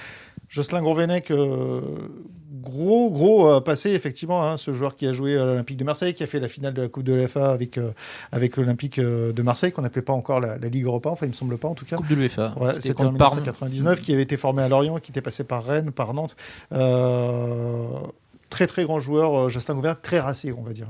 Jocelyn 0.48 0.80
Gourvenec, 0.80 1.30
euh, 1.30 1.80
gros, 2.52 3.11
gros 3.11 3.50
euh, 3.50 3.61
passé, 3.61 3.90
effectivement, 3.90 4.48
hein, 4.48 4.56
ce 4.56 4.72
joueur 4.72 4.96
qui 4.96 5.06
a 5.06 5.12
joué 5.12 5.37
à 5.37 5.44
l'Olympique 5.44 5.76
de 5.76 5.84
Marseille, 5.84 6.14
qui 6.14 6.22
a 6.22 6.26
fait 6.26 6.40
la 6.40 6.48
finale 6.48 6.72
de 6.72 6.82
la 6.82 6.88
Coupe 6.88 7.04
de 7.04 7.12
l'FA 7.12 7.50
avec, 7.52 7.76
euh, 7.76 7.90
avec 8.32 8.56
l'Olympique 8.56 8.98
de 8.98 9.42
Marseille, 9.42 9.72
qu'on 9.72 9.82
n'appelait 9.82 10.02
pas 10.02 10.14
encore 10.14 10.40
la, 10.40 10.56
la 10.56 10.68
Ligue 10.68 10.87
Europa, 10.87 11.11
enfin, 11.11 11.26
il 11.26 11.30
me 11.30 11.34
semble 11.34 11.58
pas 11.58 11.68
en 11.68 11.74
tout 11.74 11.84
cas. 11.84 11.96
Coupe 11.96 12.08
de 12.08 12.14
l'UEFA. 12.14 12.54
Ouais, 12.58 12.74
C'était 12.74 12.92
en 13.02 13.06
contre 13.06 13.18
Parme. 13.18 13.40
1999, 13.40 14.00
qui 14.00 14.12
avait 14.14 14.22
été 14.22 14.37
formé 14.37 14.62
à 14.62 14.68
Lorient, 14.68 14.98
qui 14.98 15.12
était 15.12 15.20
passé 15.20 15.44
par 15.44 15.64
Rennes, 15.64 15.92
par 15.92 16.14
Nantes. 16.14 16.37
Très 18.50 18.66
très 18.66 18.84
grand 18.84 18.98
joueur, 18.98 19.50
Justin 19.50 19.74
Gouvert, 19.74 20.00
très 20.00 20.20
racé, 20.20 20.54
on 20.56 20.62
va 20.62 20.72
dire. 20.72 20.87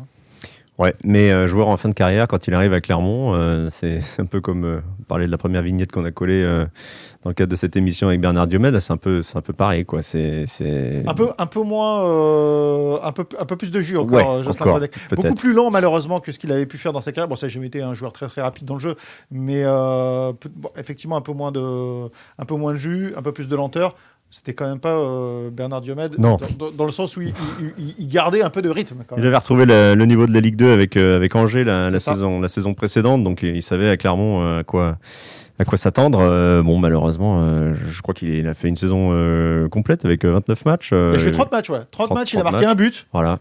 Ouais, 0.79 0.95
mais 1.03 1.33
euh, 1.33 1.49
joueur 1.49 1.67
en 1.69 1.77
fin 1.77 1.88
de 1.88 1.95
carrière, 1.95 2.29
quand 2.29 2.47
il 2.47 2.55
arrive 2.55 2.73
à 2.73 2.81
Clermont, 2.81 3.35
euh, 3.35 3.69
c'est 3.73 4.01
un 4.19 4.27
peu 4.27 4.41
comme 4.41 4.64
euh, 4.64 4.81
parler 5.09 5.27
de 5.27 5.31
la 5.33 5.38
première 5.38 5.62
vignette 5.62 5.91
qu'on 5.91 6.05
a 6.05 6.12
collée 6.12 6.41
euh, 6.43 6.67
dans 7.25 7.31
le 7.31 7.35
cadre 7.35 7.51
de 7.51 7.57
cette 7.57 7.75
émission 7.77 8.07
avec 8.09 8.21
Bernard 8.21 8.47
Diomède. 8.47 8.79
C'est 8.79 8.93
un 8.93 8.97
peu, 8.97 9.23
c'est 9.23 9.37
un 9.37 9.41
peu 9.41 9.53
pareil, 9.53 9.85
quoi. 9.85 10.03
C'est, 10.03 10.45
c'est 10.47 11.03
Un 11.07 11.14
peu, 11.14 11.31
un 11.37 11.47
peu 11.47 11.62
moins, 11.62 12.05
euh, 12.05 12.99
un, 13.03 13.11
peu, 13.11 13.27
un 13.41 13.45
peu 13.45 13.57
plus 13.57 13.73
de 13.73 13.81
jus 13.81 13.97
encore, 13.99 14.17
Ouais, 14.17 14.23
euh, 14.25 14.45
encore. 14.62 14.81
Beaucoup 15.17 15.35
plus 15.35 15.53
lent 15.53 15.71
malheureusement 15.71 16.21
que 16.21 16.31
ce 16.31 16.38
qu'il 16.38 16.53
avait 16.53 16.67
pu 16.67 16.79
faire 16.79 16.93
dans 16.93 17.01
sa 17.01 17.11
carrière. 17.11 17.29
Bon, 17.29 17.35
ça, 17.37 17.49
j'ai 17.49 17.64
été 17.64 17.83
un 17.83 17.95
joueur 17.95 18.12
très 18.12 18.29
très 18.29 18.41
rapide 18.43 18.64
dans 18.64 18.75
le 18.75 18.81
jeu, 18.81 18.95
mais 19.33 19.62
euh, 19.64 20.33
peu- 20.33 20.49
bon, 20.55 20.71
effectivement 20.77 21.17
un 21.17 21.23
peu 21.23 21.33
moins 21.33 21.51
de, 21.51 21.61
un 22.38 22.45
peu 22.47 22.55
moins 22.55 22.73
de 22.73 22.79
jus, 22.79 23.14
un 23.17 23.23
peu 23.23 23.33
plus 23.33 23.49
de 23.49 23.57
lenteur. 23.57 23.97
C'était 24.31 24.53
quand 24.53 24.69
même 24.69 24.79
pas 24.79 24.95
euh, 24.99 25.49
Bernard 25.51 25.81
Diomède, 25.81 26.17
Non. 26.19 26.37
Dans, 26.77 26.85
le 26.85 26.93
sens 26.93 27.17
où 27.17 27.23
il, 27.23 27.33
il- 27.61 27.73
il- 27.79 27.95
il 27.99 28.09
gardait 28.09 28.43
un 28.43 28.51
peu 28.51 28.61
de 28.61 28.69
rythme. 28.69 28.97
Quand 29.07 29.17
Il 29.17 29.27
avait 29.27 29.37
retrouvé 29.37 29.64
le, 29.64 29.95
le 29.95 30.05
niveau 30.07 30.27
de 30.27 30.35
la 30.35 30.41
Ligue 30.41 30.57
2 30.57 30.71
avec, 30.71 30.97
euh, 30.99 31.17
avec 31.17 31.35
Angers 31.35 31.64
la, 31.64 31.91
saison, 31.99 32.38
la 32.41 32.49
saison 32.49 32.75
précédente, 32.75 33.25
donc 33.25 33.43
il 33.43 33.62
savait 33.62 33.88
à 33.88 33.97
Clermont 33.97 34.43
euh, 34.43 34.61
à 34.61 34.64
quoi, 34.64 34.99
à 35.59 35.64
quoi 35.64 35.79
s'attendre. 35.79 36.21
Euh, 36.21 36.62
bon, 36.62 36.79
malheureusement, 36.79 37.41
euh, 37.43 37.73
je 37.91 38.03
crois 38.03 38.12
qu'il 38.14 38.47
a 38.47 38.53
fait 38.55 38.69
une 38.69 38.77
saison 38.77 39.11
euh, 39.12 39.67
complète 39.71 40.05
avec 40.05 40.25
euh, 40.27 40.33
29 40.33 40.64
matchs. 40.67 40.91
Il 40.93 40.97
a 40.99 41.17
joué 41.19 41.33
30 41.33 41.51
matchs, 41.51 41.71
ouais. 41.71 41.79
30, 41.91 42.09
30 42.09 42.14
matchs, 42.14 42.33
il 42.35 42.38
a 42.38 42.43
30 42.43 42.53
marqué 42.53 42.67
matchs. 42.67 42.73
un 42.73 42.77
but. 42.77 43.07
Voilà. 43.14 43.38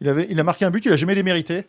Il, 0.00 0.08
avait, 0.08 0.26
il 0.30 0.40
a 0.40 0.44
marqué 0.44 0.64
un 0.64 0.70
but, 0.70 0.82
il 0.86 0.92
a 0.92 0.96
jamais 0.96 1.14
les 1.14 1.22
mérité. 1.22 1.66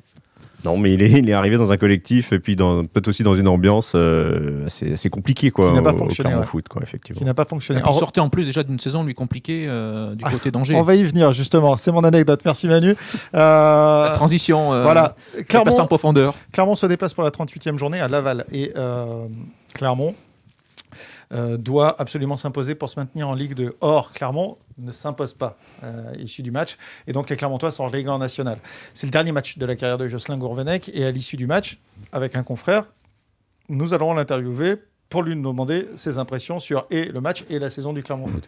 Non, 0.64 0.78
mais 0.78 0.94
il 0.94 1.02
est, 1.02 1.12
il 1.12 1.30
est 1.30 1.34
arrivé 1.34 1.58
dans 1.58 1.72
un 1.72 1.78
collectif 1.78 2.32
et 2.34 2.40
puis 2.40 2.56
dans, 2.56 2.84
peut-être 2.86 3.08
aussi 3.08 3.24
dans 3.24 3.36
une 3.36 3.48
ambiance 3.48 3.94
euh, 3.96 4.66
assez, 4.68 4.94
assez 4.94 5.10
compliquée, 5.10 5.50
quoi. 5.52 5.70
Qui 5.70 5.76
n'a 5.76 5.82
pas 5.82 5.92
au- 5.92 5.96
au 5.96 5.98
fonctionné, 5.98 6.30
Clermont 6.30 6.42
ouais. 6.44 6.48
Foot, 6.48 6.68
quoi, 6.68 6.82
qui 6.82 6.88
effectivement. 6.88 7.26
n'a 7.26 7.34
pas 7.34 7.46
fonctionné. 7.46 7.82
Il 7.84 7.88
En- 7.90 7.94
sortait 7.94 8.22
en 8.22 8.30
plus 8.30 8.46
déjà 8.46 8.62
d'une 8.64 8.80
saison 8.80 9.04
lui 9.04 9.14
compliquée 9.14 9.66
euh, 9.68 10.14
du 10.16 10.24
Ah, 10.26 10.32
côté 10.32 10.52
d'Angers. 10.52 10.76
On 10.76 10.84
va 10.84 10.96
y 10.96 11.04
venir 11.04 11.34
justement, 11.34 11.78
c'est 11.78 11.92
mon 11.92 12.04
anecdote. 12.04 12.42
Merci 12.46 12.68
Manu. 12.68 12.96
Euh, 13.34 14.06
La 14.06 14.12
transition. 14.14 14.74
euh, 14.74 14.84
voilà, 14.84 15.16
passée 15.34 15.42
en 15.42 15.64
Clermont, 15.64 15.88
profondeur. 15.88 16.36
Clermont 16.52 16.76
se 16.76 16.86
déplace 16.86 17.14
pour 17.14 17.24
la 17.24 17.32
38e 17.32 17.78
journée 17.78 18.00
à 18.00 18.08
Laval 18.08 18.46
et 18.52 18.72
euh, 18.76 19.26
Clermont 19.74 20.16
euh, 21.34 21.58
doit 21.58 21.96
absolument 22.00 22.36
s'imposer 22.38 22.76
pour 22.76 22.90
se 22.90 23.00
maintenir 23.00 23.28
en 23.30 23.34
Ligue 23.34 23.54
2. 23.56 23.74
Or, 23.82 24.12
Clermont 24.12 24.58
ne 24.82 24.92
s'impose 24.92 25.34
pas 25.34 25.58
euh, 25.84 26.14
issu 26.20 26.42
du 26.42 26.52
match 26.52 26.78
et 27.08 27.14
donc 27.14 27.30
les 27.30 27.38
Clermontois 27.38 27.72
sont 27.72 27.86
relégués 27.86 28.10
en 28.10 28.20
national. 28.20 28.58
C'est 28.94 29.08
le 29.08 29.12
dernier 29.12 29.32
match 29.32 29.58
de 29.58 29.66
la 29.66 29.76
carrière 29.76 29.98
de 29.98 30.08
Jocelyn 30.08 30.38
Gourvenec 30.38 30.90
et 30.94 31.06
à 31.06 31.12
l'issue 31.12 31.38
du 31.38 31.48
match, 31.48 31.80
avec 32.12 32.36
un 32.36 32.44
confrère, 32.44 32.86
nous 33.70 33.94
allons 33.94 34.14
l'interviewer 34.14 34.76
pour 35.10 35.24
lui 35.24 35.36
demander 35.36 35.88
ses 35.96 36.18
impressions 36.18 36.60
sur 36.60 36.86
et 36.90 37.06
le 37.06 37.22
match 37.22 37.44
et 37.50 37.60
la 37.60 37.70
saison 37.70 37.94
du 37.94 38.02
Clermont 38.02 38.28
Foot. 38.28 38.48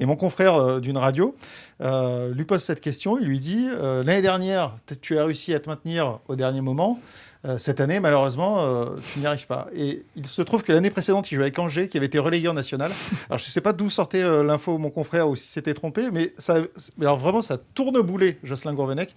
Et 0.00 0.06
mon 0.06 0.16
confrère 0.16 0.54
euh, 0.54 0.80
d'une 0.80 0.96
radio 0.96 1.36
euh, 1.82 2.32
lui 2.34 2.44
pose 2.44 2.62
cette 2.62 2.80
question. 2.80 3.18
Il 3.18 3.26
lui 3.26 3.38
dit 3.38 3.66
euh, 3.68 4.02
L'année 4.02 4.22
dernière, 4.22 4.76
tu 5.02 5.18
as 5.18 5.24
réussi 5.26 5.54
à 5.54 5.60
te 5.60 5.68
maintenir 5.68 6.20
au 6.26 6.36
dernier 6.36 6.62
moment. 6.62 6.98
Euh, 7.46 7.56
cette 7.56 7.80
année, 7.80 8.00
malheureusement, 8.00 8.64
euh, 8.64 8.86
tu 9.12 9.20
n'y 9.20 9.26
arrives 9.26 9.46
pas. 9.46 9.68
Et 9.74 10.04
il 10.14 10.26
se 10.26 10.42
trouve 10.42 10.62
que 10.62 10.72
l'année 10.72 10.90
précédente, 10.90 11.30
il 11.32 11.36
jouait 11.36 11.44
avec 11.44 11.58
Angers, 11.58 11.88
qui 11.88 11.96
avait 11.96 12.06
été 12.06 12.18
relégué 12.18 12.48
en 12.48 12.52
national. 12.54 12.90
Alors, 13.30 13.38
je 13.38 13.46
ne 13.46 13.50
sais 13.50 13.62
pas 13.62 13.72
d'où 13.72 13.88
sortait 13.88 14.22
euh, 14.22 14.42
l'info, 14.42 14.76
mon 14.76 14.90
confrère, 14.90 15.28
ou 15.28 15.36
si 15.36 15.48
c'était 15.48 15.72
trompé, 15.72 16.10
mais 16.12 16.34
ça, 16.36 16.58
alors 17.00 17.16
vraiment, 17.16 17.40
ça 17.40 17.56
tourne 17.74 17.98
boulet, 18.02 18.38
Jocelyn 18.44 18.74
Gourvenec, 18.74 19.14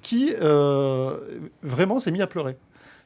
qui 0.00 0.32
vraiment 1.62 2.00
s'est 2.00 2.10
mis 2.10 2.22
à 2.22 2.26
pleurer. 2.26 2.56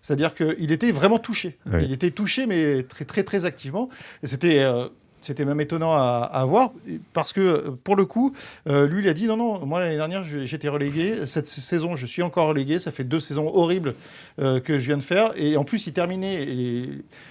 C'est-à-dire 0.03 0.35
qu'il 0.35 0.73
était 0.73 0.93
vraiment 0.93 1.19
touché. 1.19 1.59
Oui. 1.71 1.85
Il 1.85 1.93
était 1.93 2.11
touché, 2.11 2.47
mais 2.47 2.85
très, 2.85 3.05
très, 3.05 3.23
très 3.23 3.45
activement. 3.45 3.89
Et 4.23 4.27
c'était. 4.27 4.61
euh, 4.61 4.89
c'était 5.31 5.45
même 5.45 5.61
étonnant 5.61 5.93
à, 5.95 6.45
voir 6.49 6.73
parce 7.13 7.33
que 7.33 7.69
pour 7.85 7.95
le 7.95 8.05
coup, 8.05 8.35
euh, 8.69 8.89
lui 8.89 9.05
il 9.05 9.09
a 9.09 9.15
dit 9.15 9.27
non 9.29 9.37
non 9.37 9.65
moi 9.65 9.79
l'année 9.79 9.95
dernière 9.95 10.25
j'étais 10.25 10.69
relégué. 10.69 11.25
Cette 11.25 11.47
saison 11.47 11.95
je 11.95 12.05
suis 12.05 12.23
encore 12.23 12.49
relégué. 12.49 12.81
Ça 12.81 12.91
fait 12.91 13.05
deux 13.05 13.21
saisons 13.21 13.47
horribles 13.47 13.95
euh, 14.41 14.59
que 14.59 14.81
je 14.81 14.87
viens 14.87 14.97
de 14.97 15.03
faire. 15.03 15.31
Et 15.37 15.57
en 15.57 15.63
plus 15.63 15.87
il 15.87 15.93
terminait 15.93 16.43
et 16.43 16.89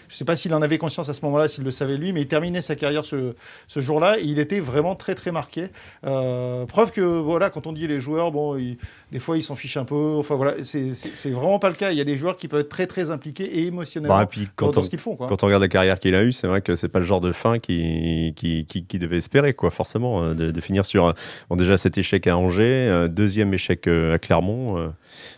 je 0.07 0.15
sais 0.15 0.23
pas 0.23 0.37
s'il 0.37 0.53
en 0.53 0.61
avait 0.61 0.77
conscience 0.77 1.09
à 1.09 1.13
ce 1.13 1.25
moment-là 1.25 1.49
s'il 1.49 1.65
le 1.65 1.71
savait 1.71 1.97
lui 1.97 2.13
mais 2.13 2.21
il 2.21 2.27
terminait 2.27 2.61
sa 2.61 2.77
carrière 2.77 3.03
ce, 3.03 3.35
ce 3.67 3.81
jour-là. 3.81 4.17
Et 4.17 4.23
il 4.23 4.39
était 4.39 4.61
vraiment 4.61 4.95
très 4.95 5.13
très 5.13 5.33
marqué. 5.33 5.67
Euh, 6.05 6.65
preuve 6.67 6.91
que 6.91 7.01
voilà 7.01 7.49
quand 7.49 7.67
on 7.67 7.73
dit 7.73 7.85
les 7.85 7.99
joueurs 7.99 8.31
bon 8.31 8.55
ils- 8.55 8.77
des 9.11 9.19
fois 9.19 9.37
ils 9.37 9.43
s'en 9.43 9.55
fichent 9.55 9.77
un 9.77 9.85
peu 9.85 10.15
enfin 10.17 10.35
voilà 10.35 10.53
c'est 10.63 11.29
vraiment 11.31 11.59
pas 11.59 11.69
le 11.69 11.75
cas 11.75 11.91
il 11.91 11.97
y 11.97 12.01
a 12.01 12.03
des 12.03 12.15
joueurs 12.17 12.37
qui 12.37 12.47
peuvent 12.47 12.61
être 12.61 12.69
très 12.69 12.87
très 12.87 13.09
impliqués 13.09 13.45
et 13.45 13.67
émotionnellement 13.67 14.17
Bah, 14.17 14.23
et 14.23 14.27
puis, 14.27 14.41
dans, 14.41 14.49
quand 14.55 14.71
dans 14.71 14.79
on, 14.79 14.83
ce 14.83 14.89
qu'ils 14.89 14.99
font 14.99 15.15
quoi. 15.15 15.27
Quand 15.27 15.43
on 15.43 15.47
regarde 15.47 15.63
la 15.63 15.67
carrière 15.69 15.99
qu'il 15.99 16.15
a 16.15 16.23
eue, 16.23 16.31
c'est 16.31 16.47
vrai 16.47 16.61
que 16.61 16.75
c'est 16.75 16.87
pas 16.89 16.99
le 16.99 17.05
genre 17.05 17.21
de 17.21 17.31
fin 17.31 17.59
qui, 17.59 18.33
qui, 18.35 18.65
qui, 18.65 18.85
qui 18.85 18.99
devait 18.99 19.17
espérer, 19.17 19.53
quoi, 19.53 19.71
forcément, 19.71 20.23
euh, 20.23 20.33
de, 20.33 20.51
de 20.51 20.61
finir 20.61 20.85
sur 20.85 21.13
bon, 21.49 21.55
déjà 21.55 21.77
cet 21.77 21.97
échec 21.97 22.27
à 22.27 22.37
Angers, 22.37 22.87
euh, 22.89 23.07
deuxième 23.07 23.53
échec 23.53 23.87
euh, 23.87 24.15
à 24.15 24.19
Clermont. 24.19 24.91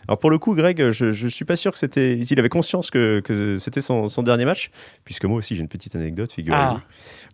Alors 0.08 0.18
pour 0.18 0.30
le 0.30 0.38
coup, 0.38 0.54
Greg, 0.54 0.90
je, 0.90 1.12
je 1.12 1.28
suis 1.28 1.44
pas 1.44 1.56
sûr 1.56 1.72
que 1.72 1.78
c'était, 1.78 2.18
il 2.18 2.38
avait 2.38 2.48
conscience 2.48 2.90
que, 2.90 3.20
que 3.20 3.58
c'était 3.58 3.80
son, 3.82 4.08
son 4.08 4.22
dernier 4.22 4.44
match, 4.44 4.70
puisque 5.04 5.24
moi 5.24 5.38
aussi 5.38 5.54
j'ai 5.56 5.62
une 5.62 5.68
petite 5.68 5.94
anecdote, 5.96 6.32
figurez-vous. 6.32 6.62
Ah. 6.62 6.82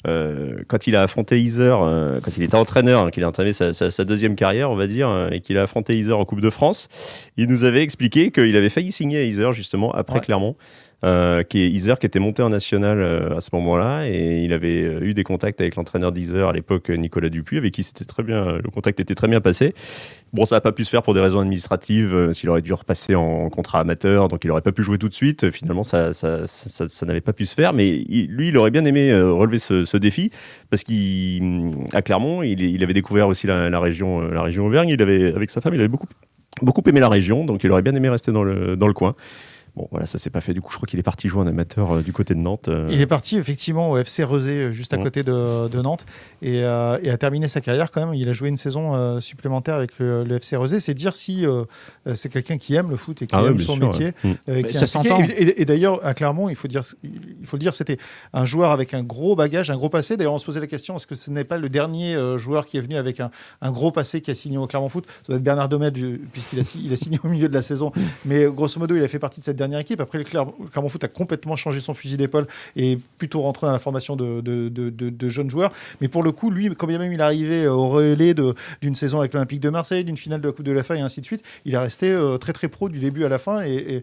Euh, 0.07 0.59
quand 0.68 0.87
il 0.87 0.94
a 0.94 1.03
affronté 1.03 1.40
Iser, 1.40 1.74
euh, 1.81 2.20
quand 2.22 2.37
il 2.37 2.42
était 2.44 2.55
entraîneur, 2.55 3.05
hein, 3.07 3.11
qu'il 3.11 3.24
a 3.24 3.29
entamé 3.29 3.53
sa, 3.53 3.74
sa- 3.74 3.90
sa 3.90 4.05
deuxième 4.05 4.37
carrière, 4.37 4.70
on 4.70 4.77
va 4.77 4.87
dire, 4.87 5.09
euh, 5.09 5.31
et 5.31 5.40
qu'il 5.40 5.59
a 5.59 5.62
affronté 5.62 5.98
Iser 5.98 6.12
en 6.12 6.24
Coupe 6.24 6.40
de 6.40 6.51
France, 6.51 6.88
il 7.37 7.48
nous 7.48 7.64
avait 7.64 7.83
expliqué 7.83 8.31
qu'il 8.31 8.55
avait 8.57 8.68
failli 8.70 8.92
signer 8.92 9.18
à 9.18 9.22
Iser 9.24 9.53
justement 9.53 9.92
après 9.92 10.14
Ouais. 10.14 10.20
Clermont. 10.24 10.57
Euh, 11.05 11.45
qui 11.45 11.61
est 11.61 11.69
Iser 11.69 11.95
qui 12.01 12.07
était 12.07 12.19
monté 12.19 12.43
en 12.43 12.49
national 12.49 12.99
euh, 12.99 13.37
à 13.37 13.41
ce 13.41 13.51
moment-là. 13.53 14.09
Et 14.09 14.43
il 14.43 14.53
avait 14.53 14.83
euh, 14.83 15.01
eu 15.01 15.15
des 15.15 15.23
contacts 15.23 15.61
avec 15.61 15.77
l'entraîneur 15.77 16.11
d'Iser 16.11 16.43
à 16.43 16.51
l'époque 16.51 16.89
Nicolas 16.91 17.29
Dupuis 17.29 17.57
avec 17.57 17.73
qui 17.73 17.85
c'était 17.85 18.05
très 18.05 18.25
bien 18.25 18.57
le 18.57 18.69
contact 18.69 18.99
était 18.99 19.15
très 19.15 19.29
bien 19.29 19.41
passé. 19.41 19.75
Bon 20.33 20.45
ça 20.45 20.57
n'a 20.57 20.61
pas 20.61 20.73
pu 20.73 20.85
se 20.85 20.91
faire 20.91 21.05
pour 21.05 21.15
des 21.15 21.21
raisons 21.21 21.39
administratives 21.39 22.33
s'il 22.33 22.51
aurait 22.51 22.63
dû 22.63 22.73
repasser 22.73 23.15
en 23.15 23.49
contrat 23.49 23.79
amateur 23.79 24.27
donc 24.27 24.45
il 24.45 24.51
aurait 24.51 24.61
pas 24.61 24.73
pu 24.73 24.83
jouer 24.83 24.99
tout 24.99 25.09
de 25.09 25.15
suite. 25.15 25.53
Finalement 25.53 25.85
ça 25.85 26.13
ça, 26.13 26.49
ça, 26.49 27.07
n'avait 27.07 27.21
pas 27.21 27.33
pu 27.33 27.47
se 27.47 27.55
faire. 27.55 27.73
Mais 27.75 28.05
lui 28.09 28.49
il 28.49 28.57
aurait 28.57 28.73
bien 28.73 28.85
aimé 28.85 29.15
relever 29.15 29.61
ce, 29.61 29.97
défi 29.99 30.33
parce 30.69 30.83
qu'à 30.83 32.03
Clermont 32.03 32.43
il, 32.43 32.83
avait 32.83 32.95
découvert 32.95 33.29
aussi 33.29 33.47
la, 33.47 33.71
la 33.71 33.79
région 33.79 34.21
la 34.23 34.43
région 34.43 34.67
Auvergne. 34.67 34.89
Il 34.89 35.01
avait 35.01 35.33
avec 35.33 35.51
sa 35.51 35.61
femme 35.61 35.75
il 35.75 35.81
avait 35.81 35.87
beaucoup 35.87 36.09
beaucoup 36.61 36.83
aimé 36.89 36.99
la 36.99 37.09
région 37.09 37.45
donc 37.45 37.63
il 37.63 37.71
aurait 37.71 37.83
bien 37.83 37.95
aimé 37.95 38.09
rester 38.09 38.33
dans 38.33 38.43
le 38.43 38.77
dans 38.77 38.89
le 38.89 38.95
coin 38.95 39.15
Bon, 39.79 39.87
voilà, 39.93 40.07
ça 40.07 40.19
s'est 40.19 40.29
pas 40.31 40.41
fait. 40.41 40.53
Du 40.55 40.61
coup, 40.61 40.73
je 40.73 40.77
crois 40.77 40.88
qu'il 40.88 40.99
est 40.99 41.05
parti 41.05 41.29
jouer 41.29 41.41
en 41.41 41.47
amateur 41.47 41.93
euh, 41.99 42.03
du 42.03 42.12
côté 42.12 42.35
de 42.35 42.41
Nantes. 42.41 42.67
euh. 42.67 42.88
Il 42.91 43.01
est 43.01 43.07
parti 43.07 43.37
effectivement 43.37 43.91
au 43.93 43.97
FC 43.97 44.25
Rezé, 44.25 44.51
euh, 44.51 44.71
juste 44.73 44.93
à 44.93 44.97
Ouais. 44.97 45.05
côté 45.05 45.23
de, 45.23 45.69
de 45.69 45.81
Nantes, 45.81 46.05
et, 46.43 46.64
euh, 46.64 46.99
et 47.03 47.11
a 47.11 47.17
terminé 47.17 47.47
sa 47.47 47.61
carrière 47.61 47.93
quand 47.93 48.05
même. 48.05 48.14
Il 48.14 48.29
a 48.29 48.33
joué 48.33 48.49
une 48.49 48.57
saison 48.57 48.97
euh, 48.97 49.21
supplémentaire 49.21 49.77
avec 49.77 49.93
le, 50.01 50.25
le 50.25 50.35
FC 50.37 50.57
Rezé. 50.57 50.81
C'est 50.81 50.95
dire 50.95 51.14
si 51.14 51.47
c'est 52.17 52.29
quelqu'un 52.29 52.59
qui 52.59 52.75
aime 52.75 52.91
le 52.91 52.97
foot 52.97 53.23
et 53.23 53.27
qui 53.29 53.35
Ah 53.37 53.45
aime 53.47 53.59
son 53.61 53.77
sûr, 53.77 53.85
métier. 53.87 54.07
ouais. 54.25 54.31
Mm. 54.31 54.35
euh, 54.49 54.62
qui 54.62 54.75
ça 54.75 54.87
s'entend. 54.88 55.21
Et, 55.23 55.27
et- 55.31 55.62
et 55.62 55.64
d'ailleurs, 55.64 56.05
à 56.05 56.14
Clermont, 56.14 56.49
il 56.49 56.57
faut 56.57 56.67
dire, 56.69 56.83
il 57.05 57.47
faut 57.47 57.57
le 57.57 57.61
dire, 57.61 57.75
c'était 57.75 57.99
un 58.33 58.45
joueur 58.45 58.73
avec 58.73 58.95
un 58.95 59.03
gros 59.05 59.37
bagage, 59.37 59.71
un 59.71 59.77
gros 59.77 59.88
passé. 59.91 60.17
D'ailleurs, 60.17 60.35
on 60.35 60.38
se 60.41 60.45
posait 60.45 60.59
la 60.61 60.67
question 60.67 60.97
est-ce 60.97 61.07
que 61.07 61.14
ce 61.14 61.31
n'est 61.31 61.45
pas 61.45 61.59
le 61.59 61.69
dernier 61.69 62.14
euh, 62.17 62.37
joueur 62.38 62.67
qui 62.67 62.79
est 62.79 62.81
venu 62.81 62.97
avec 62.97 63.21
un, 63.21 63.31
un 63.61 63.71
gros 63.71 63.93
passé 63.93 64.21
qui 64.21 64.31
a 64.31 64.35
signé 64.35 64.59
au 64.59 64.67
Clermont 64.67 64.88
Foot? 64.88 65.07
Ça 65.23 65.29
doit 65.29 65.37
être 65.37 65.43
Bernard 65.45 65.69
Domet, 65.69 65.93
puisqu'il 65.93 66.59
a, 66.61 66.75
il 66.85 66.93
a 66.93 66.97
signé 66.97 67.21
au 67.23 67.29
milieu 67.29 67.49
de 67.49 67.55
la 67.55 67.62
saison. 67.62 67.93
Mais 68.25 68.47
grosso 68.47 68.81
modo, 68.81 68.97
il 68.97 69.05
a 69.05 69.09
fait 69.09 69.19
partie 69.21 69.41
de 69.41 69.45
cette 69.45 69.57
dernière 69.57 69.68
dernière 69.71 69.81
équipe. 69.81 70.01
Après, 70.01 70.19
le 70.19 70.25
Clermont 70.25 70.89
Foot 70.89 71.05
a 71.05 71.09
complètement 71.09 71.57
changé 71.57 71.81
son 71.81 71.95
fusil 71.95 72.17
d'épaule 72.17 72.47
et 72.77 72.99
plutôt 73.19 73.41
rentré 73.43 73.67
dans 73.67 73.73
la 73.73 73.79
formation 73.79 74.17
de, 74.17 75.29
jeunes 75.29 75.51
joueurs. 75.51 75.73
Mais 76.01 76.09
pour 76.09 76.23
le 76.23 76.33
coup, 76.33 76.51
lui, 76.51 76.75
quand 76.75 76.87
bien 76.87 76.99
même 76.99 77.13
il 77.13 77.21
arrivait 77.21 77.67
au 77.67 77.89
relais 77.89 78.35
d'une 78.35 78.95
saison 78.95 79.21
avec 79.21 79.35
l'Olympique 79.35 79.61
de 79.61 79.71
Marseille, 79.71 80.05
d'une 80.05 80.17
finale 80.17 80.41
de 80.41 80.49
la 80.49 80.53
Coupe 80.53 80.65
de 80.65 80.73
la 80.73 80.83
FA 80.83 80.97
et 80.97 81.01
ainsi 81.01 81.21
de 81.21 81.27
suite, 81.27 81.43
il 81.65 81.75
est 81.75 81.79
resté 81.79 82.17
très 82.41 82.53
très 82.53 82.69
pro 82.69 82.89
du 82.89 82.99
début 82.99 83.25
à 83.25 83.29
la 83.29 83.39
fin. 83.39 83.63
Et, 83.63 84.03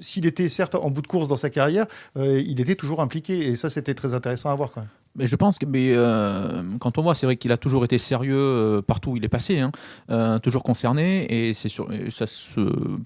s'il 0.00 0.26
était 0.26 0.48
certes 0.48 0.74
en 0.74 0.90
bout 0.90 1.02
de 1.02 1.06
course 1.06 1.28
dans 1.28 1.36
sa 1.36 1.50
carrière, 1.50 1.86
il 2.16 2.60
était 2.60 2.74
toujours 2.74 3.00
impliqué. 3.00 3.48
Et 3.48 3.56
ça, 3.56 3.70
c'était 3.70 3.94
très 3.94 4.14
intéressant 4.14 4.50
à 4.50 4.54
voir 4.54 4.70
quand 4.72 4.80
même. 4.80 4.99
Mais 5.16 5.26
je 5.26 5.34
pense 5.34 5.58
que 5.58 5.66
mais, 5.66 5.92
euh, 5.92 6.62
quand 6.78 6.96
on 6.96 7.02
voit, 7.02 7.16
c'est 7.16 7.26
vrai 7.26 7.36
qu'il 7.36 7.50
a 7.50 7.56
toujours 7.56 7.84
été 7.84 7.98
sérieux 7.98 8.36
euh, 8.38 8.80
partout 8.82 9.10
où 9.10 9.16
il 9.16 9.24
est 9.24 9.28
passé, 9.28 9.58
hein, 9.58 9.72
euh, 10.10 10.38
toujours 10.38 10.62
concerné, 10.62 11.48
et 11.48 11.54
c'est 11.54 11.68
sûr, 11.68 11.88
ça 12.10 12.28
se 12.28 12.60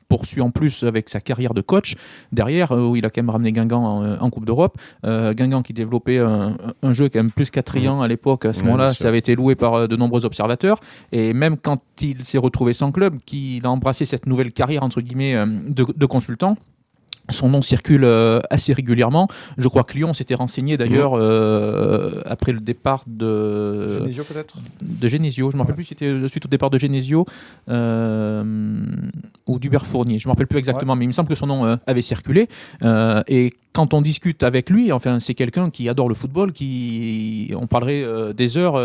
poursuit 0.09 0.43
en 0.43 0.51
plus 0.51 0.83
avec 0.83 1.09
sa 1.09 1.21
carrière 1.21 1.55
de 1.55 1.63
coach. 1.63 1.95
Derrière, 2.31 2.73
où 2.73 2.95
il 2.97 3.07
a 3.07 3.11
quand 3.11 3.23
même 3.23 3.31
ramené 3.31 3.53
Guingamp 3.53 4.19
en, 4.21 4.31
Coupe 4.31 4.45
d'Europe. 4.45 4.79
Guingamp 5.05 5.63
qui 5.63 5.73
développait 5.73 6.19
un, 6.19 6.93
jeu 6.93 7.09
quand 7.09 7.21
même 7.21 7.31
plus 7.31 7.51
qu'attrayant 7.51 8.03
à 8.03 8.09
l'époque, 8.09 8.45
à 8.45 8.53
ce 8.53 8.65
moment-là, 8.65 8.93
ça 8.95 9.09
avait 9.09 9.19
été 9.19 9.35
loué 9.35 9.55
par 9.55 9.89
de 9.89 9.97
nombreux 9.97 10.25
observateurs, 10.25 10.81
et 11.13 11.33
même 11.33 11.57
quand 11.57 11.81
il 12.01 12.25
s'est 12.25 12.39
retrouvé 12.39 12.75
sans 12.75 12.93
club, 12.93 13.19
qu'il 13.25 13.65
a 13.65 13.71
embrassé 13.71 14.05
cette 14.05 14.27
nouvelle 14.27 14.53
carrière 14.53 14.83
entre 14.83 15.01
guillemets 15.01 15.35
de, 15.47 15.87
de 15.97 16.07
consultant 16.07 16.57
son 17.31 17.49
nom 17.49 17.63
circule 17.63 18.05
euh, 18.05 18.41
assez 18.51 18.73
régulièrement. 18.73 19.29
Je 19.57 19.69
crois 19.69 19.85
que 19.85 19.95
Lyon 19.95 20.13
s'était 20.13 20.35
renseigné 20.35 20.77
d'ailleurs 20.77 21.15
euh, 21.15 22.21
après 22.27 22.53
le 22.53 22.61
départ 22.61 23.05
de 23.07 23.99
Genesio 24.01 24.25
peut-être? 24.25 24.57
de 24.83 25.09
Genesio. 25.09 25.51
Je 25.51 25.57
ne 25.57 25.59
me 25.59 25.63
rappelle 25.63 25.75
plus 25.75 25.85
si 25.85 25.91
c'était 25.91 26.29
suite 26.29 26.45
au 26.45 26.49
départ 26.49 26.71
de 26.71 26.79
Genesio 26.79 27.27
euh, 27.69 28.85
ou 29.47 29.59
d'Hubert 29.59 29.87
Fournier. 29.87 30.19
Je 30.19 30.27
ne 30.27 30.31
me 30.31 30.35
rappelle 30.35 30.47
plus 30.47 30.59
exactement, 30.59 30.97
mais 30.97 31.05
il 31.05 31.09
me 31.09 31.13
semble 31.13 31.29
que 31.29 31.35
son 31.35 31.47
nom 31.47 31.79
avait 31.87 32.03
circulé. 32.03 32.49
et 32.83 33.55
quand 33.73 33.93
on 33.93 34.03
discute 34.03 34.45
avec 34.45 34.71
lui, 34.71 34.93
enfin 34.93 35.19
c'est 35.19 35.35
quelqu'un 35.35 35.71
qui 35.71 35.89
adore 35.89 36.09
le 36.09 36.15
football, 36.15 36.53
qui 36.53 37.53
on 37.57 37.67
parlerait 37.67 38.05
des 38.35 38.57
heures 38.57 38.79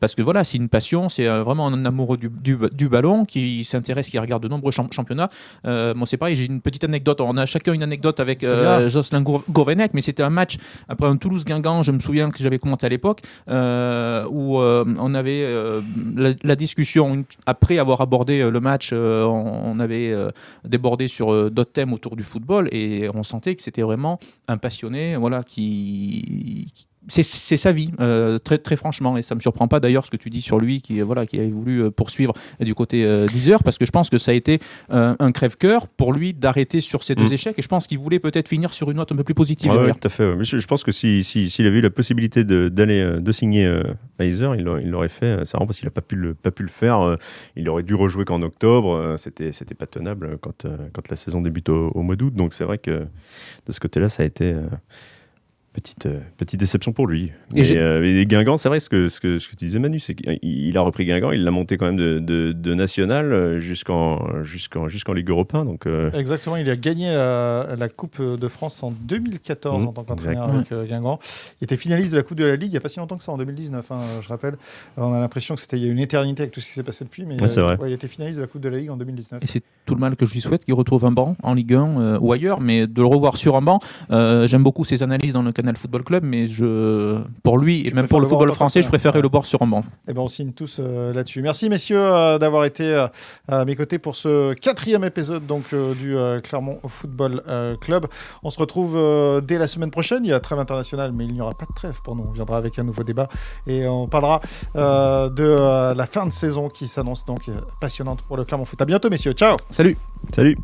parce 0.00 0.14
que 0.14 0.22
voilà, 0.22 0.44
c'est 0.44 0.56
une 0.58 0.68
passion, 0.68 1.08
c'est 1.08 1.26
vraiment 1.26 1.68
un 1.68 1.84
amoureux 1.84 2.16
du, 2.16 2.28
du, 2.28 2.88
ballon 2.88 3.24
qui 3.24 3.64
s'intéresse, 3.64 4.10
qui 4.10 4.18
regarde 4.18 4.42
de 4.42 4.48
nombreux 4.48 4.72
championnats. 4.72 5.30
bon 5.64 6.06
c'est 6.06 6.16
pareil, 6.16 6.36
j'ai 6.36 6.46
une 6.46 6.60
petite 6.60 6.84
anecdote 6.84 7.17
on 7.20 7.36
a 7.36 7.46
chacun 7.46 7.72
une 7.72 7.82
anecdote 7.82 8.20
avec 8.20 8.44
euh, 8.44 8.88
Jocelyn 8.88 9.22
Gourvenec, 9.22 9.94
mais 9.94 10.02
c'était 10.02 10.22
un 10.22 10.30
match 10.30 10.56
après 10.88 11.08
un 11.08 11.16
Toulouse-Guingamp, 11.16 11.82
je 11.82 11.92
me 11.92 12.00
souviens 12.00 12.30
que 12.30 12.38
j'avais 12.42 12.58
commenté 12.58 12.86
à 12.86 12.88
l'époque, 12.88 13.20
euh, 13.48 14.26
où 14.30 14.58
euh, 14.58 14.84
on 14.98 15.14
avait 15.14 15.46
la, 16.16 16.56
discussion, 16.56 17.24
après 17.46 17.78
avoir 17.78 18.00
abordé 18.00 18.48
le 18.50 18.60
match, 18.60 18.92
on, 18.92 19.78
avait 19.80 20.14
débordé 20.64 21.08
sur 21.08 21.50
d'autres 21.50 21.72
thèmes 21.72 21.92
autour 21.92 22.16
du 22.16 22.24
football 22.24 22.68
et 22.72 23.08
on 23.14 23.22
sentait 23.22 23.54
que 23.54 23.62
c'était 23.62 23.82
vraiment 23.82 24.18
un 24.48 24.56
passionné 24.56 25.16
voilà, 25.16 25.44
qui, 25.44 26.72
c'est 27.08 27.56
sa 27.56 27.72
vie, 27.72 27.90
euh, 28.00 28.38
très, 28.38 28.58
très 28.58 28.76
franchement. 28.76 29.16
Et 29.16 29.22
ça 29.22 29.34
me 29.34 29.40
surprend 29.40 29.68
pas 29.68 29.80
d'ailleurs 29.80 30.04
ce 30.04 30.10
que 30.10 30.16
tu 30.16 30.30
dis 30.30 30.42
sur 30.42 30.58
lui, 30.58 30.82
qui, 30.82 31.00
voilà, 31.00 31.26
qui 31.26 31.38
avait 31.38 31.50
voulu 31.50 31.82
euh, 31.82 31.90
poursuivre 31.90 32.34
du 32.60 32.74
côté 32.74 33.04
euh, 33.04 33.26
Deezer, 33.26 33.62
parce 33.62 33.78
que 33.78 33.86
je 33.86 33.90
pense 33.90 34.10
que 34.10 34.18
ça 34.18 34.32
a 34.32 34.34
été 34.34 34.60
un 34.90 35.32
crève-cœur 35.32 35.88
pour 35.88 36.12
lui 36.12 36.34
d'arrêter 36.34 36.80
sur 36.80 37.02
ces 37.02 37.14
deux 37.14 37.28
mm. 37.28 37.32
échecs. 37.32 37.58
Et 37.58 37.62
je 37.62 37.68
pense 37.68 37.86
qu'il 37.86 37.98
voulait 37.98 38.18
peut-être 38.18 38.48
finir 38.48 38.72
sur 38.72 38.90
une 38.90 38.98
note 38.98 39.12
un 39.12 39.16
peu 39.16 39.24
plus 39.24 39.34
positive. 39.34 39.72
Oui, 39.72 39.92
tout 39.92 40.06
à 40.06 40.10
fait. 40.10 40.44
Je, 40.44 40.66
pense 40.66 40.84
que 40.84 40.92
s'il 40.92 41.24
si, 41.24 41.50
si, 41.50 41.66
avait 41.66 41.78
eu 41.78 41.82
la 41.82 41.90
possibilité 41.90 42.44
d'aller 42.44 43.20
de, 43.20 43.32
signer 43.32 43.66
à 43.66 44.24
Deezer, 44.24 44.54
il 44.56 44.64
l'aurait 44.64 45.08
fait. 45.08 45.38
C'est 45.44 45.52
vraiment 45.52 45.66
parce 45.66 45.78
qu'il 45.78 45.86
n'a 45.86 45.92
pas, 45.92 46.00
pu 46.00 46.16
le, 46.16 46.34
pas 46.34 46.50
pu 46.50 46.62
le 46.62 46.68
faire. 46.68 47.16
Il 47.56 47.68
aurait 47.68 47.82
dû 47.82 47.94
rejouer 47.94 48.24
qu'en 48.24 48.42
octobre. 48.42 49.16
C'était 49.18 49.74
pas 49.74 49.86
tenable 49.86 50.38
quand, 50.40 50.66
quand 50.92 51.08
la 51.08 51.16
saison 51.16 51.40
débute 51.40 51.68
au, 51.68 51.90
au 51.94 52.02
mois 52.02 52.16
d'août. 52.16 52.34
Donc 52.34 52.54
c'est 52.54 52.64
vrai 52.64 52.78
que 52.78 53.06
de 53.66 53.72
ce 53.72 53.80
côté-là, 53.80 54.08
ça 54.08 54.22
a 54.22 54.26
été 54.26 54.54
petite, 55.80 56.06
euh, 56.06 56.20
petite 56.36 56.60
déception 56.60 56.92
pour 56.92 57.06
lui. 57.06 57.32
Et, 57.54 57.76
euh, 57.76 58.24
Guingamp, 58.24 58.56
c'est 58.56 58.68
vrai 58.68 58.80
ce 58.80 58.88
que, 58.88 59.08
ce, 59.08 59.20
que, 59.20 59.38
ce 59.38 59.48
que 59.48 59.56
tu 59.56 59.66
disais 59.66 59.78
Manu, 59.78 60.00
c'est 60.00 60.14
qu'il 60.14 60.76
a 60.76 60.80
repris 60.80 61.04
Guingamp, 61.04 61.32
il 61.32 61.44
l'a 61.44 61.50
monté 61.50 61.76
quand 61.76 61.86
même 61.86 61.96
de, 61.96 62.18
de, 62.18 62.74
national 62.74 63.32
euh, 63.32 63.60
jusqu'en 63.60 64.42
jusqu'en 64.44 64.88
jusqu'en 64.88 65.12
Ligue 65.12 65.30
Europa. 65.30 65.64
Donc, 65.64 65.86
Exactement, 66.14 66.56
il 66.56 66.68
a 66.70 66.76
gagné 66.76 67.12
la, 67.12 67.88
Coupe 67.96 68.20
de 68.20 68.48
France 68.48 68.82
en 68.82 68.90
2014 68.90 69.82
mmh, 69.82 69.88
en 69.88 69.92
tant 69.92 70.04
qu'entraîneur 70.04 70.50
avec 70.50 70.72
Guingamp. 70.88 71.18
Il 71.60 71.64
était 71.64 71.76
finaliste 71.76 72.12
de 72.12 72.16
la 72.16 72.22
Coupe 72.22 72.36
de 72.36 72.44
la 72.44 72.54
Ligue 72.56 72.68
il 72.68 72.72
n'y 72.72 72.76
a 72.76 72.80
pas 72.80 72.88
si 72.88 72.98
longtemps 72.98 73.16
que 73.16 73.24
ça, 73.24 73.32
en 73.32 73.38
2019, 73.38 73.90
hein, 73.90 74.00
je 74.20 74.28
rappelle. 74.28 74.56
On 74.96 75.12
a 75.14 75.18
l'impression 75.18 75.54
que 75.54 75.60
c'était 75.60 75.78
il 75.78 75.84
y 75.84 75.88
a 75.88 75.92
une 75.92 75.98
éternité 75.98 76.42
avec 76.42 76.52
tout 76.52 76.60
ce 76.60 76.66
qui 76.66 76.72
s'est 76.72 76.82
passé 76.82 77.04
depuis, 77.04 77.24
mais 77.24 77.36
il 77.36 77.92
était 77.92 78.08
finaliste 78.08 78.36
de 78.36 78.42
la 78.42 78.48
Coupe 78.48 78.60
de 78.60 78.68
la 78.68 78.78
Ligue 78.78 78.90
en 78.90 78.96
2019. 78.96 79.42
Et 79.42 79.46
c'est 79.46 79.62
tout 79.86 79.94
le 79.94 80.00
mal 80.00 80.16
que 80.16 80.26
je 80.26 80.34
lui 80.34 80.40
souhaite 80.40 80.64
qu'il 80.64 80.74
retrouve 80.74 81.04
un 81.04 81.12
banc 81.12 81.36
en 81.42 81.54
Ligue 81.54 81.74
1 81.74 82.18
ou 82.18 82.32
ailleurs, 82.32 82.60
mais 82.60 82.86
de 82.86 83.00
le 83.00 83.06
revoir 83.06 83.36
sur 83.36 83.56
un 83.56 83.62
banc. 83.62 83.80
J'aime 84.10 84.62
beaucoup 84.62 84.84
ses 84.84 85.02
analyses 85.02 85.32
dans 85.32 85.42
le 85.42 85.52
canal 85.52 85.67
Football 85.76 86.04
Club, 86.04 86.24
mais 86.24 86.46
je, 86.46 87.20
pour 87.42 87.58
lui 87.58 87.86
et 87.86 87.92
même 87.92 88.08
pour 88.08 88.20
le 88.20 88.26
football 88.26 88.52
français, 88.52 88.82
je 88.82 88.88
préférais 88.88 89.20
le 89.20 89.28
bord 89.28 89.46
sur 89.46 89.62
un 89.62 89.66
banc. 89.66 89.80
Et 89.80 90.10
eh 90.10 90.12
ben 90.12 90.22
on 90.22 90.28
signe 90.28 90.52
tous 90.52 90.78
euh, 90.80 91.12
là-dessus. 91.12 91.42
Merci 91.42 91.68
messieurs 91.68 92.00
euh, 92.00 92.38
d'avoir 92.38 92.64
été 92.64 92.84
euh, 92.84 93.06
à 93.48 93.64
mes 93.64 93.76
côtés 93.76 93.98
pour 93.98 94.16
ce 94.16 94.54
quatrième 94.54 95.04
épisode 95.04 95.46
donc 95.46 95.74
du 95.74 96.16
Clermont 96.42 96.78
Football 96.86 97.42
Club. 97.80 98.06
On 98.42 98.50
se 98.50 98.58
retrouve 98.58 98.96
dès 99.42 99.58
la 99.58 99.66
semaine 99.66 99.90
prochaine. 99.90 100.24
Il 100.24 100.28
y 100.28 100.32
a 100.32 100.40
trêve 100.40 100.58
internationale, 100.58 101.12
mais 101.12 101.24
il 101.24 101.34
n'y 101.34 101.40
aura 101.40 101.54
pas 101.54 101.66
de 101.66 101.74
trêve 101.74 102.00
pour 102.02 102.16
nous. 102.16 102.24
On 102.28 102.32
viendra 102.32 102.56
avec 102.58 102.78
un 102.78 102.84
nouveau 102.84 103.02
débat 103.02 103.28
et 103.66 103.86
on 103.86 104.06
parlera 104.06 104.40
de 104.74 105.94
la 105.94 106.06
fin 106.06 106.26
de 106.26 106.32
saison 106.32 106.68
qui 106.68 106.88
s'annonce 106.88 107.24
donc 107.24 107.42
passionnante 107.80 108.22
pour 108.22 108.36
le 108.36 108.44
Clermont 108.44 108.64
Foot. 108.64 108.80
À 108.80 108.84
bientôt 108.84 109.10
messieurs. 109.10 109.32
Ciao. 109.32 109.56
Salut. 109.70 109.96
Salut. 110.34 110.56